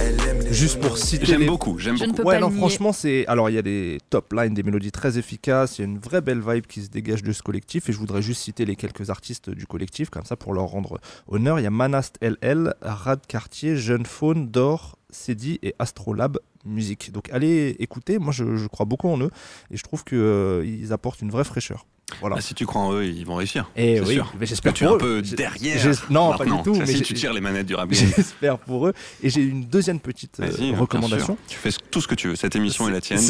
Elle 0.00 0.14
aime 0.28 0.40
les 0.42 0.52
Juste 0.52 0.80
pour 0.80 0.98
citer 0.98 1.24
J'aime 1.26 1.40
les- 1.42 1.46
beaucoup, 1.46 1.78
j'aime 1.78 1.96
beaucoup. 1.98 2.22
Ouais, 2.22 2.38
non, 2.40 2.50
franchement, 2.50 2.92
c'est. 2.92 3.26
Alors, 3.26 3.48
il 3.50 3.54
y 3.54 3.58
a 3.58 3.62
des 3.62 3.98
top 4.10 4.32
lines, 4.32 4.54
des 4.54 4.62
mélodies 4.62 4.92
très 4.92 5.18
efficaces, 5.18 5.78
il 5.78 5.82
y 5.82 5.84
a 5.84 5.88
une 5.88 5.98
vraie 5.98 6.20
belle 6.20 6.40
vibe 6.40 6.66
qui 6.66 6.82
se 6.82 6.88
dégage 6.88 7.22
de 7.22 7.32
ce 7.32 7.42
collectif. 7.42 7.88
Et 7.88 7.92
je 7.92 7.98
voudrais 7.98 8.22
juste 8.22 8.42
citer 8.42 8.64
les 8.64 8.76
quelques 8.76 9.10
artistes 9.10 9.50
du 9.50 9.66
collectif, 9.66 10.10
comme 10.10 10.24
ça, 10.24 10.36
pour 10.36 10.52
leur 10.54 10.64
rendre 10.66 10.98
honneur. 11.28 11.58
Il 11.60 11.62
y 11.62 11.66
a 11.66 11.70
Manast 11.70 12.16
LL, 12.22 12.74
Rad 12.82 13.20
Cartier, 13.26 13.76
Jeune 13.76 14.06
Faune, 14.06 14.48
Dor, 14.48 14.98
Cedi 15.10 15.58
et 15.62 15.74
Astrolab 15.78 16.38
Musique. 16.68 17.10
Donc, 17.12 17.28
allez 17.32 17.76
écouter. 17.78 18.18
Moi, 18.18 18.32
je, 18.32 18.56
je 18.56 18.66
crois 18.66 18.86
beaucoup 18.86 19.08
en 19.08 19.18
eux 19.20 19.30
et 19.70 19.76
je 19.76 19.82
trouve 19.82 20.04
qu'ils 20.04 20.92
apportent 20.92 21.22
une 21.22 21.30
vraie 21.30 21.44
fraîcheur. 21.44 21.86
Voilà. 22.20 22.36
Ah, 22.38 22.40
si 22.40 22.54
tu 22.54 22.64
crois 22.64 22.80
en 22.80 22.94
eux, 22.94 23.04
ils 23.04 23.26
vont 23.26 23.34
réussir. 23.34 23.70
Et 23.76 23.96
c'est 23.98 24.02
oui, 24.06 24.14
sûr. 24.14 24.32
mais 24.40 24.46
j'espère 24.46 24.72
que 24.72 24.78
tu 24.78 24.84
es 24.84 24.86
un 24.86 24.96
peu 24.96 25.20
derrière. 25.20 25.94
Non, 26.08 26.34
pas 26.38 26.46
du 26.46 26.50
tout. 26.64 26.74
Ça, 26.74 26.80
Mais 26.80 26.86
si 26.86 27.02
tu 27.02 27.12
tires 27.12 27.34
les 27.34 27.42
manettes 27.42 27.66
du 27.66 27.74
rap 27.74 27.86
game. 27.90 28.10
J'espère 28.16 28.58
pour 28.58 28.86
eux. 28.88 28.94
Et 29.22 29.28
j'ai 29.28 29.42
une 29.42 29.64
deuxième 29.66 30.00
petite 30.00 30.40
euh, 30.40 30.50
recommandation. 30.74 31.36
Tu 31.48 31.58
fais 31.58 31.68
tout 31.90 32.00
ce 32.00 32.08
que 32.08 32.14
tu 32.14 32.28
veux. 32.28 32.34
Cette 32.34 32.56
émission 32.56 32.88
est 32.88 32.92
la 32.92 33.02
tienne. 33.02 33.20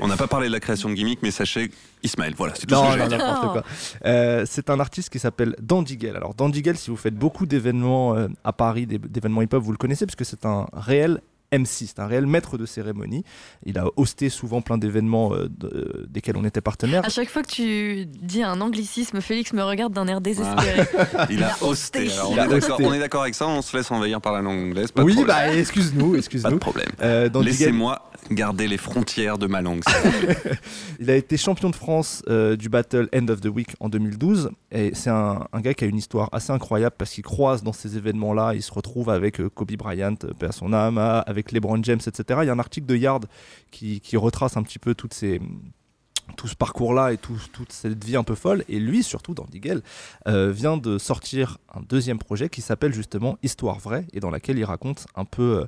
On 0.00 0.06
n'a 0.06 0.16
pas 0.16 0.28
parlé 0.28 0.46
de 0.46 0.52
la 0.52 0.60
création 0.60 0.88
de 0.88 0.94
gimmick, 0.94 1.18
mais 1.24 1.32
sachez, 1.32 1.72
Ismaël, 2.04 2.34
voilà, 2.36 2.54
c'est 2.54 2.66
tout 2.66 2.74
ce 2.76 2.80
Non, 2.80 2.92
que 2.94 2.98
non, 3.00 3.08
dire. 3.08 3.18
n'importe 3.18 3.50
quoi. 3.52 3.64
Euh, 4.04 4.44
c'est 4.48 4.70
un 4.70 4.78
artiste 4.78 5.10
qui 5.10 5.18
s'appelle 5.18 5.56
Dandigel. 5.60 6.14
Alors 6.14 6.34
Dandigel, 6.34 6.76
si 6.78 6.90
vous 6.90 6.96
faites 6.96 7.16
beaucoup 7.16 7.46
d'événements 7.46 8.14
euh, 8.14 8.28
à 8.44 8.52
Paris, 8.52 8.86
d'é- 8.86 8.98
d'événements 8.98 9.42
hip-hop, 9.42 9.60
vous 9.60 9.72
le 9.72 9.76
connaissez 9.78 10.06
parce 10.06 10.14
que 10.14 10.24
c'est 10.24 10.46
un 10.46 10.68
réel 10.72 11.20
MC, 11.52 11.86
c'est 11.86 11.98
un 11.98 12.06
réel 12.06 12.26
maître 12.26 12.58
de 12.58 12.66
cérémonie. 12.66 13.24
Il 13.66 13.78
a 13.78 13.86
hosté 13.96 14.28
souvent 14.28 14.60
plein 14.62 14.78
d'événements 14.78 15.34
euh, 15.34 15.48
de- 15.48 15.66
euh, 15.68 16.06
desquels 16.08 16.36
on 16.36 16.44
était 16.44 16.60
partenaire. 16.60 17.04
À 17.04 17.08
chaque 17.08 17.28
fois 17.28 17.42
que 17.42 17.48
tu 17.50 18.06
dis 18.06 18.42
un 18.42 18.60
anglicisme, 18.60 19.20
Félix 19.20 19.52
me 19.52 19.62
regarde 19.62 19.92
d'un 19.92 20.06
air 20.06 20.20
désespéré. 20.20 20.82
Il 21.30 21.42
a 21.42 21.50
hosté. 21.62 22.06
hosté. 22.06 22.12
Alors, 22.12 22.30
on, 22.30 22.34
Il 22.34 22.40
a 22.40 22.44
est 22.44 22.48
d'accord- 22.48 22.70
hosté. 22.78 22.86
on 22.86 22.92
est 22.94 22.98
d'accord 22.98 23.22
avec 23.22 23.34
ça, 23.34 23.46
on 23.48 23.62
se 23.62 23.76
laisse 23.76 23.90
envahir 23.90 24.20
par 24.20 24.32
la 24.32 24.42
langue 24.42 24.58
anglaise. 24.68 24.92
Pas 24.92 25.02
oui, 25.02 25.16
bah 25.26 25.52
excuse-nous, 25.54 26.06
pas 26.06 26.12
de 26.12 26.18
excuse-nous. 26.18 26.58
problème. 26.58 26.88
Euh, 27.02 27.28
Laissez-moi 27.42 28.09
garder 28.30 28.68
les 28.68 28.76
frontières 28.76 29.38
de 29.38 29.46
ma 29.46 29.60
langue. 29.60 29.82
il 31.00 31.10
a 31.10 31.16
été 31.16 31.36
champion 31.36 31.70
de 31.70 31.76
France 31.76 32.22
euh, 32.28 32.56
du 32.56 32.68
battle 32.68 33.08
End 33.14 33.28
of 33.28 33.40
the 33.40 33.46
Week 33.46 33.74
en 33.80 33.88
2012 33.88 34.50
et 34.70 34.92
c'est 34.94 35.10
un, 35.10 35.46
gars 35.56 35.74
qui 35.74 35.84
a 35.84 35.86
une 35.86 35.96
histoire 35.96 36.28
assez 36.32 36.52
incroyable 36.52 36.94
parce 36.96 37.10
qu'il 37.12 37.24
croise 37.24 37.62
dans 37.62 37.72
ces 37.72 37.96
événements-là, 37.96 38.54
il 38.54 38.62
se 38.62 38.72
retrouve 38.72 39.10
avec 39.10 39.40
euh, 39.40 39.48
Kobe 39.48 39.72
Bryant, 39.72 40.14
euh, 40.24 40.32
paix 40.32 40.46
à 40.46 40.52
son 40.52 40.72
âme, 40.72 40.98
avec 40.98 41.52
LeBron 41.52 41.82
James, 41.82 42.00
etc. 42.06 42.40
Il 42.42 42.46
y 42.46 42.50
a 42.50 42.52
un 42.52 42.58
article 42.58 42.86
de 42.86 42.96
Yard 42.96 43.26
qui, 43.70 44.00
retrace 44.16 44.56
un 44.56 44.62
petit 44.62 44.78
peu 44.78 44.94
tout 44.94 45.08
ce 45.12 46.54
parcours-là 46.54 47.12
et 47.12 47.16
tout- 47.16 47.40
toute 47.52 47.72
cette 47.72 48.04
vie 48.04 48.16
un 48.16 48.22
peu 48.24 48.34
folle. 48.34 48.64
Et 48.68 48.78
lui, 48.78 49.02
surtout 49.02 49.34
dans 49.34 49.46
Digel, 49.46 49.82
vient 50.26 50.76
de 50.76 50.98
sortir 50.98 51.58
un 51.74 51.80
deuxième 51.80 52.18
projet 52.18 52.50
qui 52.50 52.60
s'appelle 52.60 52.92
justement 52.92 53.38
Histoire 53.42 53.78
vraie 53.78 54.06
et 54.12 54.20
dans 54.20 54.30
laquelle 54.30 54.58
il 54.58 54.64
raconte 54.64 55.06
un 55.14 55.24
peu 55.24 55.66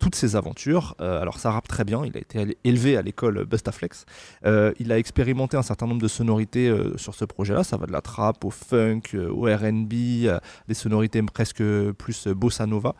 toutes 0.00 0.16
ses 0.16 0.34
aventures. 0.34 0.96
Euh, 1.00 1.20
alors 1.20 1.38
ça 1.38 1.52
rappe 1.52 1.68
très 1.68 1.84
bien, 1.84 2.04
il 2.04 2.16
a 2.16 2.20
été 2.20 2.58
élevé 2.64 2.96
à 2.96 3.02
l'école 3.02 3.44
Bustaflex. 3.44 4.06
Euh, 4.44 4.72
il 4.80 4.90
a 4.90 4.98
expérimenté 4.98 5.56
un 5.56 5.62
certain 5.62 5.86
nombre 5.86 6.02
de 6.02 6.08
sonorités 6.08 6.68
euh, 6.68 6.96
sur 6.96 7.14
ce 7.14 7.24
projet-là. 7.24 7.62
Ça 7.62 7.76
va 7.76 7.86
de 7.86 7.92
la 7.92 8.00
trap 8.00 8.44
au 8.44 8.50
funk, 8.50 9.02
au 9.14 9.42
RB, 9.42 9.92
des 10.68 10.74
sonorités 10.74 11.22
presque 11.22 11.62
plus 11.92 12.26
bossa 12.28 12.66
nova. 12.66 12.94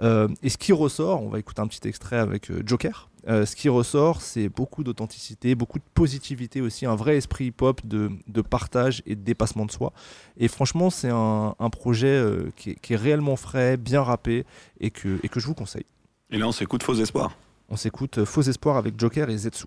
Et 0.00 0.48
ce 0.48 0.58
qui 0.58 0.72
ressort, 0.72 1.22
on 1.22 1.28
va 1.28 1.38
écouter 1.38 1.60
un 1.60 1.66
petit 1.66 1.86
extrait 1.88 2.18
avec 2.18 2.50
Joker. 2.66 3.10
Ce 3.26 3.56
qui 3.56 3.68
ressort, 3.68 4.22
c'est 4.22 4.48
beaucoup 4.48 4.84
d'authenticité, 4.84 5.54
beaucoup 5.54 5.78
de 5.78 5.84
positivité 5.94 6.60
aussi, 6.60 6.84
un 6.84 6.94
vrai 6.94 7.16
esprit 7.16 7.46
hip-hop 7.46 7.80
de, 7.84 8.10
partage 8.42 9.02
et 9.06 9.14
de 9.16 9.22
dépassement 9.22 9.66
de 9.66 9.70
soi. 9.70 9.92
Et 10.36 10.48
franchement, 10.48 10.90
c'est 10.90 11.10
un, 11.10 11.70
projet 11.70 12.22
qui, 12.56 12.70
est, 12.70 12.96
réellement 12.96 13.36
frais, 13.36 13.76
bien 13.76 14.02
rappé 14.02 14.44
et 14.80 14.90
que 14.90 15.18
je 15.36 15.46
vous 15.46 15.54
conseille. 15.54 15.86
Et 16.34 16.38
là, 16.38 16.48
on 16.48 16.52
s'écoute 16.52 16.82
Faux 16.82 16.94
Espoir. 16.94 17.30
On 17.68 17.76
s'écoute 17.76 18.24
Faux 18.24 18.42
Espoir 18.42 18.76
avec 18.76 18.98
Joker 18.98 19.30
et 19.30 19.36
Zetsu. 19.36 19.66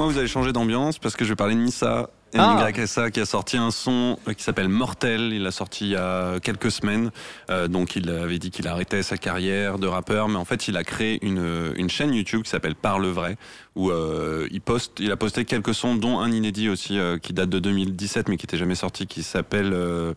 Moi, 0.00 0.10
vous 0.10 0.16
allez 0.16 0.28
changer 0.28 0.54
d'ambiance? 0.54 0.98
Parce 0.98 1.14
que 1.14 1.26
je 1.26 1.28
vais 1.28 1.36
parler 1.36 1.54
de 1.54 1.60
Nissa. 1.60 2.08
Ah. 2.34 2.70
NYSA 2.74 3.10
qui 3.10 3.20
a 3.20 3.26
sorti 3.26 3.58
un 3.58 3.70
son 3.70 4.18
euh, 4.26 4.32
qui 4.32 4.42
s'appelle 4.42 4.68
Mortel. 4.68 5.34
Il 5.34 5.42
l'a 5.42 5.50
sorti 5.50 5.84
il 5.84 5.90
y 5.90 5.96
a 5.96 6.40
quelques 6.40 6.70
semaines. 6.70 7.10
Euh, 7.50 7.68
donc 7.68 7.96
il 7.96 8.08
avait 8.08 8.38
dit 8.38 8.50
qu'il 8.50 8.66
arrêtait 8.66 9.02
sa 9.02 9.18
carrière 9.18 9.78
de 9.78 9.86
rappeur, 9.86 10.28
mais 10.28 10.36
en 10.36 10.46
fait 10.46 10.68
il 10.68 10.78
a 10.78 10.84
créé 10.84 11.22
une, 11.22 11.74
une 11.76 11.90
chaîne 11.90 12.14
YouTube 12.14 12.44
qui 12.44 12.48
s'appelle 12.48 12.76
Parle 12.76 13.08
vrai, 13.08 13.36
où 13.76 13.90
euh, 13.90 14.48
il 14.50 14.62
poste, 14.62 15.00
il 15.00 15.12
a 15.12 15.16
posté 15.16 15.44
quelques 15.44 15.74
sons, 15.74 15.96
dont 15.96 16.18
un 16.18 16.32
inédit 16.32 16.70
aussi 16.70 16.98
euh, 16.98 17.18
qui 17.18 17.34
date 17.34 17.50
de 17.50 17.58
2017 17.58 18.28
mais 18.28 18.38
qui 18.38 18.44
n'était 18.44 18.56
jamais 18.56 18.76
sorti, 18.76 19.06
qui 19.06 19.22
s'appelle 19.22 19.72
euh, 19.74 20.14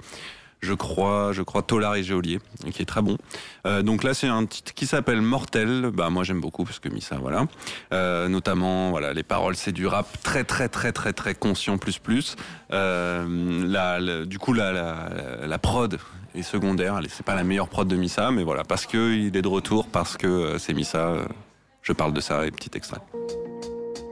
je 0.63 0.73
crois, 0.73 1.31
je 1.33 1.41
crois 1.41 1.61
Tolar 1.61 1.95
et 1.95 2.03
Géolier, 2.03 2.39
qui 2.73 2.81
est 2.81 2.85
très 2.85 3.01
bon. 3.01 3.17
Euh, 3.67 3.81
donc 3.81 4.03
là, 4.03 4.13
c'est 4.13 4.27
un 4.27 4.45
titre 4.45 4.73
qui 4.73 4.87
s'appelle 4.87 5.21
Mortel. 5.21 5.91
Bah 5.93 6.09
moi, 6.09 6.23
j'aime 6.23 6.39
beaucoup 6.41 6.63
parce 6.63 6.79
que 6.79 6.89
Missa, 6.89 7.17
voilà. 7.17 7.45
Euh, 7.93 8.27
notamment, 8.29 8.89
voilà, 8.91 9.13
les 9.13 9.23
paroles, 9.23 9.55
c'est 9.55 9.71
du 9.73 9.85
rap 9.87 10.07
très, 10.23 10.43
très, 10.43 10.69
très, 10.69 10.91
très, 10.93 11.11
très 11.13 11.35
conscient 11.35 11.77
plus 11.77 11.99
plus. 11.99 12.35
Euh, 12.71 13.25
la- 13.67 14.25
du 14.25 14.39
coup, 14.39 14.53
la, 14.53 14.71
la, 14.71 15.09
la 15.45 15.59
prod 15.59 15.99
est 16.33 16.41
secondaire. 16.43 16.99
C'est 17.09 17.25
pas 17.25 17.35
la 17.35 17.43
meilleure 17.43 17.67
prod 17.69 17.87
de 17.87 17.95
Missa, 17.95 18.31
mais 18.31 18.43
voilà, 18.43 18.63
parce 18.63 18.85
que 18.85 19.13
il 19.13 19.35
est 19.37 19.41
de 19.41 19.47
retour, 19.47 19.87
parce 19.87 20.17
que 20.17 20.27
euh, 20.27 20.57
c'est 20.57 20.73
Missa. 20.73 21.09
euh, 21.09 21.25
je 21.81 21.91
parle 21.91 22.13
de 22.13 22.21
ça 22.21 22.45
et 22.45 22.51
petit 22.51 22.71
extrait. 22.75 23.01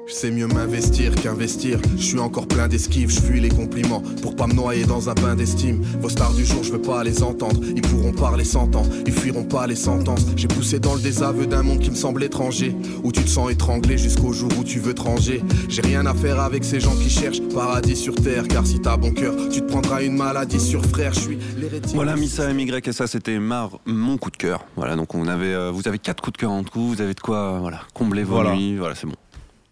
Je 0.08 0.14
sais 0.14 0.32
mieux 0.32 0.48
m'investir 0.48 1.16
qu'investir. 1.16 1.80
Je 1.96 2.02
suis 2.04 2.20
encore 2.20 2.48
plein 2.48 2.68
d'esquives, 2.68 3.10
je 3.10 3.20
fuis 3.22 3.40
les 3.40 3.50
compliments 3.50 4.02
pour 4.22 4.36
pas 4.36 4.46
me 4.48 4.54
noyer 4.54 4.84
dans 4.86 5.10
un 5.10 5.14
bain 5.14 5.36
d'estime. 5.36 5.82
Vos 6.02 6.10
stars 6.10 6.34
du 6.34 6.44
jour, 6.46 6.64
je 6.64 6.72
veux 6.74 6.82
pas 6.82 7.04
les 7.04 7.24
entendre. 7.24 7.62
Ils 7.76 7.82
pourront 7.82 8.12
parler 8.12 8.44
cent 8.44 8.76
ans, 8.76 8.84
ils 9.06 9.14
fuiront 9.14 9.46
pas 9.46 9.68
les 9.68 9.76
sentences. 9.76 10.26
J'ai 10.36 10.48
poussé 10.50 10.80
dans 10.80 10.96
le 10.96 11.00
désaveu 11.02 11.46
d'un 11.48 11.64
monde 11.64 11.80
qui 11.80 11.92
me 11.92 11.96
semble 11.96 12.24
étranger. 12.24 12.76
Où 13.04 13.12
tu 13.12 13.24
te 13.24 13.30
sens 13.30 13.52
étranglé 13.52 13.98
jusqu'au 13.98 14.34
jour 14.34 14.50
où 14.60 14.64
tu 14.64 14.80
veux 14.80 14.94
te 14.94 15.02
ranger. 15.02 15.44
J'ai 15.70 15.82
rien 15.82 16.06
à 16.06 16.14
faire 16.14 16.42
avec 16.42 16.66
ces 16.66 16.80
gens 16.82 16.96
qui 16.96 17.10
cherchent 17.10 17.42
paradis 17.54 17.96
sur 17.96 18.16
terre. 18.16 18.48
Car 18.50 18.66
si 18.66 18.80
t'as 18.82 18.98
bon 18.98 19.14
cœur, 19.14 19.34
tu 19.50 19.62
te 19.62 19.66
prendras 19.68 20.04
une 20.04 20.18
maladie 20.18 20.60
sur 20.60 20.84
frère. 20.86 21.14
Je 21.14 21.20
suis 21.22 21.38
l'hérétique. 21.58 21.96
Voilà, 21.96 22.16
Missa 22.18 22.52
MY 22.54 22.70
et 22.86 22.92
ça, 22.92 23.08
c'était 23.08 23.40
mar 23.40 23.80
mon 23.86 24.18
coup 24.18 24.30
de 24.32 24.38
cœur. 24.38 24.66
Voilà, 24.76 24.96
donc 24.98 25.16
on 25.16 25.28
avait, 25.28 25.54
euh, 25.54 25.72
vous 25.72 25.88
avez 25.88 26.00
quatre 26.00 26.22
coups 26.22 26.34
de 26.34 26.38
cœur 26.40 26.52
en 26.52 26.64
tout, 26.64 26.88
vous 26.96 27.02
avez 27.02 27.14
de 27.14 27.20
quoi, 27.20 27.38
euh, 27.56 27.60
voilà, 27.60 27.82
combler 27.94 28.24
vos 28.24 28.34
Voilà. 28.36 28.56
nuits, 28.56 28.76
voilà, 28.78 28.96
c'est 28.96 29.08
bon. 29.08 29.16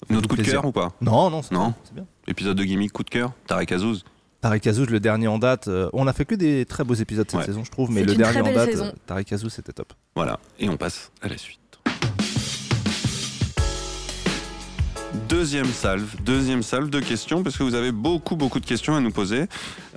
Notre 0.10 0.28
coup 0.28 0.36
de 0.36 0.44
cœur 0.44 0.66
ou 0.66 0.72
pas? 0.72 0.92
Non, 1.02 1.30
non, 1.30 1.42
c'est 1.42 1.54
bien. 1.54 2.06
Épisode 2.28 2.58
de 2.58 2.64
gimmick, 2.64 2.92
coup 2.92 3.04
de 3.04 3.10
cœur, 3.10 3.32
Tarek 3.48 3.72
Azouz. 3.72 4.04
Tarek 4.42 4.66
Azouz, 4.68 4.90
le 4.90 5.00
dernier 5.00 5.28
en 5.28 5.38
date. 5.40 5.68
euh, 5.68 5.90
on 5.94 6.08
a 6.08 6.14
fait 6.14 6.26
que 6.26 6.36
des 6.36 6.66
très 6.66 6.84
beaux 6.84 6.94
épisodes 6.94 7.30
cette 7.30 7.40
Ouais. 7.40 7.46
saison, 7.46 7.64
je 7.66 7.72
trouve, 7.72 7.92
mais 7.92 8.04
le 8.04 8.16
dernier 8.16 8.42
en 8.42 8.54
date, 8.54 8.72
saison. 8.72 8.86
euh, 8.86 8.92
Tarek 9.06 9.34
Azouz, 9.34 9.52
c'était 9.52 9.74
top. 9.74 9.94
Voilà, 10.16 10.40
et 10.60 10.70
on 10.70 10.78
passe 10.78 11.12
à 11.22 11.28
la 11.28 11.38
suite. 11.38 11.60
Deuxième 15.28 15.66
salve, 15.66 16.16
deuxième 16.24 16.64
salve 16.64 16.90
de 16.90 17.00
questions, 17.00 17.44
parce 17.44 17.58
que 17.58 17.64
vous 17.64 17.76
avez 17.76 17.92
beaucoup, 17.92 18.36
beaucoup 18.36 18.60
de 18.60 18.66
questions 18.66 18.96
à 18.96 19.00
nous 19.00 19.12
poser. 19.12 19.46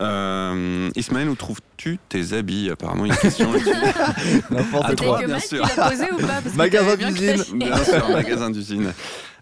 Euh, 0.01 0.91
Ismaël, 0.97 1.29
où 1.29 1.35
trouves-tu 1.35 1.99
tes 2.09 2.33
habits? 2.35 2.71
Apparemment, 2.71 3.05
il 3.07 3.09
y 3.09 3.13
a 3.13 3.15
une 3.15 3.21
question. 3.21 3.51
N'importe 4.51 4.95
que 4.97 5.27
bien 5.27 5.39
sûr. 5.39 5.69
qui 5.71 5.77
l'a 5.77 5.91
posé 5.91 6.05
ou 6.13 6.17
pas 6.17 6.27
Parce 6.27 6.45
que 6.53 6.57
Magasin 6.57 6.97
d'usine. 6.97 7.59
Bien 7.59 7.85
sûr, 7.85 8.09
magasin 8.11 8.51
d'usine. 8.51 8.93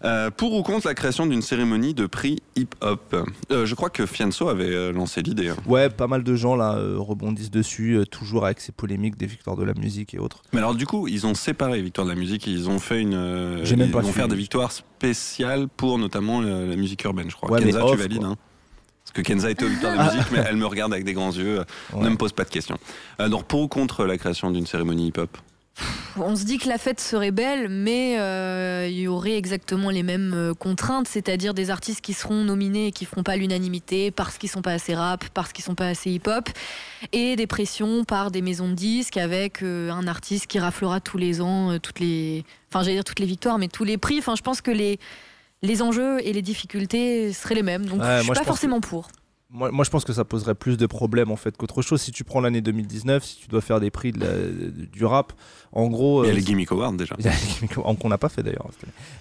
Euh, 0.03 0.31
pour 0.31 0.53
ou 0.53 0.63
contre 0.63 0.87
la 0.87 0.93
création 0.95 1.25
d'une 1.27 1.41
cérémonie 1.43 1.93
de 1.93 2.07
prix 2.07 2.37
hip-hop 2.55 3.15
Euh, 3.51 3.65
Je 3.65 3.75
crois 3.75 3.89
que 3.91 4.05
Fianso 4.05 4.49
avait 4.49 4.65
euh, 4.73 4.91
lancé 4.91 5.21
l'idée. 5.21 5.49
hein. 5.49 5.55
Ouais, 5.67 5.89
pas 5.89 6.07
mal 6.07 6.23
de 6.23 6.35
gens 6.35 6.55
là 6.55 6.77
rebondissent 6.97 7.51
dessus, 7.51 7.99
toujours 8.09 8.45
avec 8.45 8.59
ces 8.61 8.71
polémiques 8.71 9.17
des 9.17 9.27
victoires 9.27 9.55
de 9.57 9.63
la 9.63 9.73
musique 9.73 10.13
et 10.13 10.19
autres. 10.19 10.41
Mais 10.53 10.59
alors 10.59 10.73
du 10.75 10.87
coup, 10.87 11.07
ils 11.07 11.27
ont 11.27 11.35
séparé 11.35 11.73
les 11.77 11.81
victoires 11.83 12.07
de 12.07 12.11
la 12.11 12.17
musique 12.17 12.47
et 12.47 12.51
ils 12.51 12.69
ont 12.69 12.79
fait 12.79 13.01
une. 13.01 13.59
J'ai 13.63 13.75
même 13.75 13.89
ils 13.89 13.91
pas 13.91 13.99
vont 13.99 14.05
suivi. 14.05 14.17
faire 14.17 14.27
des 14.27 14.35
victoires 14.35 14.71
spéciales 14.71 15.67
pour 15.67 15.97
notamment 15.99 16.41
la, 16.41 16.75
musique 16.75 17.03
urbaine, 17.03 17.29
je 17.29 17.35
crois. 17.35 17.51
Ouais, 17.51 17.59
mais 17.59 17.65
Kenza, 17.67 17.79
tu 17.79 17.85
off, 17.85 17.99
valides 17.99 18.19
quoi. 18.19 18.27
hein 18.29 18.37
Parce 19.03 19.11
que 19.13 19.21
Kenza 19.21 19.51
était 19.51 19.65
aux 19.65 19.69
victoires 19.69 19.93
de 19.93 19.97
la 19.99 20.05
musique, 20.13 20.31
mais 20.31 20.43
elle 20.47 20.57
me 20.57 20.65
regarde 20.65 20.93
avec 20.93 21.05
des 21.05 21.13
grands 21.13 21.31
yeux. 21.31 21.61
Ouais. 21.93 22.03
Ne 22.05 22.09
me 22.09 22.15
pose 22.17 22.31
pas 22.31 22.43
de 22.45 22.49
questions. 22.49 22.77
Donc 23.29 23.45
pour 23.45 23.61
ou 23.61 23.67
contre 23.67 24.05
la 24.05 24.17
création 24.17 24.49
d'une 24.49 24.65
cérémonie 24.65 25.07
hip-hop? 25.09 25.37
On 26.17 26.35
se 26.35 26.43
dit 26.43 26.57
que 26.57 26.67
la 26.67 26.77
fête 26.77 26.99
serait 26.99 27.31
belle, 27.31 27.69
mais 27.69 28.19
euh, 28.19 28.87
il 28.89 28.99
y 28.99 29.07
aurait 29.07 29.37
exactement 29.37 29.89
les 29.89 30.03
mêmes 30.03 30.33
euh, 30.35 30.53
contraintes, 30.53 31.07
c'est-à-dire 31.07 31.53
des 31.53 31.69
artistes 31.69 32.01
qui 32.01 32.13
seront 32.13 32.43
nominés 32.43 32.87
et 32.87 32.91
qui 32.91 33.05
feront 33.05 33.23
pas 33.23 33.37
l'unanimité 33.37 34.11
parce 34.11 34.37
qu'ils 34.37 34.49
sont 34.49 34.61
pas 34.61 34.73
assez 34.73 34.93
rap, 34.93 35.23
parce 35.33 35.53
qu'ils 35.53 35.63
sont 35.63 35.75
pas 35.75 35.87
assez 35.87 36.11
hip-hop, 36.11 36.49
et 37.13 37.37
des 37.37 37.47
pressions 37.47 38.03
par 38.03 38.29
des 38.29 38.41
maisons 38.41 38.67
de 38.69 38.73
disques 38.73 39.17
avec 39.17 39.63
euh, 39.63 39.89
un 39.89 40.05
artiste 40.05 40.47
qui 40.47 40.59
raflera 40.59 40.99
tous 40.99 41.17
les 41.17 41.39
ans 41.41 41.71
euh, 41.71 41.79
toutes 41.79 41.99
les, 41.99 42.43
enfin 42.69 42.83
j'allais 42.83 42.95
dire 42.95 43.05
toutes 43.05 43.19
les 43.19 43.25
victoires, 43.25 43.57
mais 43.57 43.69
tous 43.69 43.85
les 43.85 43.97
prix. 43.97 44.19
Enfin, 44.19 44.35
je 44.35 44.41
pense 44.41 44.61
que 44.61 44.71
les 44.71 44.99
les 45.63 45.81
enjeux 45.83 46.17
et 46.25 46.33
les 46.33 46.41
difficultés 46.41 47.31
seraient 47.33 47.55
les 47.55 47.63
mêmes, 47.63 47.85
donc 47.85 48.01
Ouais, 48.01 48.17
je 48.17 48.23
suis 48.23 48.31
pas 48.31 48.43
forcément 48.43 48.81
pour. 48.81 49.07
Moi, 49.53 49.69
moi, 49.71 49.83
je 49.83 49.89
pense 49.89 50.05
que 50.05 50.13
ça 50.13 50.23
poserait 50.23 50.55
plus 50.55 50.77
de 50.77 50.85
problèmes 50.85 51.29
en 51.29 51.35
fait 51.35 51.57
qu'autre 51.57 51.81
chose. 51.81 51.99
Si 52.01 52.11
tu 52.13 52.23
prends 52.23 52.39
l'année 52.39 52.61
2019, 52.61 53.21
si 53.23 53.37
tu 53.37 53.47
dois 53.49 53.59
faire 53.59 53.81
des 53.81 53.91
prix 53.91 54.13
de 54.13 54.19
la- 54.21 54.85
du 54.91 55.03
rap, 55.03 55.33
en 55.73 55.87
gros. 55.87 56.23
Il 56.23 56.27
y 56.27 56.29
a 56.29 56.33
euh, 56.33 56.35
les 56.37 56.41
Gimmick 56.41 56.71
Awards 56.71 56.93
déjà. 56.93 57.15
Il 57.19 57.25
y 57.25 57.27
a 57.27 57.31
les 57.31 57.67
micros- 57.67 57.95
qu'on 57.97 58.07
n'a 58.09 58.17
pas 58.17 58.29
fait 58.29 58.43
d'ailleurs. 58.43 58.69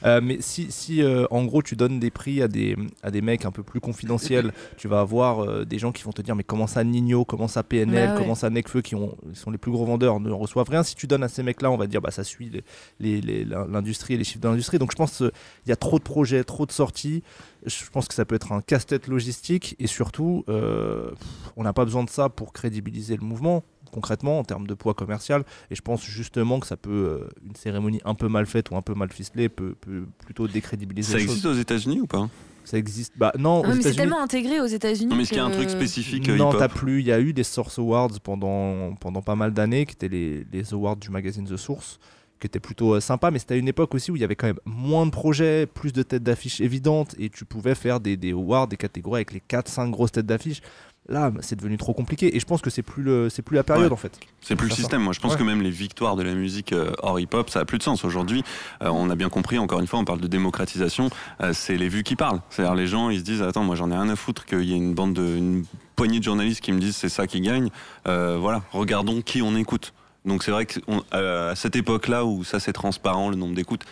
Euh, 0.04 0.20
mais 0.22 0.38
si, 0.40 0.70
si 0.70 1.02
euh, 1.02 1.26
en 1.32 1.44
gros 1.44 1.62
tu 1.62 1.74
donnes 1.74 1.98
des 1.98 2.10
prix 2.12 2.42
à 2.42 2.48
des, 2.48 2.76
à 3.02 3.10
des 3.10 3.22
mecs 3.22 3.44
un 3.44 3.50
peu 3.50 3.64
plus 3.64 3.80
confidentiels, 3.80 4.52
tu 4.76 4.86
vas 4.86 5.00
avoir 5.00 5.40
euh, 5.44 5.64
des 5.64 5.80
gens 5.80 5.90
qui 5.90 6.04
vont 6.04 6.12
te 6.12 6.22
dire 6.22 6.36
mais 6.36 6.44
comment 6.44 6.68
ça 6.68 6.84
Nino, 6.84 7.24
comment 7.24 7.48
ça 7.48 7.64
PNL, 7.64 8.06
Bah 8.10 8.14
ouais. 8.14 8.20
comment 8.20 8.36
ça 8.36 8.50
Necfeu 8.50 8.82
qui 8.82 8.94
ont, 8.94 9.16
sont 9.34 9.50
les 9.50 9.58
plus 9.58 9.72
gros 9.72 9.84
vendeurs 9.84 10.20
ne 10.20 10.30
reçoivent 10.30 10.70
rien. 10.70 10.84
Si 10.84 10.94
tu 10.94 11.08
donnes 11.08 11.24
à 11.24 11.28
ces 11.28 11.42
mecs-là, 11.42 11.72
on 11.72 11.76
va 11.76 11.88
dire 11.88 12.00
bah 12.00 12.12
ça 12.12 12.22
suit 12.22 12.50
les- 12.50 12.62
les- 13.00 13.20
les- 13.20 13.44
l'industrie 13.44 14.14
et 14.14 14.16
les 14.16 14.24
chiffres 14.24 14.40
de 14.40 14.48
l'industrie. 14.48 14.78
Donc 14.78 14.92
je 14.92 14.96
pense 14.96 15.16
qu'il 15.18 15.30
y 15.66 15.72
a 15.72 15.76
trop 15.76 15.98
de 15.98 16.04
projets, 16.04 16.44
trop 16.44 16.66
de 16.66 16.72
sorties. 16.72 17.24
Je 17.66 17.90
pense 17.90 18.08
que 18.08 18.14
ça 18.14 18.24
peut 18.24 18.34
être 18.34 18.52
un 18.52 18.60
casse-tête 18.62 19.06
logistique 19.06 19.76
et 19.78 19.86
surtout 19.86 20.44
euh, 20.48 21.10
on 21.56 21.62
n'a 21.62 21.72
pas 21.72 21.84
besoin 21.84 22.04
de 22.04 22.10
ça 22.10 22.28
pour 22.28 22.52
crédibiliser 22.52 23.16
le 23.16 23.24
mouvement 23.24 23.62
concrètement 23.92 24.38
en 24.38 24.44
termes 24.44 24.66
de 24.66 24.74
poids 24.74 24.94
commercial. 24.94 25.44
Et 25.70 25.74
je 25.74 25.82
pense 25.82 26.02
justement 26.04 26.60
que 26.60 26.66
ça 26.66 26.76
peut 26.76 26.90
euh, 26.90 27.28
une 27.46 27.56
cérémonie 27.56 28.00
un 28.04 28.14
peu 28.14 28.28
mal 28.28 28.46
faite 28.46 28.70
ou 28.70 28.76
un 28.76 28.82
peu 28.82 28.94
mal 28.94 29.12
ficelée 29.12 29.48
peut, 29.48 29.74
peut 29.80 30.04
plutôt 30.24 30.48
décrédibiliser 30.48 31.12
Ça 31.12 31.18
les 31.18 31.24
existe 31.24 31.42
choses. 31.42 31.56
aux 31.56 31.60
États-unis 31.60 32.00
ou 32.00 32.06
pas? 32.06 32.28
Ça 32.64 32.78
existe. 32.78 33.14
Bah 33.16 33.32
non 33.38 33.62
Ah 33.64 33.70
oui, 33.70 33.76
mais 33.78 33.82
c'est 33.82 33.94
tellement 33.94 34.22
intégré 34.22 34.60
aux 34.60 34.66
États-Unis. 34.66 35.06
Non, 35.08 35.16
mais 35.16 35.22
est-ce 35.22 35.30
qu'il 35.30 35.38
y 35.38 35.40
a 35.40 35.44
un 35.46 35.50
truc 35.50 35.70
spécifique 35.70 36.28
euh, 36.28 36.36
non 36.36 36.52
t'as 36.52 36.68
plus. 36.68 37.00
Il 37.00 37.06
y 37.06 37.12
a 37.12 37.18
eu 37.18 37.32
des 37.32 37.42
Source 37.42 37.78
Awards 37.78 38.20
pendant 38.22 38.94
pendant 38.96 39.22
pas 39.22 39.34
mal 39.34 39.52
d'années 39.52 39.86
qui 39.86 39.94
étaient 39.94 40.08
les, 40.08 40.46
les 40.52 40.72
awards 40.72 40.96
du 40.96 41.10
magazine 41.10 41.44
The 41.46 41.56
Source 41.56 41.98
qui 42.40 42.46
étaient 42.46 42.58
plutôt 42.60 42.94
euh, 42.94 43.00
sympas 43.00 43.30
mais 43.30 43.38
c'était 43.38 43.54
à 43.54 43.58
une 43.58 43.68
époque 43.68 43.94
aussi 43.94 44.10
où 44.10 44.16
il 44.16 44.20
y 44.22 44.24
avait 44.24 44.34
quand 44.36 44.46
même 44.46 44.60
moins 44.64 45.06
de 45.06 45.10
projets 45.10 45.66
plus 45.66 45.92
de 45.92 46.02
têtes 46.02 46.22
d'affiche 46.22 46.60
évidentes 46.60 47.14
et 47.18 47.28
tu 47.30 47.44
pouvais 47.44 47.74
faire 47.74 48.00
des, 48.00 48.16
des 48.16 48.32
awards 48.32 48.66
des 48.68 48.76
catégories 48.76 49.18
avec 49.18 49.32
les 49.32 49.42
4-5 49.48 49.90
grosses 49.90 50.12
têtes 50.12 50.26
d'affiche 50.26 50.62
là 51.08 51.32
c'est 51.40 51.56
devenu 51.56 51.76
trop 51.76 51.92
compliqué 51.94 52.36
et 52.36 52.40
je 52.40 52.44
pense 52.46 52.60
que 52.62 52.70
c'est 52.70 52.82
plus 52.82 53.02
le 53.02 53.28
c'est 53.30 53.42
plus 53.42 53.56
la 53.56 53.64
période 53.64 53.86
Ouais. 53.86 53.92
en 53.92 53.96
fait 53.96 54.18
C'est 54.42 54.54
plus 54.56 54.66
le 54.68 54.70
ça. 54.74 54.76
système. 54.76 55.02
Moi, 55.02 55.12
je 55.12 55.18
pense 55.20 55.32
Ouais. 55.32 55.38
que 55.38 55.42
même 55.42 55.60
les 55.62 55.70
victoires 55.70 56.14
de 56.16 56.22
la 56.22 56.34
musique 56.34 56.72
euh, 56.72 56.92
hors 57.02 57.18
hip-hop, 57.18 57.48
ça 57.50 57.60
a 57.60 57.64
plus 57.64 57.78
de 57.78 57.82
sens. 57.82 58.04
Aujourd'hui, 58.04 58.42
euh, 58.82 58.88
on 58.92 59.08
a 59.10 59.16
bien 59.16 59.28
compris, 59.28 59.58
encore 59.58 59.80
une 59.80 59.86
fois, 59.86 59.98
on 59.98 60.04
parle 60.04 60.20
de 60.20 60.26
démocratisation, 60.28 61.10
euh, 61.42 61.52
c'est 61.52 61.76
les 61.76 61.88
vues 61.88 62.02
qui 62.04 62.16
parlent. 62.16 62.40
C'est-à-dire, 62.50 62.74
les 62.74 62.86
gens, 62.86 63.10
ils 63.10 63.18
se 63.20 63.24
disent, 63.24 63.42
attends, 63.42 63.64
moi, 63.64 63.76
j'en 63.76 63.90
ai 63.90 63.94
rien 63.94 64.08
à 64.08 64.16
foutre 64.16 64.44
qu'il 64.44 64.62
y 64.64 64.72
ait 64.72 64.76
une 64.76 64.94
bande 64.94 65.14
de, 65.14 65.36
une 65.36 65.64
poignée 65.96 66.18
de 66.20 66.24
journalistes 66.24 66.60
qui 66.60 66.72
me 66.72 66.78
disent 66.80 66.96
c'est 66.96 67.08
ça 67.08 67.26
qui 67.26 67.40
gagne. 67.40 67.70
Voilà, 68.04 68.62
regardons 68.72 69.20
qui 69.22 69.42
on 69.42 69.56
écoute. 69.56 69.92
Donc, 70.24 70.42
c'est 70.42 70.50
vrai 70.50 70.66
on- 70.88 71.02
euh, 71.14 71.54
cette 71.54 71.76
époque-là 71.76 72.24
où 72.24 72.44
ça, 72.44 72.60
c'est 72.60 72.72
transparent, 72.72 73.30
le 73.30 73.36
nombre 73.36 73.54
d'écoutes, 73.54 73.84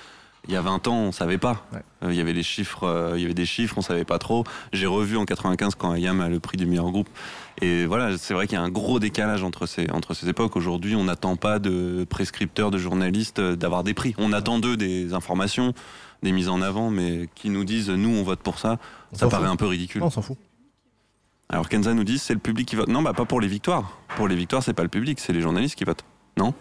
il 0.46 0.54
y 0.54 0.56
a 0.56 0.60
20 0.62 0.86
ans, 0.88 0.96
on 0.96 1.12
savait 1.12 1.36
pas. 1.38 1.66
Ouais. 1.72 1.80
Euh, 2.04 2.12
Il 2.12 2.16
y 2.16 2.20
avait 2.20 2.32
les 2.32 2.42
chiffres, 2.42 2.84
euh, 2.84 3.12
il 3.16 3.22
y 3.22 3.24
avait 3.24 3.34
des 3.34 3.44
chiffres, 3.46 3.76
on 3.76 3.82
savait 3.82 4.04
pas 4.04 4.18
trop. 4.18 4.44
J'ai 4.72 4.86
revu 4.86 5.16
en 5.16 5.24
95 5.24 5.74
quand 5.74 5.92
Ayam 5.92 6.20
a 6.20 6.28
le 6.28 6.38
prix 6.40 6.56
du 6.56 6.64
meilleur 6.66 6.90
groupe. 6.90 7.08
Et 7.60 7.86
voilà, 7.86 8.16
c'est 8.16 8.34
vrai 8.34 8.46
qu'il 8.46 8.56
y 8.56 8.60
a 8.60 8.62
un 8.62 8.68
gros 8.70 9.00
décalage 9.00 9.42
entre 9.42 9.66
ces, 9.66 9.90
entre 9.90 10.14
ces 10.14 10.28
époques. 10.28 10.54
Aujourd'hui, 10.56 10.94
on 10.94 11.04
n'attend 11.04 11.36
pas 11.36 11.58
de 11.58 12.06
prescripteurs, 12.08 12.70
de 12.70 12.78
journalistes 12.78 13.40
euh, 13.40 13.56
d'avoir 13.56 13.82
des 13.84 13.94
prix. 13.94 14.14
On 14.18 14.32
attend 14.32 14.58
d'eux 14.60 14.76
des 14.76 15.12
informations, 15.12 15.74
des 16.22 16.32
mises 16.32 16.48
en 16.48 16.62
avant, 16.62 16.90
mais 16.90 17.28
qui 17.34 17.50
nous 17.50 17.64
disent 17.64 17.90
nous 17.90 18.10
on 18.16 18.22
vote 18.22 18.40
pour 18.40 18.58
ça, 18.58 18.78
On 19.12 19.16
ça 19.18 19.28
paraît 19.28 19.44
fout. 19.44 19.52
un 19.52 19.56
peu 19.56 19.66
ridicule. 19.66 20.00
Non, 20.02 20.06
on 20.06 20.10
s'en 20.10 20.22
fout 20.22 20.38
Alors 21.48 21.68
Kenza 21.68 21.94
nous 21.94 22.04
dit 22.04 22.18
c'est 22.18 22.34
le 22.34 22.40
public 22.40 22.68
qui 22.68 22.76
vote. 22.76 22.88
Non, 22.88 23.02
bah 23.02 23.12
pas 23.12 23.24
pour 23.24 23.40
les 23.40 23.48
victoires. 23.48 23.98
Pour 24.16 24.28
les 24.28 24.36
victoires, 24.36 24.62
c'est 24.62 24.72
pas 24.74 24.82
le 24.84 24.88
public, 24.88 25.18
c'est 25.20 25.32
les 25.32 25.40
journalistes 25.40 25.74
qui 25.74 25.84
votent. 25.84 26.04
Non 26.38 26.54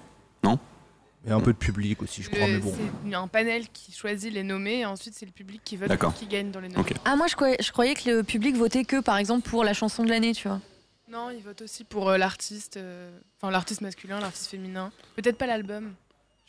et 1.28 1.32
un 1.32 1.42
peu 1.42 1.52
de 1.52 1.58
public 1.58 2.02
aussi 2.02 2.24
je 2.24 2.30
crois 2.30 2.48
Le- 2.48 2.54
mais 2.54 2.60
bon 2.60 2.74
C'est 3.06 3.13
un 3.16 3.28
panel 3.28 3.68
qui 3.70 3.92
choisit 3.92 4.32
les 4.32 4.44
nommés 4.44 4.80
et 4.80 4.86
ensuite 4.86 5.13
c'est 5.13 5.26
le 5.26 5.32
public 5.32 5.62
qui 5.63 5.76
vote 5.76 5.90
D'accord. 5.90 6.12
pour 6.12 6.20
qui 6.20 6.28
gagne 6.28 6.52
dans 6.52 6.62
les 6.62 6.70
nommés. 6.70 6.80
Ok. 6.80 6.94
Ah 7.04 7.16
moi 7.18 7.28
je 7.28 7.36
croyais, 7.36 7.58
je 7.60 7.72
croyais 7.72 7.96
que 7.96 8.10
le 8.10 8.24
public 8.24 8.56
votait 8.56 8.86
que 8.86 9.02
par 9.02 9.18
exemple 9.18 9.50
pour 9.50 9.66
la 9.66 9.74
chanson 9.74 10.04
de 10.06 10.10
l'année, 10.10 10.34
tu 10.34 10.48
vois. 10.48 10.62
Non, 11.10 11.30
ils 11.32 11.42
votent 11.42 11.62
aussi 11.63 11.84
pour 11.84 12.10
euh, 12.10 12.18
l'artiste, 12.18 12.78
euh, 12.78 13.10
enfin 13.42 13.52
l'artiste 13.52 13.82
masculin, 13.82 14.20
l'artiste 14.20 14.48
féminin. 14.48 14.92
Peut-être 15.16 15.38
pas 15.38 15.48
l'album. 15.48 15.94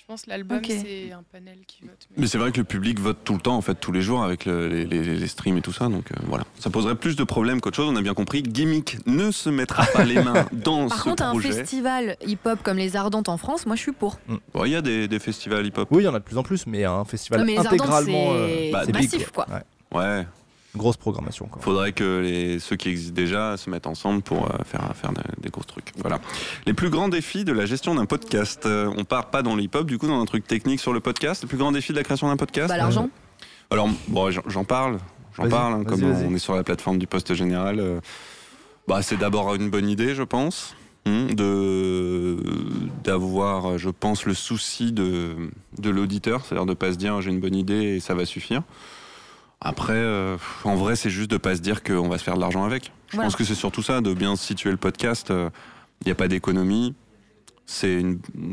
Je 0.08 0.12
pense 0.14 0.22
que 0.22 0.30
l'album 0.30 0.60
c'est 0.64 1.12
un 1.12 1.22
panel 1.30 1.58
qui 1.66 1.82
vote. 1.82 1.90
mais- 2.10 2.22
Mais 2.22 2.26
c'est 2.28 2.38
vrai 2.38 2.50
que 2.50 2.56
le 2.56 2.64
public 2.64 2.98
vote 2.98 3.18
tout 3.24 3.34
le 3.34 3.40
temps, 3.40 3.56
en 3.56 3.60
fait, 3.60 3.74
tous 3.74 3.92
les 3.92 4.00
jours 4.00 4.22
avec 4.24 4.46
le- 4.46 4.66
les, 4.66 4.86
les- 4.86 5.02
les 5.16 5.26
streams 5.26 5.58
et 5.58 5.60
tout 5.60 5.74
ça. 5.74 5.88
Donc 5.88 6.10
euh, 6.10 6.14
voilà, 6.26 6.44
ça 6.58 6.70
poserait 6.70 6.94
plus 6.94 7.14
de 7.14 7.24
problèmes 7.24 7.60
qu'autre 7.60 7.76
chose. 7.76 7.90
On 7.92 7.94
a 7.96 8.00
bien 8.00 8.14
compris. 8.14 8.42
Gimmick 8.42 8.96
ne 9.06 9.30
se 9.30 9.50
mettra 9.50 9.84
pas 9.92 10.06
les 10.06 10.14
mains 10.22 10.46
dans 10.52 10.88
Par 10.88 10.96
ce 11.00 11.04
contre, 11.10 11.22
un 11.24 11.38
festival 11.38 12.16
hip-hop 12.26 12.58
comme 12.62 12.78
les 12.78 12.96
Ardentes 12.96 13.28
en 13.28 13.36
France, 13.36 13.66
moi 13.66 13.76
je 13.76 13.82
suis 13.82 13.92
pour. 13.92 14.18
Bon, 14.54 14.64
Il 14.64 14.70
y 14.72 14.76
a 14.76 14.80
des, 14.80 15.08
des 15.08 15.18
festivals 15.18 15.66
hip-hop. 15.66 15.88
oui 15.90 16.04
il 16.04 16.06
y 16.06 16.08
en 16.08 16.14
a 16.14 16.20
de 16.20 16.24
plus 16.24 16.38
en 16.38 16.42
plus 16.42 16.66
mais 16.66 16.84
un 16.86 17.04
festival 17.04 17.40
Non, 17.40 17.46
mais 17.46 17.58
intégralement 17.58 18.00
c'est 18.32 18.68
euh, 18.68 18.72
bah, 18.72 18.84
massif, 18.90 19.10
big, 19.18 19.28
quoi. 19.28 19.46
Ouais. 19.50 19.98
Ouais. 19.98 20.26
Grosse 20.76 20.96
programmation 20.96 21.46
quoi. 21.46 21.60
Faudrait 21.62 21.92
que 21.92 22.20
les, 22.20 22.58
ceux 22.58 22.76
qui 22.76 22.88
existent 22.90 23.14
déjà 23.14 23.56
se 23.56 23.68
mettent 23.70 23.86
ensemble 23.86 24.22
pour 24.22 24.44
euh, 24.46 24.58
faire, 24.64 24.94
faire 24.94 25.12
des, 25.12 25.22
des 25.42 25.48
gros 25.50 25.64
trucs. 25.64 25.92
Voilà. 25.98 26.20
Les 26.66 26.74
plus 26.74 26.90
grands 26.90 27.08
défis 27.08 27.44
de 27.44 27.52
la 27.52 27.66
gestion 27.66 27.94
d'un 27.94 28.06
podcast. 28.06 28.64
Euh, 28.66 28.92
on 28.96 29.04
part 29.04 29.30
pas 29.30 29.42
dans 29.42 29.56
le 29.56 29.62
hip-hop, 29.62 29.86
du 29.86 29.98
coup, 29.98 30.06
dans 30.06 30.20
un 30.20 30.24
truc 30.26 30.46
technique 30.46 30.80
sur 30.80 30.92
le 30.92 31.00
podcast. 31.00 31.42
Le 31.42 31.48
plus 31.48 31.58
grand 31.58 31.72
défi 31.72 31.92
de 31.92 31.96
la 31.96 32.04
création 32.04 32.28
d'un 32.28 32.36
podcast? 32.36 32.68
Bah 32.68 32.76
l'argent. 32.76 33.08
Alors, 33.70 33.88
bon, 34.08 34.30
j'en- 34.30 34.64
parle. 34.64 34.98
J'en 35.36 35.48
parle. 35.48 35.74
hein, 35.74 35.84
comme 35.84 36.02
on 36.04 36.34
est 36.34 36.38
sur 36.38 36.54
la 36.54 36.62
plateforme 36.64 36.98
du 36.98 37.06
poste 37.06 37.34
général. 37.34 37.80
euh, 37.80 38.00
bah, 38.86 39.02
c'est 39.02 39.16
d'abord 39.16 39.54
une 39.54 39.70
bonne 39.70 39.88
idée, 39.88 40.14
je 40.14 40.22
pense. 40.22 40.74
De 41.06 42.36
d'avoir, 43.04 43.78
je 43.78 43.88
pense, 43.88 44.26
le 44.26 44.34
souci 44.34 44.92
de, 44.92 45.34
de 45.78 45.90
l'auditeur, 45.90 46.44
c'est-à-dire 46.44 46.66
de 46.66 46.74
pas 46.74 46.92
se 46.92 46.98
dire 46.98 47.20
j'ai 47.22 47.30
une 47.30 47.40
bonne 47.40 47.54
idée 47.54 47.96
et 47.96 48.00
ça 48.00 48.14
va 48.14 48.26
suffire. 48.26 48.62
Après, 49.60 49.92
euh, 49.94 50.36
en 50.64 50.76
vrai, 50.76 50.94
c'est 50.96 51.10
juste 51.10 51.30
de 51.30 51.36
pas 51.36 51.56
se 51.56 51.60
dire 51.60 51.82
qu'on 51.82 52.08
va 52.08 52.18
se 52.18 52.24
faire 52.24 52.36
de 52.36 52.40
l'argent 52.40 52.64
avec. 52.64 52.92
Je 53.08 53.16
Voilà. 53.16 53.26
pense 53.28 53.36
que 53.36 53.44
c'est 53.44 53.54
surtout 53.54 53.82
ça, 53.82 54.00
de 54.00 54.14
bien 54.14 54.36
situer 54.36 54.70
le 54.70 54.76
podcast. 54.76 55.30
Il 55.30 56.04
n'y 56.06 56.12
a 56.12 56.14
pas 56.14 56.28
d'économie. 56.28 56.94
C'est 57.70 58.02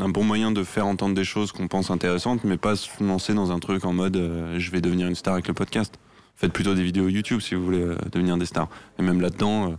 un 0.02 0.10
bon 0.10 0.26
moyen 0.26 0.52
de 0.52 0.64
faire 0.66 0.86
entendre 0.88 1.16
des 1.16 1.24
choses 1.24 1.54
qu'on 1.54 1.70
pense 1.70 1.90
intéressantes, 1.90 2.44
mais 2.44 2.58
pas 2.58 2.76
se 2.76 2.90
lancer 3.02 3.34
dans 3.34 3.50
un 3.52 3.60
truc 3.60 3.86
en 3.86 3.94
mode 3.94 4.18
euh, 4.18 4.60
je 4.60 4.72
vais 4.72 4.82
devenir 4.82 5.08
une 5.08 5.16
star 5.16 5.36
avec 5.36 5.48
le 5.48 5.54
podcast. 5.54 5.94
Faites 6.36 6.52
plutôt 6.52 6.74
des 6.76 6.84
vidéos 6.84 7.08
YouTube 7.08 7.40
si 7.40 7.56
vous 7.56 7.64
voulez 7.64 7.80
euh, 7.80 7.96
devenir 8.12 8.36
des 8.38 8.46
stars. 8.46 8.68
Et 9.00 9.04
même 9.04 9.22
là-dedans, 9.22 9.72
euh, 9.72 9.76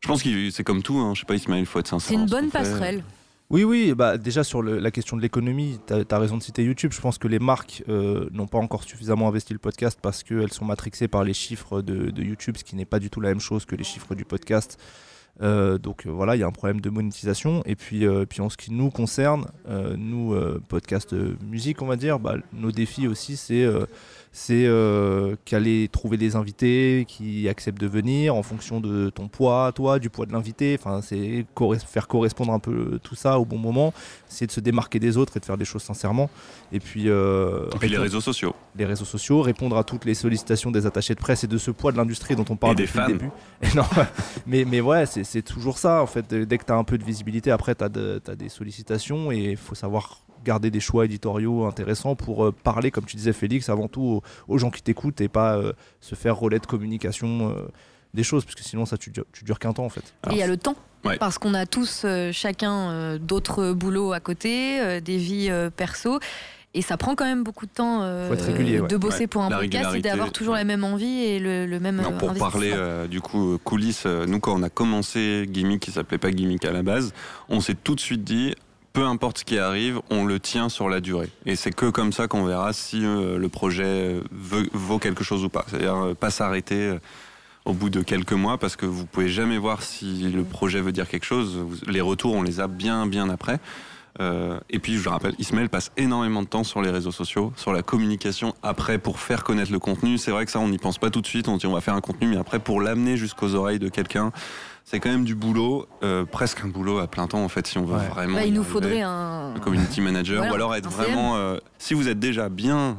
je 0.00 0.08
pense 0.08 0.22
que 0.22 0.50
c'est 0.50 0.62
comme 0.62 0.82
tout. 0.82 0.98
Hein. 0.98 1.12
Je 1.14 1.20
sais 1.20 1.26
pas, 1.26 1.36
Ismaël, 1.36 1.62
il 1.62 1.66
faut 1.66 1.78
être 1.78 1.88
sincère. 1.88 2.08
C'est 2.08 2.14
une 2.22 2.28
ce 2.28 2.34
bonne 2.34 2.50
fait. 2.50 3.02
Oui, 3.50 3.64
oui, 3.64 3.94
bah 3.94 4.16
déjà 4.16 4.44
sur 4.44 4.62
la 4.62 4.92
question 4.92 5.16
de 5.16 5.22
l'économie, 5.22 5.80
tu 5.84 5.92
as, 5.92 6.18
raison 6.20 6.36
de 6.36 6.42
citer 6.42 6.62
YouTube. 6.62 6.92
Je 6.92 7.00
pense 7.00 7.18
que 7.18 7.26
les 7.26 7.40
marques 7.40 7.82
euh, 7.88 8.28
n'ont 8.30 8.46
pas 8.46 8.58
encore 8.58 8.84
suffisamment 8.84 9.26
investi 9.26 9.52
le 9.52 9.58
podcast 9.58 9.98
parce 10.00 10.22
qu'elles 10.22 10.52
sont 10.52 10.64
matrixées 10.64 11.08
par 11.08 11.24
les 11.24 11.34
chiffres 11.34 11.82
de, 11.82 12.22
YouTube, 12.22 12.56
ce 12.56 12.62
qui 12.62 12.76
n'est 12.76 12.84
pas 12.84 13.00
du 13.00 13.10
tout 13.10 13.20
la 13.20 13.30
même 13.30 13.40
chose 13.40 13.64
que 13.64 13.74
les 13.74 13.82
chiffres 13.82 14.14
du 14.14 14.24
podcast. 14.24 14.78
Euh, 15.42 15.78
donc 15.78 16.06
euh, 16.06 16.10
voilà, 16.10 16.36
il 16.36 16.38
y 16.38 16.42
a 16.44 16.46
un 16.46 16.52
problème 16.52 16.80
de 16.80 16.90
monétisation. 16.90 17.64
Et 17.66 17.74
puis, 17.74 18.06
puis 18.28 18.40
en 18.40 18.50
ce 18.50 18.56
qui 18.56 18.70
nous 18.70 18.90
concerne, 18.90 19.46
nous, 19.96 20.32
podcast 20.68 21.12
musique, 21.42 21.82
on 21.82 21.86
va 21.86 21.96
dire, 21.96 22.20
bah, 22.20 22.36
nos 22.52 22.70
défis 22.70 23.08
aussi, 23.08 23.36
c'est 23.36 23.66
c'est 24.32 24.64
euh, 24.66 25.34
qu'aller 25.44 25.88
trouver 25.88 26.16
des 26.16 26.36
invités 26.36 27.04
qui 27.08 27.48
acceptent 27.48 27.80
de 27.80 27.88
venir 27.88 28.36
en 28.36 28.44
fonction 28.44 28.80
de 28.80 29.10
ton 29.10 29.26
poids, 29.26 29.72
toi, 29.74 29.98
du 29.98 30.08
poids 30.08 30.24
de 30.24 30.32
l'invité. 30.32 30.76
Enfin, 30.78 31.00
c'est 31.02 31.44
faire 31.86 32.06
correspondre 32.06 32.52
un 32.52 32.60
peu 32.60 33.00
tout 33.02 33.16
ça 33.16 33.40
au 33.40 33.44
bon 33.44 33.58
moment, 33.58 33.92
essayer 34.28 34.46
de 34.46 34.52
se 34.52 34.60
démarquer 34.60 35.00
des 35.00 35.16
autres 35.16 35.36
et 35.36 35.40
de 35.40 35.44
faire 35.44 35.58
des 35.58 35.64
choses 35.64 35.82
sincèrement. 35.82 36.30
Et 36.70 36.78
puis, 36.78 37.08
euh, 37.08 37.66
Et 37.74 37.78
puis 37.78 37.88
les 37.88 37.98
réseaux 37.98 38.20
sociaux. 38.20 38.54
les 38.76 38.84
réseaux 38.84 39.04
sociaux, 39.04 39.42
répondre 39.42 39.76
à 39.76 39.82
toutes 39.82 40.04
les 40.04 40.14
sollicitations 40.14 40.70
des 40.70 40.86
attachés 40.86 41.14
de 41.14 41.20
presse 41.20 41.42
et 41.42 41.48
de 41.48 41.58
ce 41.58 41.72
poids 41.72 41.90
de 41.90 41.96
l'industrie 41.96 42.36
dont 42.36 42.44
on 42.50 42.56
parle 42.56 42.74
Et 42.74 42.86
des 42.86 42.88
le 42.94 43.06
début. 43.08 43.30
Et 43.62 43.74
non, 43.74 43.84
mais, 44.46 44.64
mais 44.64 44.80
ouais, 44.80 45.06
c'est 45.06 45.42
toujours 45.42 45.78
ça 45.78 46.02
en 46.02 46.06
fait. 46.06 46.32
Dès 46.32 46.58
que 46.58 46.64
tu 46.64 46.72
as 46.72 46.76
un 46.76 46.84
peu 46.84 46.98
de 46.98 47.04
visibilité, 47.04 47.50
après 47.50 47.74
tu 47.74 47.82
as, 47.82 47.88
des 47.88 48.48
sollicitations 48.48 49.32
et 49.32 49.50
il 49.50 49.56
faut 49.56 49.74
savoir 49.74 50.22
garder 50.44 50.70
des 50.70 50.80
choix 50.80 51.04
éditoriaux 51.04 51.64
intéressants 51.66 52.14
pour 52.16 52.44
euh, 52.46 52.52
parler, 52.52 52.90
comme 52.90 53.04
tu 53.04 53.16
disais 53.16 53.32
Félix, 53.32 53.68
avant 53.68 53.88
tout 53.88 54.02
aux, 54.02 54.22
aux 54.54 54.58
gens 54.58 54.70
qui 54.70 54.82
t'écoutent 54.82 55.20
et 55.20 55.28
pas 55.28 55.56
euh, 55.56 55.72
se 56.00 56.14
faire 56.14 56.36
relais 56.36 56.58
de 56.58 56.66
communication 56.66 57.50
euh, 57.50 57.68
des 58.14 58.22
choses, 58.24 58.44
parce 58.44 58.54
que 58.56 58.64
sinon 58.64 58.86
ça 58.86 58.96
tu, 58.96 59.12
tu 59.32 59.44
dures 59.44 59.58
qu'un 59.58 59.72
temps 59.72 59.84
en 59.84 59.88
fait. 59.90 60.14
Et 60.30 60.32
il 60.32 60.36
y 60.38 60.42
a 60.42 60.46
le 60.46 60.56
temps. 60.56 60.76
Ouais. 61.04 61.16
Parce 61.16 61.38
qu'on 61.38 61.54
a 61.54 61.64
tous, 61.64 62.02
euh, 62.04 62.30
chacun, 62.32 62.90
euh, 62.90 63.18
d'autres 63.18 63.72
boulots 63.72 64.12
à 64.12 64.20
côté, 64.20 64.80
euh, 64.80 65.00
des 65.00 65.16
vies 65.16 65.48
euh, 65.50 65.70
perso. 65.70 66.18
Et 66.72 66.82
ça 66.82 66.96
prend 66.96 67.16
quand 67.16 67.24
même 67.24 67.42
beaucoup 67.42 67.66
de 67.66 67.70
temps 67.72 68.02
euh, 68.02 68.30
ouais. 68.30 68.86
de 68.86 68.96
bosser 68.96 69.20
Ouais. 69.22 69.26
pour 69.26 69.42
un 69.42 69.50
La 69.50 69.58
podcast 69.58 69.92
et 69.96 70.02
d'avoir 70.02 70.30
toujours 70.30 70.52
ouais. 70.54 70.60
la 70.60 70.64
même 70.64 70.84
envie 70.84 71.24
et 71.24 71.40
le, 71.40 71.66
le 71.66 71.80
même 71.80 71.96
Non, 72.00 72.12
pour 72.16 72.32
parler 72.34 72.70
euh, 72.72 73.08
du 73.08 73.20
coup 73.20 73.58
coulisses, 73.64 74.04
euh, 74.06 74.24
nous 74.26 74.38
quand 74.38 74.54
on 74.54 74.62
a 74.62 74.68
commencé 74.68 75.46
Gimmick, 75.50 75.80
qui 75.80 75.90
s'appelait 75.90 76.18
pas 76.18 76.30
Gimmick 76.30 76.64
à 76.64 76.70
la 76.70 76.82
base, 76.84 77.12
on 77.48 77.60
s'est 77.60 77.74
tout 77.74 77.96
de 77.96 78.00
suite 78.00 78.22
dit 78.22 78.54
peu 78.92 79.04
importe 79.04 79.38
ce 79.38 79.44
qui 79.44 79.58
arrive, 79.58 80.00
on 80.10 80.24
le 80.24 80.40
tient 80.40 80.68
sur 80.68 80.88
la 80.88 81.00
durée. 81.00 81.28
Et 81.46 81.56
c'est 81.56 81.72
que 81.72 81.90
comme 81.90 82.12
ça 82.12 82.28
qu'on 82.28 82.44
verra 82.44 82.72
si 82.72 83.04
euh, 83.04 83.38
le 83.38 83.48
projet 83.48 83.84
euh, 83.84 84.22
vaut 84.72 84.98
quelque 84.98 85.24
chose 85.24 85.44
ou 85.44 85.48
pas. 85.48 85.64
C'est-à-dire 85.68 85.94
euh, 85.94 86.14
pas 86.14 86.30
s'arrêter 86.30 86.98
au 87.64 87.72
bout 87.72 87.90
de 87.90 88.02
quelques 88.02 88.32
mois 88.32 88.58
parce 88.58 88.76
que 88.76 88.86
vous 88.86 89.06
pouvez 89.06 89.28
jamais 89.28 89.58
voir 89.58 89.82
si 89.82 90.30
le 90.30 90.42
projet 90.42 90.80
veut 90.80 90.92
dire 90.92 91.08
quelque 91.08 91.26
chose. 91.26 91.58
Les 91.86 92.00
retours, 92.00 92.34
on 92.34 92.42
les 92.42 92.60
a 92.60 92.66
bien 92.66 93.06
bien 93.06 93.28
après. 93.28 93.60
Et 94.68 94.78
puis 94.80 94.98
je 94.98 95.04
le 95.04 95.10
rappelle, 95.10 95.34
Ismaël 95.38 95.70
passe 95.70 95.92
énormément 95.96 96.42
de 96.42 96.46
temps 96.46 96.64
sur 96.64 96.82
les 96.82 96.90
réseaux 96.90 97.12
sociaux, 97.12 97.54
sur 97.56 97.72
la 97.72 97.80
communication 97.80 98.54
après 98.62 98.98
pour 98.98 99.18
faire 99.18 99.44
connaître 99.44 99.72
le 99.72 99.78
contenu. 99.78 100.18
C'est 100.18 100.30
vrai 100.30 100.44
que 100.44 100.50
ça 100.50 100.58
on 100.58 100.68
n'y 100.68 100.76
pense 100.76 100.98
pas 100.98 101.08
tout 101.08 101.22
de 101.22 101.26
suite, 101.26 101.48
on 101.48 101.56
dit 101.56 101.66
on 101.66 101.72
va 101.72 101.80
faire 101.80 101.94
un 101.94 102.02
contenu, 102.02 102.26
mais 102.26 102.36
après 102.36 102.58
pour 102.58 102.82
l'amener 102.82 103.16
jusqu'aux 103.16 103.54
oreilles 103.54 103.78
de 103.78 103.88
quelqu'un, 103.88 104.30
c'est 104.90 104.98
quand 104.98 105.08
même 105.10 105.24
du 105.24 105.36
boulot, 105.36 105.86
euh, 106.02 106.24
presque 106.24 106.64
un 106.64 106.68
boulot 106.68 106.98
à 106.98 107.06
plein 107.06 107.28
temps 107.28 107.44
en 107.44 107.48
fait 107.48 107.64
si 107.66 107.78
on 107.78 107.84
veut 107.84 107.94
Ouais. 107.96 108.08
vraiment. 108.08 108.34
Bah, 108.38 108.44
il 108.44 108.52
nous 108.52 108.60
arriver. 108.62 108.72
faudrait 108.72 109.00
un. 109.02 109.54
un 109.54 109.60
community 109.60 110.00
manager 110.00 110.38
Voilà, 110.38 110.50
ou 110.50 110.54
alors 110.56 110.74
être 110.74 110.90
vraiment. 110.90 111.36
euh, 111.36 111.58
si 111.78 111.94
vous 111.94 112.08
êtes 112.08 112.18
déjà 112.18 112.48
bien 112.48 112.96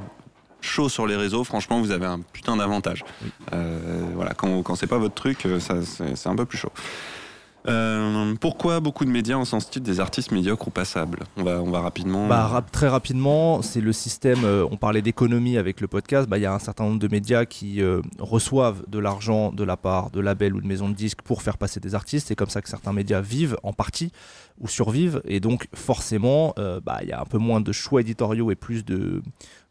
chaud 0.61 0.87
sur 0.87 1.05
les 1.05 1.17
réseaux, 1.17 1.43
franchement 1.43 1.81
vous 1.81 1.91
avez 1.91 2.05
un 2.05 2.21
putain 2.21 2.55
d'avantage. 2.55 3.03
Euh, 3.51 3.79
voilà, 4.15 4.33
quand, 4.33 4.61
quand 4.63 4.75
c'est 4.75 4.87
pas 4.87 4.99
votre 4.99 5.15
truc, 5.15 5.45
ça, 5.59 5.81
c'est 5.83 6.15
c'est 6.15 6.29
un 6.29 6.35
peu 6.35 6.45
plus 6.45 6.57
chaud. 6.59 6.71
Euh, 7.67 8.33
pourquoi 8.39 8.79
beaucoup 8.79 9.05
de 9.05 9.09
médias 9.11 9.35
encensent-ils 9.35 9.81
des 9.83 9.99
artistes 9.99 10.31
médiocres 10.31 10.67
ou 10.67 10.71
passables? 10.71 11.19
On 11.37 11.43
va, 11.43 11.79
rapidement. 11.79 12.27
Bah, 12.27 12.63
très 12.71 12.87
rapidement, 12.87 13.61
c'est 13.61 13.81
le 13.81 13.93
système. 13.93 14.43
euh, 14.43 14.67
on 14.71 14.77
parlait 14.77 15.01
d'économie 15.01 15.57
avec 15.57 15.81
le 15.81 15.87
podcast. 15.87 16.27
Bah, 16.27 16.37
Il 16.37 16.41
y 16.41 16.45
a 16.45 16.53
un 16.53 16.59
certain 16.59 16.85
nombre 16.85 16.99
de 16.99 17.07
médias 17.07 17.45
qui 17.45 17.81
euh, 17.81 18.01
reçoivent 18.19 18.83
de 18.87 18.99
l'argent 18.99 19.51
de 19.51 19.63
la 19.63 19.77
part 19.77 20.11
de 20.11 20.19
labels 20.19 20.55
ou 20.55 20.61
de 20.61 20.67
maisons 20.67 20.89
de 20.89 20.95
disques 20.95 21.21
pour 21.21 21.41
faire 21.41 21.57
passer 21.57 21.79
des 21.79 21.95
artistes. 21.95 22.27
C'est 22.27 22.35
comme 22.35 22.49
ça 22.49 22.61
que 22.61 22.69
certains 22.69 22.93
médias 22.93 23.21
vivent 23.21 23.57
en 23.63 23.73
partie 23.73 24.11
ou 24.59 24.67
survivent. 24.67 25.21
Et 25.25 25.39
donc, 25.39 25.67
forcément, 25.73 26.53
bah, 26.83 26.99
il 27.01 27.09
y 27.09 27.13
a 27.13 27.21
un 27.21 27.25
peu 27.25 27.37
moins 27.37 27.61
de 27.61 27.71
choix 27.71 28.01
éditoriaux 28.01 28.51
et 28.51 28.55
plus 28.55 28.85
de, 28.85 29.21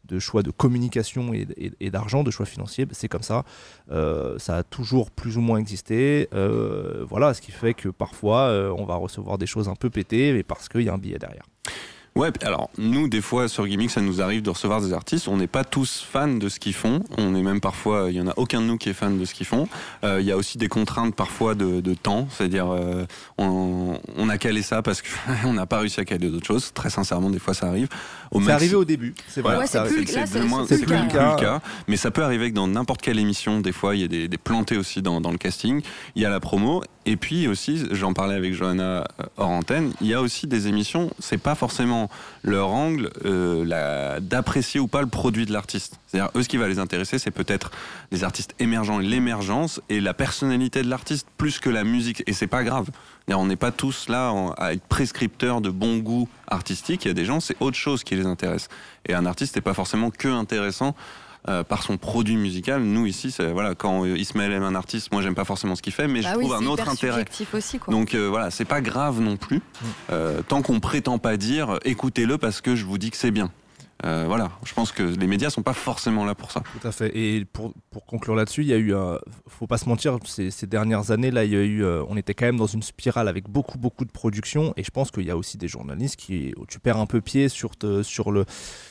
de 0.05 0.19
choix 0.19 0.43
de 0.43 0.51
communication 0.51 1.31
et, 1.33 1.89
d'argent, 1.89 2.23
de 2.23 2.31
choix 2.31 2.45
financiers. 2.45 2.87
C'est 2.91 3.07
comme 3.07 3.23
ça. 3.23 3.43
Euh, 3.91 4.37
ça 4.39 4.57
a 4.57 4.63
toujours 4.63 5.11
plus 5.11 5.37
ou 5.37 5.41
moins 5.41 5.57
existé. 5.57 6.27
Euh, 6.33 7.05
voilà, 7.07 7.33
ce 7.33 7.41
qui 7.41 7.51
fait 7.51 7.73
que 7.73 7.89
parfois, 7.89 8.47
euh, 8.47 8.73
on 8.77 8.85
va 8.85 8.95
recevoir 8.95 9.37
des 9.37 9.45
choses 9.45 9.69
un 9.69 9.75
peu 9.75 9.89
pétées, 9.89 10.33
mais 10.33 10.43
parce 10.43 10.69
qu'il 10.69 10.81
y 10.81 10.89
a 10.89 10.93
un 10.93 10.97
billet 10.97 11.19
derrière. 11.19 11.45
Ouais, 12.13 12.29
alors 12.43 12.69
nous, 12.77 13.07
des 13.07 13.21
fois 13.21 13.47
sur 13.47 13.65
Gimmick, 13.65 13.89
ça 13.89 14.01
nous 14.01 14.21
arrive 14.21 14.41
de 14.41 14.49
recevoir 14.49 14.81
des 14.81 14.91
artistes. 14.91 15.29
On 15.29 15.37
n'est 15.37 15.47
pas 15.47 15.63
tous 15.63 16.05
fans 16.11 16.27
de 16.27 16.49
ce 16.49 16.59
qu'ils 16.59 16.73
font. 16.73 17.01
On 17.17 17.33
est 17.35 17.41
même 17.41 17.61
parfois, 17.61 18.07
il 18.09 18.17
y 18.17 18.21
en 18.21 18.27
a 18.27 18.33
aucun 18.35 18.59
de 18.59 18.65
nous 18.65 18.77
qui 18.77 18.89
est 18.89 18.93
fan 18.93 19.17
de 19.17 19.23
ce 19.23 19.33
qu'ils 19.33 19.45
font. 19.45 19.69
Euh, 20.03 20.19
Il 20.19 20.27
y 20.27 20.31
a 20.33 20.35
aussi 20.35 20.57
des 20.57 20.67
contraintes 20.67 21.15
parfois 21.15 21.55
de, 21.55 21.79
de 21.79 21.93
temps, 21.93 22.27
c'est-à-dire 22.29 22.69
euh, 22.69 23.05
on, 23.37 23.97
on 24.17 24.27
a 24.27 24.37
calé 24.37 24.61
ça 24.61 24.81
parce 24.81 25.01
qu'on 25.01 25.53
n'a 25.53 25.65
pas 25.65 25.79
réussi 25.79 26.01
à 26.01 26.05
caler 26.05 26.29
d'autres 26.29 26.45
choses. 26.45 26.73
Très 26.73 26.89
sincèrement, 26.89 27.29
des 27.29 27.39
fois 27.39 27.53
ça 27.53 27.67
arrive. 27.67 27.87
Au 28.31 28.41
C'est 28.41 28.51
arrivé 28.51 28.75
au 28.75 28.85
début, 28.85 29.15
c'est 29.29 29.39
vrai. 29.41 29.55
Ouais, 29.57 29.67
c'est 29.67 29.81
plus- 29.83 30.03
plus 30.03 30.85
plus, 30.85 30.85
le 30.95 31.01
le 31.03 31.07
cas. 31.07 31.35
cas. 31.35 31.61
Mais 31.87 31.95
ça 31.95 32.11
peut 32.11 32.23
arriver 32.25 32.49
que 32.49 32.55
dans 32.55 32.67
n'importe 32.67 33.01
quelle 33.01 33.19
émission, 33.19 33.61
des 33.61 33.71
fois, 33.71 33.95
il 33.95 34.01
y 34.01 34.03
a 34.03 34.07
des, 34.09 34.27
des 34.27 34.37
plantés 34.37 34.75
aussi 34.75 35.01
dans, 35.01 35.21
dans 35.21 35.31
le 35.31 35.37
casting. 35.37 35.81
Il 36.15 36.21
y 36.21 36.25
a 36.25 36.29
la 36.29 36.41
promo. 36.41 36.83
Et 37.05 37.15
puis 37.15 37.47
aussi, 37.47 37.83
j'en 37.91 38.13
parlais 38.13 38.35
avec 38.35 38.53
Johanna 38.53 38.83
euh, 38.83 39.23
hors 39.37 39.49
antenne, 39.49 39.91
il 40.01 40.07
y 40.07 40.13
a 40.13 40.21
aussi 40.21 40.45
des 40.45 40.67
émissions, 40.67 41.09
c'est 41.17 41.39
pas 41.39 41.55
forcément 41.55 42.11
leur 42.43 42.69
angle 42.69 43.09
euh, 43.25 44.19
d'apprécier 44.19 44.79
ou 44.79 44.87
pas 44.87 45.01
le 45.01 45.07
produit 45.07 45.47
de 45.47 45.51
l'artiste. 45.51 45.99
C'est-à-dire, 46.05 46.29
eux, 46.35 46.43
ce 46.43 46.47
qui 46.47 46.57
va 46.57 46.67
les 46.67 46.77
intéresser, 46.77 47.17
c'est 47.17 47.31
peut-être 47.31 47.71
les 48.11 48.23
artistes 48.23 48.53
émergents 48.59 48.99
et 48.99 49.03
l'émergence 49.03 49.81
et 49.89 49.99
la 49.99 50.13
personnalité 50.13 50.83
de 50.83 50.89
l'artiste 50.89 51.27
plus 51.37 51.57
que 51.57 51.71
la 51.71 51.83
musique. 51.83 52.21
Et 52.27 52.33
c'est 52.33 52.47
pas 52.47 52.63
grave. 52.63 52.89
C'est-à-dire, 53.25 53.39
On 53.39 53.47
n'est 53.47 53.55
pas 53.55 53.71
tous 53.71 54.07
là 54.07 54.31
à 54.57 54.73
être 54.73 54.83
prescripteurs 54.83 55.61
de 55.61 55.71
bon 55.71 55.97
goût 55.97 56.29
artistique. 56.47 57.05
Il 57.05 57.07
y 57.07 57.11
a 57.11 57.15
des 57.15 57.25
gens, 57.25 57.39
c'est 57.39 57.57
autre 57.59 57.77
chose 57.77 58.03
qui 58.03 58.15
les 58.15 58.27
intéresse. 58.27 58.69
Et 59.07 59.15
un 59.15 59.25
artiste 59.25 59.55
n'est 59.55 59.61
pas 59.61 59.73
forcément 59.73 60.11
que 60.11 60.27
intéressant 60.27 60.95
euh, 61.49 61.63
par 61.63 61.83
son 61.83 61.97
produit 61.97 62.35
musical. 62.37 62.81
Nous 62.83 63.05
ici, 63.07 63.31
c'est 63.31 63.51
voilà, 63.51 63.73
quand 63.75 64.05
Ismaël 64.05 64.51
aime 64.51 64.63
un 64.63 64.75
artiste, 64.75 65.11
moi 65.11 65.21
j'aime 65.21 65.35
pas 65.35 65.45
forcément 65.45 65.75
ce 65.75 65.81
qu'il 65.81 65.93
fait, 65.93 66.07
mais 66.07 66.21
Bah 66.21 66.33
je 66.33 66.37
oui, 66.37 66.45
trouve 66.45 66.55
un 66.55 66.65
autre 66.67 66.87
intérêt. 66.87 67.25
aussi, 67.53 67.79
quoi. 67.79 67.91
Donc 67.91 68.13
euh, 68.13 68.27
voilà, 68.29 68.51
c'est 68.51 68.65
pas 68.65 68.81
grave 68.81 69.19
non 69.21 69.37
plus, 69.37 69.61
euh, 70.11 70.41
tant 70.47 70.61
qu'on 70.61 70.79
prétend 70.79 71.17
pas 71.17 71.37
dire 71.37 71.79
écoutez-le 71.85 72.37
parce 72.37 72.61
que 72.61 72.75
je 72.75 72.85
vous 72.85 72.97
dis 72.97 73.09
que 73.11 73.17
c'est 73.17 73.31
bien. 73.31 73.51
Euh, 74.03 74.25
voilà, 74.27 74.49
je 74.65 74.73
pense 74.73 74.91
que 74.91 75.03
les 75.03 75.27
médias 75.27 75.49
sont 75.51 75.61
pas 75.61 75.73
forcément 75.73 76.25
là 76.25 76.33
pour 76.33 76.51
ça. 76.51 76.61
Tout 76.79 76.87
à 76.87 76.91
fait. 76.91 77.15
Et 77.15 77.45
pour, 77.45 77.71
pour 77.91 78.05
conclure 78.05 78.33
là-dessus, 78.35 78.61
il 78.61 78.67
y 78.67 78.73
a 78.73 78.77
eu, 78.77 78.95
un- 78.95 79.19
faut 79.47 79.67
pas 79.67 79.77
se 79.77 79.87
mentir, 79.87 80.17
ces, 80.25 80.49
ces 80.49 80.65
dernières 80.65 81.11
années 81.11 81.29
là, 81.29 81.43
il 81.43 81.51
y 81.51 81.55
a 81.55 81.59
eu, 81.61 81.83
euh, 81.83 82.03
on 82.09 82.17
était 82.17 82.33
quand 82.33 82.45
même 82.45 82.57
dans 82.57 82.65
une 82.65 82.81
spirale 82.81 83.27
avec 83.27 83.47
beaucoup 83.47 83.77
beaucoup 83.77 84.03
de 84.05 84.11
production. 84.11 84.73
Et 84.75 84.83
je 84.83 84.89
pense 84.89 85.11
qu'il 85.11 85.25
y 85.25 85.29
a 85.31 85.37
aussi 85.37 85.57
des 85.59 85.67
journalistes 85.67 86.15
qui, 86.15 86.53
où 86.57 86.65
tu 86.65 86.79
perds 86.79 86.97
un 86.97 87.05
peu 87.05 87.21
pied 87.21 87.47
sur 87.47 87.75
te, 87.77 88.01
sur 88.01 88.31
le, 88.31 88.45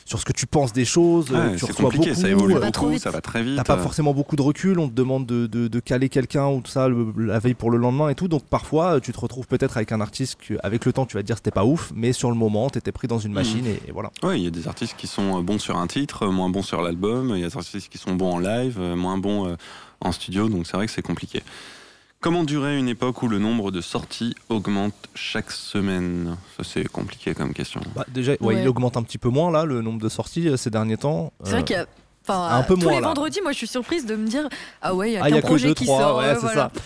sur 0.05 0.19
ce 0.19 0.23
que 0.25 0.31
tu 0.31 0.47
penses 0.47 0.71
des 0.71 0.85
choses. 0.85 1.27
euh, 1.31 1.49
Ouais, 1.51 1.55
tu 1.57 1.65
reçois 1.65 1.85
compliqué, 1.85 2.09
beaucoup. 2.11 2.21
ça 2.21 2.29
évolue 2.29 2.53
Ça 2.53 2.59
beaucoup, 2.71 2.89
vite. 2.89 3.01
ça 3.01 3.11
va 3.11 3.19
très 3.21 3.43
vite. 3.43 3.57
T'as 3.57 3.63
pas 3.65 3.77
euh, 3.77 3.83
forcément 3.83 4.13
beaucoup 4.13 4.35
de 4.37 4.41
recul, 4.41 4.79
on 4.79 4.87
te 4.87 4.93
demande 4.93 5.25
de, 5.25 5.45
de- 5.47 5.67
de 5.67 5.79
caler 5.81 6.07
quelqu'un 6.07 6.47
ou 6.47 6.61
tout 6.61 6.71
ça 6.71 6.87
le- 6.87 7.13
la 7.17 7.39
veille 7.39 7.53
pour 7.53 7.69
le 7.71 7.77
lendemain 7.77 8.07
et 8.09 8.15
tout. 8.15 8.29
Donc 8.29 8.43
parfois, 8.45 8.95
euh, 8.95 8.99
tu 9.01 9.11
te 9.11 9.19
retrouves 9.19 9.47
peut-être 9.47 9.75
avec 9.75 9.91
un 9.91 9.99
artiste 9.99 10.37
que, 10.47 10.53
avec 10.63 10.85
le 10.85 10.93
temps, 10.93 11.05
tu 11.05 11.17
vas 11.17 11.21
te 11.21 11.27
dire 11.27 11.35
c'était 11.35 11.51
pas 11.51 11.65
ouf, 11.65 11.91
mais 11.95 12.13
sur 12.13 12.29
le 12.29 12.37
moment, 12.37 12.69
t'étais 12.69 12.93
pris 12.93 13.09
dans 13.09 13.19
une 13.19 13.33
machine 13.33 13.65
et, 13.65 13.81
et 13.87 13.91
voilà. 13.91 14.09
Ouais, 14.23 14.39
il 14.39 14.43
y 14.43 14.47
a 14.47 14.51
des 14.51 14.67
artistes 14.67 14.95
qui 14.97 15.00
sont 15.07 15.39
euh, 15.39 15.41
bons 15.41 15.59
sur 15.59 15.77
un 15.77 15.87
titre, 15.87 16.23
euh, 16.27 16.31
moins 16.31 16.49
bons 16.49 16.63
sur 16.63 16.81
l'album. 16.81 17.31
Il 17.35 17.41
y 17.41 17.43
a 17.43 17.49
des 17.49 17.57
artistes 17.57 17.89
qui 17.89 17.97
sont 17.97 18.13
bons 18.15 18.33
en 18.33 18.39
live, 18.39 18.77
euh, 18.79 18.95
moins 18.95 19.17
bons 19.17 19.55
en 20.01 20.11
studio. 20.11 20.49
Donc 20.49 20.65
c'est 20.67 20.77
vrai 20.77 20.85
que 20.85 20.91
c'est 20.91 21.01
compliqué. 21.01 21.43
Comment 22.19 22.43
durer 22.43 22.77
une 22.77 22.87
époque 22.87 23.23
où 23.23 23.27
le 23.27 23.39
nombre 23.39 23.71
de 23.71 23.81
sorties 23.81 24.35
augmente 24.49 24.93
chaque 25.15 25.49
semaine? 25.51 26.37
Ça 26.57 26.63
c'est 26.63 26.87
compliqué 26.87 27.33
comme 27.33 27.53
question. 27.53 27.81
Bah, 27.95 28.05
déjà, 28.09 28.33
ouais, 28.33 28.37
Ouais. 28.41 28.61
il 28.61 28.67
augmente 28.67 28.95
un 28.97 29.01
petit 29.03 29.17
peu 29.17 29.29
moins 29.29 29.51
là, 29.51 29.65
le 29.65 29.81
nombre 29.81 29.99
de 29.99 30.09
sorties 30.09 30.55
ces 30.57 30.69
derniers 30.69 30.97
temps. 30.97 31.33
C'est 31.43 31.51
vrai 31.51 31.63
qu'il 31.63 31.75
y 31.75 31.79
a. 31.79 31.87
Enfin, 32.23 32.49
un 32.55 32.61
peu 32.61 32.75
tous 32.75 32.81
moins, 32.81 32.93
les 32.93 33.01
là. 33.01 33.07
vendredis, 33.07 33.41
moi, 33.41 33.51
je 33.51 33.57
suis 33.57 33.67
surprise 33.67 34.05
de 34.05 34.15
me 34.15 34.27
dire 34.27 34.47
ah 34.83 34.93
ouais, 34.93 35.09
il 35.09 35.13
y 35.13 35.17
a 35.17 35.23
Ah, 35.23 35.29
il 35.29 35.31
y 35.31 35.33
qu'un 35.33 35.39
a 35.39 35.41
que 35.41 35.47
projet 35.47 35.67
deux, 35.69 35.73
qui 35.73 35.85
trois, 35.85 35.99
sort. 35.99 36.17
ouais, 36.19 36.25
euh, 36.25 36.35
voilà. 36.39 36.71
ça. 36.75 36.81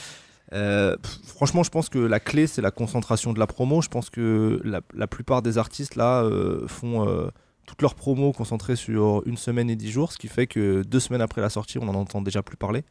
Euh, 0.54 0.96
pff, 0.96 1.18
franchement, 1.36 1.64
je 1.64 1.70
pense 1.72 1.90
que 1.90 2.00
la 2.00 2.22
clé, 2.22 2.48
c'est 2.48 2.62
la 2.62 2.72
concentration 2.72 3.34
de 3.34 3.40
la 3.40 3.46
promo. 3.48 3.82
Je 3.82 3.90
pense 3.90 4.10
que 4.10 4.62
la, 4.64 4.80
la 4.94 5.08
plupart 5.08 5.42
des 5.42 5.58
artistes 5.58 5.96
là 5.98 6.22
euh, 6.24 6.66
font 6.70 7.06
euh, 7.10 7.28
toutes 7.66 7.82
leurs 7.82 7.96
promos 7.96 8.32
concentrées 8.32 8.76
sur 8.76 9.24
une 9.26 9.38
semaine 9.38 9.70
et 9.70 9.76
dix 9.76 9.92
jours, 9.92 10.12
ce 10.12 10.18
qui 10.18 10.28
fait 10.28 10.48
que 10.48 10.84
deux 10.84 11.00
semaines 11.00 11.22
après 11.22 11.42
la 11.42 11.50
sortie, 11.50 11.78
on 11.78 11.86
n'en 11.86 11.96
entend 11.96 12.22
déjà 12.22 12.44
plus 12.44 12.58
parler. 12.58 12.84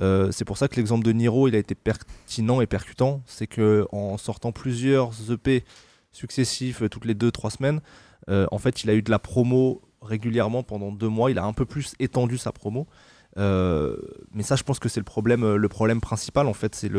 Euh, 0.00 0.30
c'est 0.32 0.44
pour 0.44 0.56
ça 0.56 0.68
que 0.68 0.76
l'exemple 0.76 1.04
de 1.04 1.12
Niro, 1.12 1.48
il 1.48 1.54
a 1.54 1.58
été 1.58 1.74
pertinent 1.74 2.60
et 2.60 2.66
percutant. 2.66 3.22
C'est 3.26 3.46
que 3.46 3.86
en 3.92 4.16
sortant 4.18 4.52
plusieurs 4.52 5.12
EP 5.30 5.64
successifs 6.12 6.82
euh, 6.82 6.88
toutes 6.88 7.04
les 7.04 7.14
deux 7.14 7.30
trois 7.30 7.50
semaines, 7.50 7.80
euh, 8.28 8.46
en 8.50 8.58
fait, 8.58 8.84
il 8.84 8.90
a 8.90 8.94
eu 8.94 9.02
de 9.02 9.10
la 9.10 9.18
promo 9.18 9.82
régulièrement 10.00 10.62
pendant 10.62 10.92
deux 10.92 11.08
mois. 11.08 11.30
Il 11.30 11.38
a 11.38 11.44
un 11.44 11.52
peu 11.52 11.64
plus 11.64 11.94
étendu 11.98 12.38
sa 12.38 12.52
promo. 12.52 12.86
Mais 13.36 14.42
ça, 14.42 14.56
je 14.56 14.62
pense 14.62 14.78
que 14.78 14.88
c'est 14.88 15.00
le 15.00 15.04
problème, 15.04 15.56
le 15.56 15.68
problème 15.68 16.00
principal. 16.00 16.46
En 16.46 16.54
fait, 16.54 16.74
c'est 16.74 16.90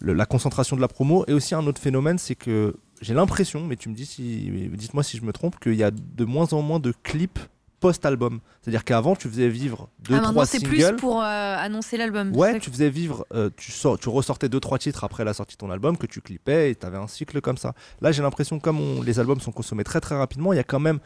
la 0.00 0.26
concentration 0.26 0.76
de 0.76 0.80
la 0.80 0.88
promo. 0.88 1.24
Et 1.26 1.32
aussi 1.32 1.54
un 1.54 1.66
autre 1.66 1.80
phénomène, 1.80 2.18
c'est 2.18 2.34
que 2.34 2.76
j'ai 3.00 3.14
l'impression, 3.14 3.64
mais 3.66 3.76
tu 3.76 3.88
me 3.88 3.94
dis 3.94 4.06
si, 4.06 4.50
dites-moi 4.72 5.02
si 5.02 5.16
je 5.16 5.22
me 5.22 5.32
trompe, 5.32 5.58
qu'il 5.58 5.74
y 5.74 5.82
a 5.84 5.90
de 5.90 6.24
moins 6.24 6.52
en 6.52 6.62
moins 6.62 6.80
de 6.80 6.92
clips 7.02 7.38
post-album. 7.80 8.40
C'est-à-dire 8.60 8.84
qu'avant, 8.84 9.16
tu 9.16 9.26
faisais 9.28 9.48
vivre 9.48 9.88
deux, 10.00 10.14
Ah, 10.16 10.20
trois 10.20 10.44
c'est 10.44 10.58
singles. 10.58 10.68
plus 10.92 10.96
pour 11.00 11.22
euh, 11.22 11.24
annoncer 11.56 11.96
l'album. 11.96 12.36
Ouais, 12.36 12.52
C'est 12.52 12.60
tu 12.60 12.70
faisais 12.70 12.90
vivre, 12.90 13.24
euh, 13.32 13.48
tu, 13.56 13.72
sors, 13.72 13.98
tu 13.98 14.10
ressortais 14.10 14.50
deux 14.50 14.60
trois 14.60 14.78
titres 14.78 15.02
après 15.02 15.24
la 15.24 15.32
sortie 15.32 15.54
de 15.56 15.60
ton 15.60 15.70
album 15.70 15.96
que 15.96 16.06
tu 16.06 16.20
clippais 16.20 16.70
et 16.70 16.74
tu 16.76 16.84
avais 16.84 16.98
un 16.98 17.06
cycle 17.08 17.40
comme 17.40 17.56
ça. 17.56 17.72
Là, 18.02 18.12
j'ai 18.12 18.20
l'impression 18.22 18.58
que 18.58 18.64
comme 18.64 18.78
on- 18.80 19.00
les 19.02 19.18
albums 19.18 19.40
sont 19.40 19.52
consommés 19.52 19.84
très 19.84 20.00
très 20.00 20.14
rapidement, 20.16 20.52
il 20.52 20.56
y 20.56 20.60
a 20.60 20.64
quand 20.64 20.78
même 20.80 20.98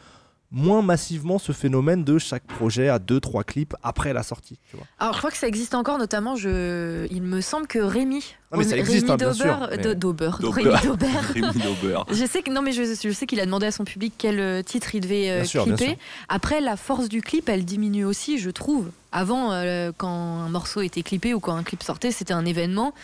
moins 0.54 0.80
massivement 0.82 1.38
ce 1.38 1.52
phénomène 1.52 2.04
de 2.04 2.16
chaque 2.16 2.44
projet 2.44 2.88
à 2.88 2.98
deux 2.98 3.18
trois 3.20 3.42
clips 3.44 3.74
après 3.82 4.12
la 4.12 4.22
sortie. 4.22 4.58
Tu 4.70 4.76
vois. 4.76 4.86
Alors, 4.98 5.12
je 5.14 5.18
crois 5.18 5.30
que 5.30 5.36
ça 5.36 5.48
existe 5.48 5.74
encore, 5.74 5.98
notamment, 5.98 6.36
je... 6.36 7.06
il 7.10 7.22
me 7.22 7.40
semble 7.40 7.66
que 7.66 7.80
Rémi. 7.80 8.34
Non, 8.52 8.58
mais 8.58 8.64
ça 8.64 8.70
Rémi 8.76 8.80
existe, 8.80 9.10
hein, 9.10 9.16
bien 9.16 9.32
Dauber, 9.32 9.42
sûr, 9.42 9.68
mais- 9.70 9.94
Dauber, 9.96 10.30
Dauber. 10.40 10.62
Rémi 10.62 10.82
Dauber. 10.86 11.06
Rémi 11.34 11.52
Dauber. 11.60 11.98
Je 12.12 12.24
sais 12.24 12.42
que 12.42 12.50
non 12.52 12.62
mais 12.62 12.72
je, 12.72 12.84
je 12.84 13.10
sais 13.10 13.26
qu'il 13.26 13.40
a 13.40 13.46
demandé 13.46 13.66
à 13.66 13.72
son 13.72 13.84
public 13.84 14.14
quel 14.16 14.38
euh, 14.38 14.62
titre 14.62 14.94
il 14.94 15.00
devait 15.00 15.28
euh, 15.30 15.36
Bien 15.40 15.44
sûr, 15.44 15.64
bien 15.66 15.74
clipper. 15.74 15.92
sûr. 15.94 16.00
Après 16.28 16.60
la 16.60 16.76
force 16.76 17.08
du 17.08 17.20
clip, 17.20 17.48
elle 17.48 17.64
diminue 17.64 18.04
aussi, 18.04 18.38
je 18.38 18.50
trouve. 18.50 18.90
Avant, 19.10 19.52
euh, 19.52 19.90
quand 19.96 20.08
un 20.08 20.48
morceau 20.48 20.80
était 20.82 21.02
clippé 21.02 21.34
ou 21.34 21.40
quand 21.40 21.56
un 21.56 21.64
clip 21.64 21.82
sortait, 21.82 22.12
c'était 22.12 22.32
un 22.32 22.44
événement. 22.44 22.94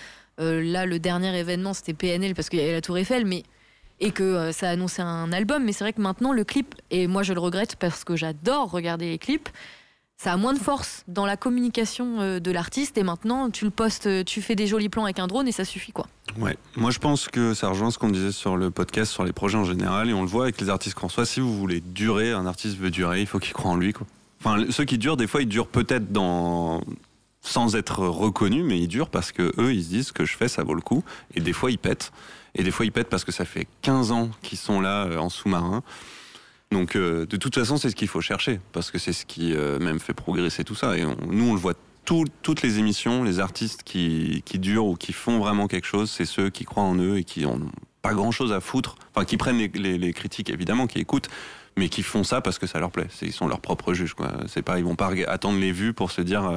Euh, 0.41 0.63
là, 0.63 0.87
le 0.87 0.99
dernier 0.99 1.37
événement, 1.39 1.75
c'était 1.75 1.93
PNL 1.95 2.35
parce 2.35 2.49
qu'il 2.49 2.61
y 2.61 2.63
avait 2.63 2.73
la 2.73 2.81
Tour 2.81 2.97
Eiffel, 2.97 3.27
mais 3.27 3.43
et 4.01 4.11
que 4.11 4.23
euh, 4.23 4.53
ça 4.53 4.71
annonçait 4.71 5.03
un 5.03 5.33
album. 5.33 5.65
Mais 5.65 5.73
c'est 5.73 5.85
vrai 5.85 5.93
que 5.93 6.01
maintenant, 6.01 6.33
le 6.33 6.45
clip, 6.45 6.75
et 6.91 7.07
moi 7.07 7.23
je 7.23 7.33
le 7.33 7.41
regrette 7.41 7.77
parce 7.77 8.05
que 8.05 8.17
j'adore 8.17 8.71
regarder 8.71 9.09
les 9.11 9.19
clips. 9.19 9.49
Ça 10.17 10.35
a 10.35 10.37
moins 10.37 10.53
de 10.53 10.59
force 10.59 11.03
dans 11.09 11.25
la 11.25 11.39
communication 11.39 12.21
euh, 12.21 12.41
de 12.41 12.51
l'artiste 12.51 12.99
et 12.99 13.03
maintenant 13.03 13.49
tu 13.49 13.65
le 13.65 13.71
postes, 13.71 14.07
euh, 14.07 14.23
tu 14.23 14.43
fais 14.43 14.55
des 14.55 14.67
jolis 14.67 14.91
plans 14.91 15.05
avec 15.05 15.19
un 15.19 15.27
drone 15.27 15.49
et 15.49 15.53
ça 15.53 15.65
suffit 15.65 15.93
quoi. 15.93 16.09
Ouais, 16.39 16.59
moi 16.77 16.91
je 16.91 16.99
pense 16.99 17.29
que 17.29 17.55
ça 17.55 17.69
rejoint 17.69 17.91
ce 17.91 17.97
qu'on 17.97 18.11
disait 18.11 18.33
sur 18.33 18.59
le 18.59 18.71
podcast, 18.71 19.11
sur 19.11 19.25
les 19.25 19.33
projets 19.33 19.57
en 19.57 19.65
général, 19.65 20.11
et 20.11 20.13
on 20.13 20.21
le 20.21 20.29
voit 20.29 20.43
avec 20.43 20.61
les 20.61 20.69
artistes 20.69 20.95
qu'on 20.95 21.07
reçoit. 21.07 21.25
Si 21.25 21.41
vous 21.41 21.57
voulez 21.57 21.81
durer, 21.81 22.33
un 22.33 22.45
artiste 22.45 22.77
veut 22.77 22.91
durer, 22.91 23.23
il 23.23 23.27
faut 23.27 23.39
qu'il 23.39 23.55
croit 23.55 23.71
en 23.71 23.77
lui. 23.77 23.95
Quoi. 23.95 24.07
Enfin, 24.41 24.65
ceux 24.71 24.85
qui 24.85 24.99
durent, 24.99 25.17
des 25.17 25.27
fois, 25.27 25.43
ils 25.43 25.49
durent 25.49 25.69
peut-être 25.69 26.07
sans 27.43 27.77
être 27.77 28.07
reconnus, 28.07 28.65
mais 28.65 28.79
ils 28.79 28.89
durent 28.89 29.11
parce 29.11 29.33
que 29.33 29.53
eux, 29.59 29.73
ils 29.73 29.85
se 29.85 29.89
disent 29.89 30.13
que 30.13 30.25
je 30.25 30.37
fais, 30.37 30.49
ça 30.49 30.63
vaut 30.63 30.75
le 30.75 30.81
coup. 30.81 31.05
Et 31.35 31.41
des 31.41 31.53
fois, 31.53 31.71
ils 31.71 31.79
pètent. 31.79 32.13
Et 32.55 32.63
des 32.63 32.71
fois, 32.71 32.85
ils 32.87 32.93
pètent 32.93 33.09
parce 33.09 33.25
que 33.25 33.33
ça 33.33 33.45
fait 33.45 33.67
15 33.83 34.11
ans 34.13 34.31
qu'ils 34.43 34.59
sont 34.59 34.81
là 34.81 35.05
euh, 35.05 35.19
en 35.19 35.29
sous-marin. 35.29 35.83
Donc, 36.73 36.95
euh, 36.97 37.27
de 37.27 37.37
toute 37.37 37.55
façon, 37.55 37.77
c'est 37.77 37.91
ce 37.91 37.97
qu'il 37.97 38.09
faut 38.09 38.21
chercher, 38.21 38.61
parce 38.73 38.91
que 38.91 38.99
c'est 38.99 39.13
ce 39.13 39.27
qui 39.27 39.55
euh, 39.55 39.79
même 39.79 39.99
fait 39.99 40.15
progresser 40.15 40.63
tout 40.65 40.75
ça. 40.75 40.97
Et 40.97 41.05
on- 41.05 41.17
nous, 41.29 41.49
on 41.51 41.55
le 41.55 41.59
voit 41.61 41.75
tout- 42.05 42.25
toutes 42.43 42.63
les 42.63 42.79
émissions, 42.79 43.25
les 43.25 43.41
artistes 43.41 43.83
qui, 43.83 44.43
qui 44.45 44.59
durent 44.59 44.87
ou 44.87 44.95
qui 44.97 45.13
font 45.13 45.39
vraiment 45.39 45.67
quelque 45.69 45.87
chose, 45.87 46.11
c'est 46.11 46.25
ceux 46.25 46.51
qui 46.51 46.65
croient 46.65 46.83
en 46.85 46.97
eux 46.97 47.19
et 47.19 47.25
qui 47.25 47.45
ont 47.47 47.61
pas 48.03 48.15
grand-chose 48.15 48.53
à 48.53 48.61
foutre. 48.61 48.97
Enfin, 49.15 49.25
qui 49.25 49.37
prennent 49.37 49.59
les, 49.59 50.13
critiques, 50.13 50.49
évidemment, 50.51 50.87
qui 50.87 50.99
écoutent, 50.99 51.29
mais 51.77 51.89
qui 51.89 52.03
font 52.03 52.25
ça 52.25 52.41
parce 52.41 52.59
que 52.59 52.67
ça 52.67 52.79
leur 52.81 52.91
plaît. 52.91 53.09
Ils 53.23 53.33
sont 53.33 53.47
leurs 53.49 53.61
propres 53.61 53.93
juges. 53.93 54.15
Quoi. 54.15 54.33
C'est 54.49 54.63
pas, 54.63 54.79
ils 54.79 54.85
vont 54.85 54.97
pas 54.97 55.11
attendre 55.29 55.59
les 55.59 55.73
vues 55.73 55.93
pour 55.93 56.11
se 56.11 56.21
dire 56.23 56.51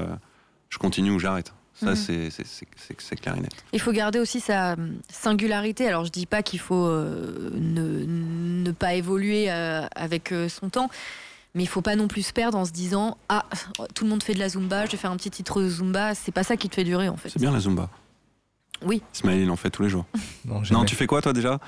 je 0.69 0.77
continue 0.77 1.11
ou 1.11 1.19
j'arrête. 1.19 1.53
Ça, 1.83 1.89
Mhm. 1.91 1.95
c'est- 1.95 2.29
c'est- 2.29 2.45
c'est 2.47 2.67
c'est- 2.77 2.95
c'est 3.01 3.15
clair 3.15 3.35
et 3.37 3.41
net. 3.41 3.51
Il 3.73 3.79
faut 3.79 3.91
garder 3.91 4.19
aussi 4.19 4.39
sa 4.39 4.73
hum, 4.73 4.95
singularité. 5.09 5.87
Alors 5.87 6.05
je 6.05 6.11
dis 6.11 6.25
pas 6.25 6.43
qu'il 6.43 6.59
faut 6.59 6.85
euh, 6.87 7.49
ne, 7.53 8.05
ne 8.05 8.71
pas 8.71 8.93
évoluer 8.93 9.51
euh, 9.51 9.85
avec 9.95 10.31
euh, 10.31 10.47
son 10.49 10.69
temps, 10.69 10.89
mais 11.55 11.63
il 11.63 11.67
faut 11.67 11.81
pas 11.81 11.95
non 11.95 12.07
plus 12.07 12.23
se 12.23 12.33
perdre 12.33 12.57
en 12.57 12.65
se 12.65 12.71
disant 12.71 13.17
ah 13.29 13.45
tout 13.93 14.03
le 14.05 14.09
monde 14.09 14.23
fait 14.23 14.33
de 14.33 14.39
la 14.39 14.49
zumba, 14.49 14.85
je 14.85 14.91
vais 14.91 14.97
faire 14.97 15.11
un 15.11 15.17
petit 15.17 15.31
titre 15.31 15.61
de 15.61 15.69
zumba. 15.69 16.15
C'est 16.15 16.31
pas 16.31 16.43
ça 16.43 16.57
qui 16.57 16.69
te 16.69 16.75
fait 16.75 16.83
durer 16.83 17.09
en 17.09 17.17
fait. 17.17 17.29
C'est 17.29 17.39
bien 17.39 17.51
la 17.51 17.59
Zumba. 17.59 17.89
Oui. 18.85 19.01
Ismaël, 19.15 19.39
il 19.41 19.49
en 19.51 19.55
fait 19.55 19.69
tous 19.69 19.83
les 19.83 19.89
jours. 19.89 20.05
Non, 20.71 20.83
tu 20.85 20.95
fais 20.95 21.07
quoi 21.07 21.21
toi 21.21 21.31
déjà? 21.33 21.59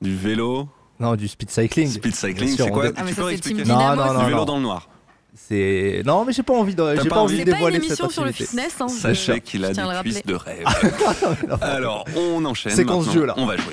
Du 0.00 0.14
vélo? 0.16 0.68
Non, 0.98 1.14
du 1.14 1.28
speed 1.28 1.50
cycling. 1.50 1.88
Speed 1.88 2.14
cycling, 2.14 2.56
c'est 2.56 2.70
quoi 2.70 2.88
dé- 2.90 2.94
Ah, 2.96 3.04
Tu 3.06 3.14
peux 3.14 3.30
expliquer 3.30 3.64
Non, 3.64 3.74
non, 3.76 3.96
ça. 4.04 4.12
non, 4.14 4.18
Du 4.20 4.24
vélo 4.24 4.36
non. 4.38 4.44
dans 4.46 4.56
le 4.56 4.62
noir. 4.62 4.88
C'est 5.36 6.02
non, 6.04 6.24
mais 6.24 6.32
j'ai 6.32 6.42
pas 6.42 6.54
envie 6.54 6.74
de, 6.74 6.96
j'ai 6.96 7.08
pas 7.08 7.16
pas 7.16 7.20
envie 7.20 7.38
de 7.38 7.44
pas 7.44 7.50
une 7.50 7.54
dévoiler 7.56 7.76
émission 7.76 8.06
cette 8.06 8.12
sur 8.12 8.24
le 8.24 8.32
fitness. 8.32 8.74
hein, 8.80 8.88
Sachez 8.88 9.40
qu'il 9.40 9.64
a 9.64 9.72
des 9.72 9.82
cuisses 10.02 10.22
de 10.24 10.34
rêve. 10.34 10.64
Alors, 11.60 12.04
on 12.16 12.44
enchaîne. 12.44 12.72
Séquence 12.72 13.12
jeu, 13.12 13.26
là. 13.26 13.34
On 13.36 13.46
va 13.46 13.56
jouer. 13.56 13.72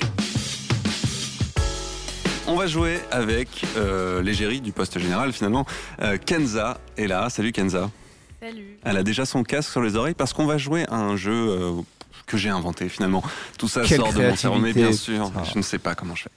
On 2.47 2.55
va 2.55 2.67
jouer 2.67 2.99
avec 3.11 3.47
euh, 3.77 4.21
l'égérie 4.21 4.59
du 4.59 4.71
poste 4.73 4.99
général 4.99 5.31
finalement. 5.31 5.65
Euh, 6.01 6.17
Kenza 6.17 6.77
est 6.97 7.07
là. 7.07 7.29
Salut 7.29 7.53
Kenza. 7.53 7.89
Salut. 8.41 8.77
Elle 8.83 8.97
a 8.97 9.03
déjà 9.03 9.25
son 9.25 9.43
casque 9.43 9.71
sur 9.71 9.81
les 9.81 9.95
oreilles 9.95 10.13
parce 10.13 10.33
qu'on 10.33 10.45
va 10.45 10.57
jouer 10.57 10.85
à 10.89 10.95
un 10.97 11.15
jeu 11.15 11.31
euh, 11.33 11.71
que 12.27 12.35
j'ai 12.37 12.49
inventé 12.49 12.89
finalement. 12.89 13.23
Tout 13.57 13.69
ça 13.69 13.81
Quelle 13.85 13.99
sort 14.01 14.11
de 14.13 14.19
mon 14.21 14.35
cerveau, 14.35 14.59
mais 14.59 14.73
bien 14.73 14.91
sûr, 14.91 15.29
putain. 15.31 15.43
je 15.45 15.57
ne 15.57 15.63
sais 15.63 15.79
pas 15.79 15.95
comment 15.95 16.15
je 16.15 16.23
fais. 16.23 16.29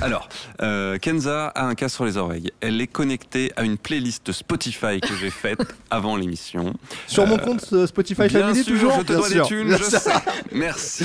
Alors, 0.00 0.28
euh, 0.60 0.98
Kenza 0.98 1.48
a 1.48 1.64
un 1.64 1.74
casque 1.74 1.94
sur 1.96 2.04
les 2.04 2.16
oreilles. 2.16 2.50
Elle 2.60 2.80
est 2.80 2.86
connectée 2.86 3.52
à 3.56 3.62
une 3.64 3.78
playlist 3.78 4.32
Spotify 4.32 5.00
que 5.00 5.14
j'ai 5.20 5.30
faite 5.30 5.60
avant 5.90 6.16
l'émission. 6.16 6.74
Sur 7.06 7.26
mon 7.26 7.36
Euh, 7.36 7.38
compte 7.38 7.64
euh, 7.72 7.86
Spotify 7.86 8.26
Bien 8.28 8.40
Family 8.40 8.64
sûr, 8.64 8.72
toujours. 8.74 8.92
je 8.96 9.00
te 9.02 9.06
Bien 9.06 9.16
dois 9.18 9.28
des 9.28 9.34
sûr. 9.36 9.46
thunes, 9.46 9.68
Bien 9.68 9.76
je 9.78 9.84
sûr. 9.84 9.98
sais. 10.00 10.10
Merci. 10.52 11.04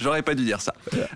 J'aurais 0.00 0.22
pas 0.22 0.34
dû 0.34 0.44
dire 0.44 0.60
ça. 0.62 0.72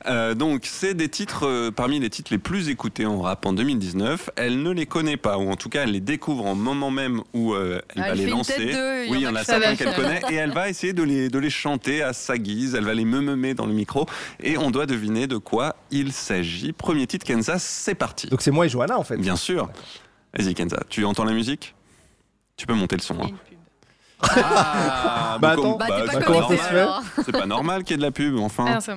Euh, 0.07 0.35
donc, 0.35 0.63
c'est 0.67 0.93
des 0.95 1.09
titres 1.09 1.47
euh, 1.47 1.71
parmi 1.71 1.99
les 2.01 2.11
titres 2.11 2.31
les 2.33 2.39
plus 2.39 2.69
écoutés 2.69 3.07
en 3.07 3.21
rap 3.21 3.47
en 3.47 3.53
2019. 3.55 4.31
Elle 4.37 4.63
ne 4.63 4.71
les 4.71 4.85
connaît 4.87 5.17
pas, 5.17 5.39
ou 5.39 5.51
en 5.51 5.57
tout 5.57 5.69
cas, 5.71 5.85
elle 5.85 5.93
les 5.93 6.01
découvre 6.01 6.45
en 6.45 6.55
moment 6.55 6.91
même 6.91 7.23
où 7.33 7.55
euh, 7.55 7.81
elle 7.97 8.03
Ah, 8.03 8.07
va 8.09 8.13
elle 8.13 8.19
les 8.19 8.27
lancer. 8.27 8.67
de- 8.67 9.11
oui, 9.11 9.17
il 9.19 9.23
y 9.23 9.27
en 9.27 9.35
a 9.35 9.43
certains 9.45 9.75
qu'elle 9.75 9.95
connaît, 9.95 10.21
et 10.31 10.35
elle 10.35 10.53
va 10.53 10.69
essayer 10.69 10.93
de 10.93 11.03
les, 11.03 11.29
de 11.31 11.39
les 11.39 11.51
chanter 11.51 12.03
à 12.03 12.13
sa 12.13 12.37
guise. 12.37 12.75
Elle 12.75 12.85
va 12.85 12.95
les 12.95 13.05
meumer 13.07 13.55
dans 13.55 13.67
le 13.67 13.73
micro, 13.73 14.07
et 14.43 14.59
on 14.59 14.71
doit 14.71 14.87
deviner 14.87 15.27
de 15.27 15.39
quoi 15.39 15.77
il 15.91 16.13
s'agit. 16.13 16.73
Premier 16.73 17.07
titre, 17.07 17.25
Kenza, 17.25 17.59
c'est 17.59 17.95
parti. 17.95 18.27
Donc 18.29 18.43
c'est 18.43 18.51
moi 18.51 18.67
et 18.67 18.69
Johanna 18.69 18.99
en 18.99 19.05
fait. 19.05 19.17
Bien 19.17 19.37
sûr. 19.37 19.71
Vas-y, 20.37 20.53
Kenza. 20.55 20.81
Tu 20.91 21.05
entends 21.05 21.25
la 21.25 21.33
musique? 21.33 21.75
Tu 22.57 22.67
peux 22.67 22.75
monter 22.75 22.97
le 22.97 23.03
son. 23.03 23.17
Hein. 23.23 23.31
Ah, 24.37 25.39
Bah, 25.41 25.51
attends. 25.51 25.77
Bah, 25.77 25.87
t'es 25.89 25.95
c'est 26.13 26.19
pas 26.19 26.25
comment 26.25 26.41
connecté 26.43 26.57
ça 26.57 26.63
se 26.65 26.69
fait 26.75 26.81
alors. 26.81 27.03
c'est 27.25 27.33
pas 27.33 27.47
normal 27.47 27.83
qu'il 27.85 27.93
y 27.93 27.95
ait 27.95 27.99
de 27.99 28.03
la 28.03 28.11
pub, 28.11 28.39
enfin. 28.39 28.65
Ah 28.69 28.93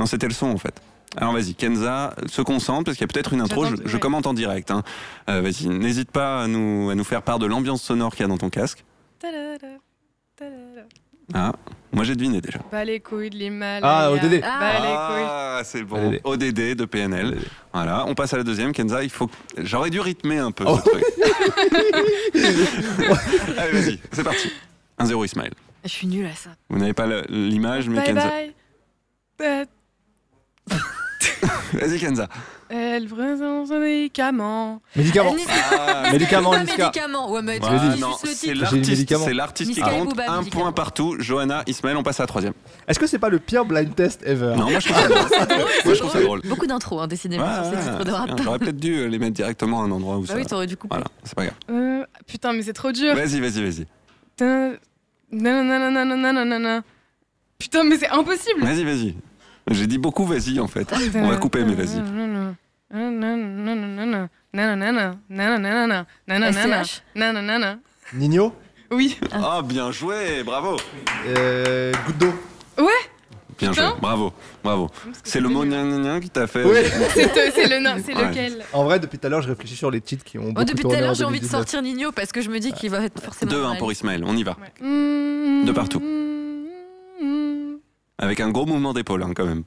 non, 0.00 0.06
c'était 0.06 0.26
le 0.26 0.34
son 0.34 0.46
en 0.48 0.58
fait. 0.58 0.80
Alors 1.16 1.32
vas-y, 1.32 1.54
Kenza, 1.54 2.14
se 2.26 2.42
concentre 2.42 2.84
parce 2.86 2.96
qu'il 2.96 3.06
y 3.06 3.10
a 3.10 3.12
peut-être 3.12 3.32
une 3.32 3.40
intro. 3.40 3.66
Je, 3.66 3.76
je 3.84 3.96
commente 3.98 4.26
en 4.26 4.34
direct. 4.34 4.70
hein. 4.72 4.82
Euh, 5.30 5.40
vas-y, 5.42 5.68
n'hésite 5.68 6.10
pas 6.10 6.42
à 6.42 6.46
nous, 6.48 6.90
à 6.90 6.96
nous 6.96 7.04
faire 7.04 7.22
part 7.22 7.38
de 7.38 7.46
l'ambiance 7.46 7.82
sonore 7.82 8.10
qu'il 8.16 8.22
y 8.22 8.24
a 8.24 8.28
dans 8.28 8.38
ton 8.38 8.50
casque. 8.50 8.84
Ah, 11.32 11.52
moi 11.94 12.04
j'ai 12.04 12.14
deviné 12.14 12.40
déjà. 12.40 12.58
Bas 12.70 12.84
les 12.84 13.00
couilles 13.00 13.30
de 13.30 13.36
l'Himalaya. 13.36 13.80
Ah, 13.82 14.10
ODD. 14.12 14.40
Ah. 14.44 14.58
Bas 14.60 14.72
les 14.74 14.80
couilles. 14.80 15.26
Ah, 15.28 15.60
c'est 15.64 15.82
bon. 15.82 16.08
ODD. 16.08 16.20
ODD 16.24 16.74
de 16.76 16.84
PNL. 16.84 17.26
ODD. 17.28 17.38
Voilà, 17.72 18.04
on 18.06 18.14
passe 18.14 18.34
à 18.34 18.36
la 18.36 18.42
deuxième. 18.44 18.72
Kenza, 18.72 19.02
il 19.02 19.10
faut. 19.10 19.30
J'aurais 19.58 19.90
dû 19.90 20.00
rythmer 20.00 20.38
un 20.38 20.50
peu 20.52 20.64
Oh. 20.66 20.78
ce 20.84 20.90
truc. 20.90 21.04
Allez, 23.58 23.72
vas-y, 23.80 23.98
c'est 24.12 24.24
parti. 24.24 24.50
1-0 24.98 25.24
Ismaël. 25.26 25.52
Je 25.84 25.88
suis 25.90 26.06
nulle 26.06 26.26
à 26.26 26.34
ça. 26.34 26.50
Vous 26.70 26.78
n'avez 26.78 26.92
pas 26.94 27.06
l'image, 27.28 27.88
mais 27.88 27.96
Bye 27.96 28.06
Kenza. 28.06 28.28
bye. 28.28 28.54
Bah, 29.38 29.64
Vas-y, 31.74 31.98
Kenza. 31.98 32.28
Elle 32.68 33.06
présente 33.06 33.68
son 33.68 33.78
médicament. 33.78 34.80
Médicaments. 34.96 35.32
Euh, 35.34 35.36
Niska- 35.36 35.50
Ah, 35.72 36.02
pas 36.02 36.12
Niska. 36.64 36.76
médicaments. 36.86 37.30
Ouais, 37.30 37.42
mais 37.42 37.54
tu 37.58 37.66
Voilà, 37.66 37.78
dis 37.94 38.00
non, 38.00 38.10
juste 38.12 38.24
le 38.24 38.28
c'est 38.30 38.34
titre. 38.48 38.60
L'artiste, 38.62 38.90
médicament. 38.90 39.24
c'est 39.24 39.34
l'artiste 39.34 39.70
qui 39.72 39.80
Niska 39.80 39.94
et 39.94 39.98
compte. 39.98 40.08
Booba, 40.10 40.24
un 40.30 40.38
médicament. 40.38 40.62
point 40.64 40.72
partout. 40.72 41.16
Johanna, 41.18 41.62
Ismaël, 41.66 41.96
on 41.96 42.02
passe 42.02 42.20
à 42.20 42.22
la 42.22 42.26
troisième. 42.26 42.52
Est-ce 42.88 42.98
que 42.98 43.06
c'est 43.06 43.18
pas 43.18 43.28
le 43.28 43.38
pire 43.38 43.64
blind 43.64 43.94
test 43.94 44.22
ever 44.26 44.54
Non, 44.56 44.70
moi 44.70 44.80
je 44.80 44.88
trouve 44.90 45.02
ça 45.02 45.08
drôle. 45.46 45.64
Moi 45.84 45.94
je 45.94 45.98
trouve 45.98 46.12
ça 46.12 46.20
drôle. 46.22 46.40
Beaucoup 46.44 46.66
d'intros, 46.66 47.00
hein, 47.00 47.06
décidément, 47.06 47.44
Ouais, 47.44 47.54
sur 47.54 47.64
ces 47.64 47.70
ouais, 47.76 47.82
titres 47.92 48.04
de 48.04 48.10
rap. 48.12 48.30
J'aurais 48.42 48.58
peut-être 48.58 48.76
dû 48.80 49.08
les 49.08 49.18
mettre 49.18 49.34
directement 49.34 49.82
à 49.82 49.84
un 49.84 49.90
endroit 49.90 50.16
où 50.16 50.22
Bah 50.22 50.26
ça. 50.28 50.34
oui, 50.36 50.44
t'aurais 50.46 50.66
dû 50.66 50.76
couper. 50.76 50.94
Voilà, 50.94 51.06
c'est 51.24 51.34
pas 51.34 51.44
grave. 51.44 51.56
Euh, 51.70 52.04
putain, 52.26 52.52
mais 52.52 52.62
c'est 52.62 52.72
trop 52.72 52.92
dur. 52.92 53.14
Vas-y, 53.14 53.40
vas-y, 53.40 53.62
vas-y. 53.62 53.86
Tin- 54.36 54.74
nananananananana. 55.30 56.82
Putain, 57.58 57.84
mais 57.84 57.96
c'est 57.98 58.08
impossible. 58.08 58.60
Vas-y, 58.62 58.84
vas-y. 58.84 59.14
J'ai 59.70 59.86
dit 59.86 59.98
beaucoup, 59.98 60.24
vas-y 60.24 60.60
en 60.60 60.68
fait. 60.68 60.86
On 61.16 61.28
va 61.28 61.36
couper, 61.36 61.64
mais 61.64 61.74
vas-y. 61.74 62.00
Nino 68.12 68.54
Oui. 68.90 69.18
Oh, 69.36 69.62
bien 69.62 69.90
joué, 69.90 70.42
bravo. 70.44 70.76
euh, 71.26 71.92
Goutte 72.06 72.18
d'eau. 72.18 72.34
Ouais, 72.78 72.90
Bien 73.58 73.72
joué. 73.72 73.84
Bravo. 74.00 74.32
Bravo. 74.62 74.90
C'est 75.22 75.40
le 75.40 75.48
mot 75.48 75.64
gna 75.64 76.20
qui 76.20 76.28
t'a 76.30 76.46
fait. 76.46 76.64
Oui. 76.64 76.78
C'est 77.14 77.52
c'est 77.52 77.68
le 77.68 77.80
nom, 77.80 77.96
c'est 78.04 78.12
lequel? 78.14 78.64
En 78.72 78.84
vrai, 78.84 78.98
depuis 79.00 79.18
tout 79.18 79.26
à 79.26 79.30
l'heure, 79.30 79.42
je 79.42 79.48
réfléchis 79.48 79.76
sur 79.76 79.90
les 79.90 80.00
titres 80.00 80.24
qui 80.24 80.38
ont 80.38 80.48
beaucoup 80.52 80.60
Oh, 80.60 80.64
depuis 80.64 80.82
tout 80.82 80.90
à 80.90 81.00
l'heure, 81.00 81.14
j'ai 81.14 81.24
envie 81.24 81.40
de 81.40 81.46
2019. 81.46 81.50
sortir 81.60 81.82
Nino 81.82 82.12
parce 82.12 82.32
que 82.32 82.40
je 82.42 82.50
me 82.50 82.58
dis 82.58 82.72
qu'il 82.72 82.90
va 82.90 83.04
être 83.04 83.20
forcément. 83.22 83.50
2-1 83.52 83.62
dans 83.62 83.76
pour 83.76 83.92
Ismaël. 83.92 84.22
On 84.26 84.36
y 84.36 84.42
va. 84.42 84.56
De 84.80 85.72
partout. 85.72 86.02
Avec 88.24 88.40
un 88.40 88.50
gros 88.50 88.66
mouvement 88.66 88.92
d'épaule, 88.94 89.22
hein, 89.22 89.32
quand 89.36 89.44
même. 89.44 89.64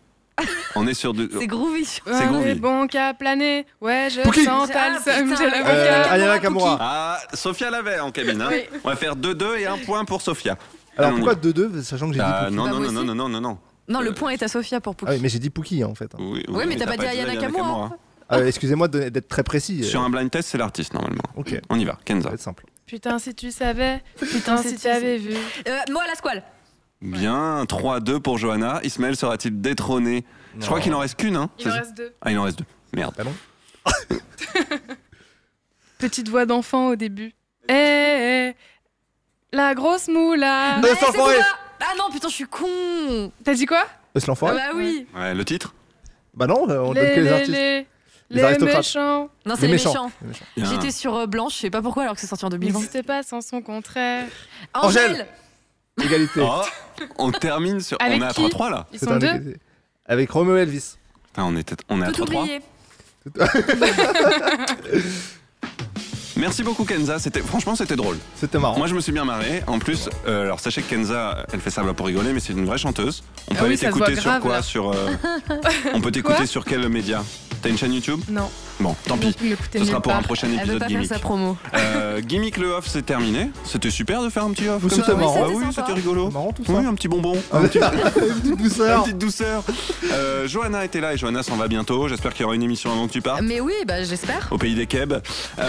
On 0.76 0.86
est 0.88 0.94
sur 0.94 1.14
du. 1.14 1.30
C'est 1.40 1.48
groovy. 1.48 1.86
C'est 1.86 2.28
groovy. 2.28 2.56
bon 2.56 2.88
qu'à 2.88 3.14
planer. 3.14 3.66
Ouais, 3.82 4.08
je 4.12 4.22
Pookie. 4.22 4.44
sens 4.44 4.70
pas 4.70 4.90
le 4.90 5.00
seum, 5.00 5.36
j'ai 5.38 5.50
la 5.50 5.68
Euh. 5.68 6.04
Ayana 6.12 6.40
Kamura. 6.40 6.78
Ah, 6.80 7.20
Sophia 7.34 7.70
l'avait 7.72 8.00
en 8.00 8.12
cabine. 8.12 8.42
Hein. 8.42 8.50
Oui. 8.52 8.64
On 8.84 8.90
va 8.90 8.96
faire 8.96 9.16
2-2 9.16 9.58
et 9.60 9.66
un 9.66 9.78
point 9.78 10.06
pour 10.06 10.22
Sophia. 10.22 10.58
Alors 10.98 11.12
pourquoi 11.12 11.34
va. 11.34 11.40
2-2 11.40 11.82
sachant 11.84 12.08
que 12.10 12.14
j'ai 12.16 12.20
dit 12.20 12.26
non, 12.26 12.66
Bah, 12.66 12.72
non, 12.72 12.80
non, 12.80 12.92
non, 12.92 13.04
non, 13.04 13.16
non, 13.16 13.30
non, 13.30 13.42
non. 13.42 13.58
Non, 13.88 14.02
le 14.02 14.14
point 14.14 14.32
est 14.32 14.44
à 14.44 14.48
Sophia 14.48 14.80
pour 14.82 14.96
Pookie. 14.96 15.12
Ah 15.12 15.16
oui, 15.16 15.20
mais 15.22 15.30
j'ai 15.30 15.40
dit 15.40 15.50
Pookie 15.50 15.84
en 15.84 15.96
fait. 15.96 16.12
Oui, 16.20 16.44
Oui, 16.50 16.64
mais 16.68 16.76
t'as 16.76 16.86
pas 16.86 16.98
dit 16.98 17.06
Ayana 17.06 17.36
Kamura. 17.38 17.92
Ah, 18.30 18.42
Excusez-moi 18.42 18.88
d'être 18.90 19.28
très 19.30 19.44
précis. 19.44 19.84
Sur 19.86 20.02
un 20.02 20.10
blind 20.10 20.30
test, 20.30 20.50
c'est 20.50 20.58
l'artiste 20.58 20.94
normalement. 20.94 21.24
Ok, 21.38 21.58
On 21.70 21.80
y 21.80 21.86
va, 21.86 21.94
ça 21.94 22.00
Kenza. 22.06 22.30
va 22.30 22.36
être 22.36 22.42
simple. 22.42 22.66
Putain, 22.86 23.20
si 23.20 23.34
tu 23.34 23.52
savais. 23.52 24.02
Putain, 24.20 24.58
si 24.58 24.76
tu 24.78 24.88
avais 24.88 25.18
vu. 25.18 25.32
Euh, 25.68 25.78
moi, 25.92 26.04
la 26.08 26.16
squale. 26.16 26.44
Bien, 27.02 27.64
3-2 27.66 28.20
pour 28.20 28.38
Johanna. 28.38 28.80
Ismaël 28.84 29.16
sera-t-il 29.16 29.62
détrôné? 29.62 30.26
Je 30.60 30.66
crois 30.66 30.80
qu'il 30.80 30.94
en 30.94 31.00
reste 31.00 31.16
qu'une. 31.20 31.36
Hein 31.36 31.50
Il 31.60 31.70
en 31.70 31.74
reste 31.74 31.96
deux. 31.96 32.14
Ah, 32.22 32.32
il 32.32 32.40
en 32.40 32.44
reste 32.44 32.60
deux. 32.60 32.66
Merde. 32.94 33.14
Ah 33.20 33.24
non 33.24 33.34
Petite 36.00 36.30
voix 36.30 36.46
d'enfant 36.46 36.88
au 36.90 36.96
début. 36.96 37.34
Eh, 37.70 37.74
eh, 37.74 38.56
la 39.52 39.74
grosse 39.76 40.08
moula. 40.08 40.78
Euh, 40.78 40.82
Ouais, 40.82 40.96
sans 40.96 41.12
c'est 41.12 41.18
forêt. 41.18 41.36
toi. 41.36 41.46
Ah 41.82 41.94
non, 41.98 42.12
putain, 42.12 42.28
je 42.30 42.34
suis 42.34 42.46
con. 42.46 43.32
T'as 43.44 43.54
dit 43.54 43.66
quoi? 43.66 43.86
Laisse 44.16 44.24
Ah 44.24 44.28
l'enfoiré 44.28 44.56
bah 44.56 44.72
oui. 44.76 45.08
Ouais, 45.16 45.34
le 45.34 45.46
titre? 45.46 45.74
Bah 46.34 46.48
non, 46.48 46.64
on 46.64 46.68
donne 46.68 46.94
Les, 46.94 47.16
que 47.16 47.20
les 47.20 47.22
les, 47.24 47.30
artistes. 47.30 47.52
les, 47.52 47.80
Les 47.80 47.86
les 48.30 48.44
aristocrates. 48.44 48.78
méchants. 48.78 49.30
Non, 49.46 49.56
c'est 49.56 49.62
Les 49.62 49.68
les 49.68 49.74
méchants. 49.74 49.90
méchants. 49.94 50.12
Les 50.22 50.28
méchants. 50.30 50.46
Bien. 50.56 50.70
J'étais 50.72 50.92
sur 50.92 51.16
euh, 51.16 51.26
Blanche, 51.28 51.56
je 51.56 51.60
sais 51.62 51.70
pas 51.70 51.82
pourquoi 51.82 52.04
alors 52.04 52.16
que 52.16 52.22
c'est 52.22 52.28
sorti 52.28 52.46
en 52.46 52.50
2020. 52.50 52.74
N'existait 52.74 53.04
pas 53.04 53.24
sans 53.24 53.42
son 53.42 53.62
contraire. 53.62 54.26
Angèle. 54.74 55.28
Égalité. 56.04 56.40
Oh, 56.42 56.62
on 57.18 57.32
termine 57.32 57.80
sur. 57.82 57.98
Avec 58.00 58.22
on 58.22 58.26
est 58.26 58.30
à 58.30 58.34
qui 58.34 58.42
3-3 58.46 58.70
là. 58.72 58.88
Ils 58.94 59.00
C'est 59.00 59.06
sont 59.06 59.12
un 59.14 59.20
deux. 59.20 59.28
égalité. 59.28 59.58
Avec 60.06 60.30
Romeo 60.32 60.56
Elvis. 60.56 60.96
Putain, 61.28 61.44
on, 61.46 61.56
était, 61.58 61.76
on 61.90 62.02
est 62.02 62.06
à 62.06 62.12
Tout 62.12 62.24
3-3. 62.26 62.38
oublié. 62.42 62.62
Merci 66.38 66.62
beaucoup 66.64 66.86
Kenza. 66.86 67.18
C'était 67.18 67.42
franchement 67.42 67.76
c'était 67.76 67.96
drôle. 67.96 68.18
C'était 68.36 68.60
marrant. 68.60 68.78
Moi 68.78 68.86
je 68.88 68.94
me 68.94 69.00
suis 69.02 69.12
bien 69.12 69.26
marré. 69.26 69.64
En 69.66 69.80
plus, 69.80 70.08
euh, 70.28 70.44
alors 70.44 70.60
sachez 70.60 70.82
que 70.84 70.90
Kenza, 70.90 71.46
elle 71.52 71.60
fait 71.60 71.72
ça 71.72 71.82
pour 71.96 72.06
rigoler, 72.06 72.32
mais 72.32 72.40
c'est 72.40 72.54
une 72.54 72.66
vraie 72.66 72.78
chanteuse. 72.78 73.24
On 73.50 73.56
peut 73.56 73.58
Ah 73.60 73.64
oui, 73.64 73.68
aller 73.70 73.78
ça 73.78 73.88
se 73.88 73.94
t'écouter 73.94 74.14
voit 74.14 74.22
sur 74.22 74.30
grave, 74.32 74.42
quoi 74.44 74.54
là. 74.54 74.62
Sur. 74.62 74.92
euh, 74.92 75.08
on 75.96 76.02
peut 76.02 76.12
t'écouter 76.12 76.38
Quoi 76.38 76.46
sur 76.46 76.64
quel 76.64 76.88
média? 76.90 77.24
T'as 77.62 77.70
une 77.70 77.78
chaîne 77.78 77.94
YouTube? 77.94 78.22
Non. 78.30 78.50
Bon, 78.80 78.96
tant 79.08 79.18
pis. 79.18 79.36
Ce 79.74 79.86
sera 79.86 80.02
pour 80.02 80.14
un 80.14 80.22
prochain 80.22 80.48
Elle 80.48 80.54
veut 80.54 80.60
épisode 80.76 80.80
pas 80.80 80.86
faire 80.86 80.96
gimmick. 80.98 81.10
sa 81.10 81.20
promo. 81.20 81.58
Euh, 81.74 82.22
gimmick 82.22 82.58
le 82.58 82.72
off, 82.74 82.86
c'est 82.88 83.06
terminé. 83.06 83.50
C'était 83.64 83.90
super 83.90 84.22
de 84.22 84.30
faire 84.30 84.44
un 84.44 84.52
petit 84.52 84.68
off. 84.70 84.84
C'était 84.90 85.16
marrant. 85.16 85.46
Ah 85.46 85.50
Oui, 85.52 85.64
c'était 85.74 85.94
rigolo. 85.94 86.30
Marrant 86.30 86.52
tout 86.54 86.64
ça. 86.64 86.74
Oui, 86.74 86.86
un 86.86 86.94
petit 86.94 87.08
bonbon. 87.08 87.36
Ah, 87.52 87.60
Une 87.62 87.68
petite 87.70 88.58
douceur. 88.58 88.98
Une 89.00 89.04
petite 89.04 89.18
douceur. 89.18 89.64
Euh, 90.12 90.48
Johanna 90.48 90.86
était 90.86 91.02
là 91.02 91.14
et 91.14 91.18
Johanna 91.18 91.42
s'en 91.44 91.56
va 91.56 91.68
bientôt. 91.68 92.08
J'espère 92.08 92.34
qu'il 92.34 92.42
y 92.42 92.46
aura 92.46 92.56
une 92.56 92.64
émission 92.64 92.92
avant 92.92 93.08
que 93.08 93.14
tu 93.14 93.22
partes. 93.22 93.42
Mais 93.42 93.60
oui, 93.60 93.74
bah 93.88 94.04
j'espère. 94.04 94.48
Au 94.52 94.58
pays 94.58 94.76
des 94.76 94.86
Keb. 94.86 95.14
Euh, 95.14 95.68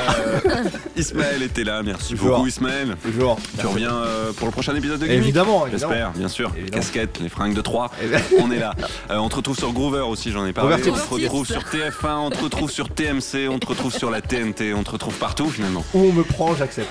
Ismaël 0.97 1.43
était 1.43 1.65
là. 1.65 1.83
Merci 1.83 2.15
Toujours. 2.15 2.37
beaucoup, 2.37 2.49
Ismaël. 2.49 2.97
Toujours. 3.03 3.39
Tu 3.59 3.67
reviens 3.67 3.95
euh, 3.95 4.33
pour 4.33 4.47
le 4.47 4.53
prochain 4.53 4.75
épisode 4.75 5.01
de 5.01 5.07
Gimmick 5.07 5.23
Évidemment, 5.23 5.67
évidemment. 5.67 5.93
J'espère, 5.93 6.11
bien 6.13 6.29
sûr. 6.29 6.51
Les 6.55 6.61
Évidemment. 6.63 6.83
casquettes, 6.83 7.21
les 7.21 7.29
fringues 7.29 7.55
de 7.55 7.61
3. 7.61 7.91
Eh 8.03 8.07
ben, 8.09 8.21
On 8.41 8.51
est 8.51 8.59
là. 8.59 8.75
Euh, 9.11 9.17
on 9.17 9.29
te 9.29 9.37
retrouve 9.37 9.57
sur 9.59 9.73
Groover 9.73 10.01
aussi, 10.09 10.31
j'en 10.31 10.45
ai 10.47 10.53
parlé. 10.53 10.75
On 10.75 10.79
te 10.79 10.91
retrouve 10.91 11.47
sur 11.47 11.63
TF1, 11.63 12.17
on 12.19 12.31
te 12.31 12.43
retrouve 12.43 12.71
sur 12.71 12.89
TMC, 12.99 13.49
on 13.49 13.61
te 13.61 13.67
retrouve 13.69 13.93
sur 13.93 14.11
la 14.11 14.21
TNT, 14.21 14.75
on 14.75 14.83
te 14.83 14.91
retrouve 14.91 15.15
partout 15.15 15.49
finalement. 15.49 15.85
Où 15.95 16.01
on 16.01 16.13
me 16.13 16.25
prend, 16.25 16.57
j'accepte. 16.57 16.89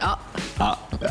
Ah 0.00 0.16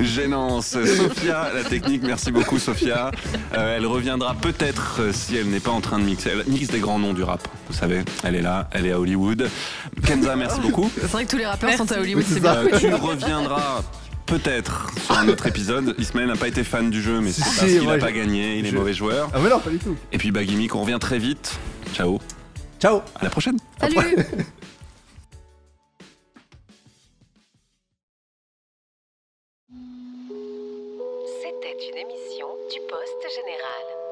Gênance. 0.00 0.78
Sophia, 0.96 1.50
la 1.54 1.62
technique, 1.62 2.02
merci 2.02 2.32
beaucoup 2.32 2.58
Sophia. 2.58 3.10
Euh, 3.54 3.76
elle 3.76 3.84
reviendra 3.84 4.34
peut-être 4.34 4.96
euh, 5.00 5.12
si 5.12 5.36
elle 5.36 5.50
n'est 5.50 5.60
pas 5.60 5.72
en 5.72 5.82
train 5.82 5.98
de 5.98 6.04
mixer. 6.04 6.30
Elle 6.30 6.50
mixe 6.50 6.68
des 6.68 6.78
grands 6.78 6.98
noms 6.98 7.12
du 7.12 7.22
rap, 7.22 7.46
vous 7.68 7.76
savez. 7.76 8.02
Elle 8.24 8.36
est 8.36 8.42
là, 8.42 8.70
elle 8.72 8.86
est 8.86 8.92
à 8.92 8.98
Hollywood. 8.98 9.50
Kenza, 10.06 10.36
merci 10.36 10.60
beaucoup. 10.60 10.90
C'est 10.98 11.10
vrai 11.10 11.26
que 11.26 11.30
tous 11.30 11.36
les 11.38 11.46
rappeurs 11.46 11.68
Merci. 11.68 11.86
sont 11.86 11.92
à 11.92 12.00
Hollywood, 12.00 12.24
Oui, 12.26 12.32
c'est 12.34 12.40
bien. 12.40 12.54
Euh, 12.54 12.78
tu 12.78 12.94
reviendras 12.94 13.82
peut-être 14.26 14.90
sur 15.04 15.16
un 15.16 15.28
autre 15.28 15.46
épisode. 15.46 15.94
Ismaël 15.98 16.28
n'a 16.28 16.36
pas 16.36 16.48
été 16.48 16.64
fan 16.64 16.90
du 16.90 17.00
jeu, 17.00 17.20
mais 17.20 17.32
c'est 17.32 17.42
parce 17.42 17.58
qu'il 17.64 17.86
n'a 17.86 17.98
pas 17.98 18.12
gagné, 18.12 18.58
il 18.58 18.66
est 18.66 18.72
mauvais 18.72 18.92
joueur. 18.92 19.30
Ah 19.32 19.38
mais 19.42 19.48
non, 19.48 19.60
pas 19.60 19.70
du 19.70 19.78
tout. 19.78 19.96
Et 20.12 20.18
puis 20.18 20.30
bah 20.32 20.44
Gimmick, 20.44 20.74
on 20.74 20.82
revient 20.82 20.98
très 21.00 21.18
vite. 21.18 21.58
Ciao, 21.94 22.18
Ciao. 22.80 23.00
à 23.18 23.24
la 23.24 23.30
prochaine. 23.30 23.56
Salut 23.80 23.96
C'était 31.42 31.76
une 31.90 31.96
émission 31.98 32.46
du 32.70 32.78
Poste 32.88 33.34
Général. 33.34 34.05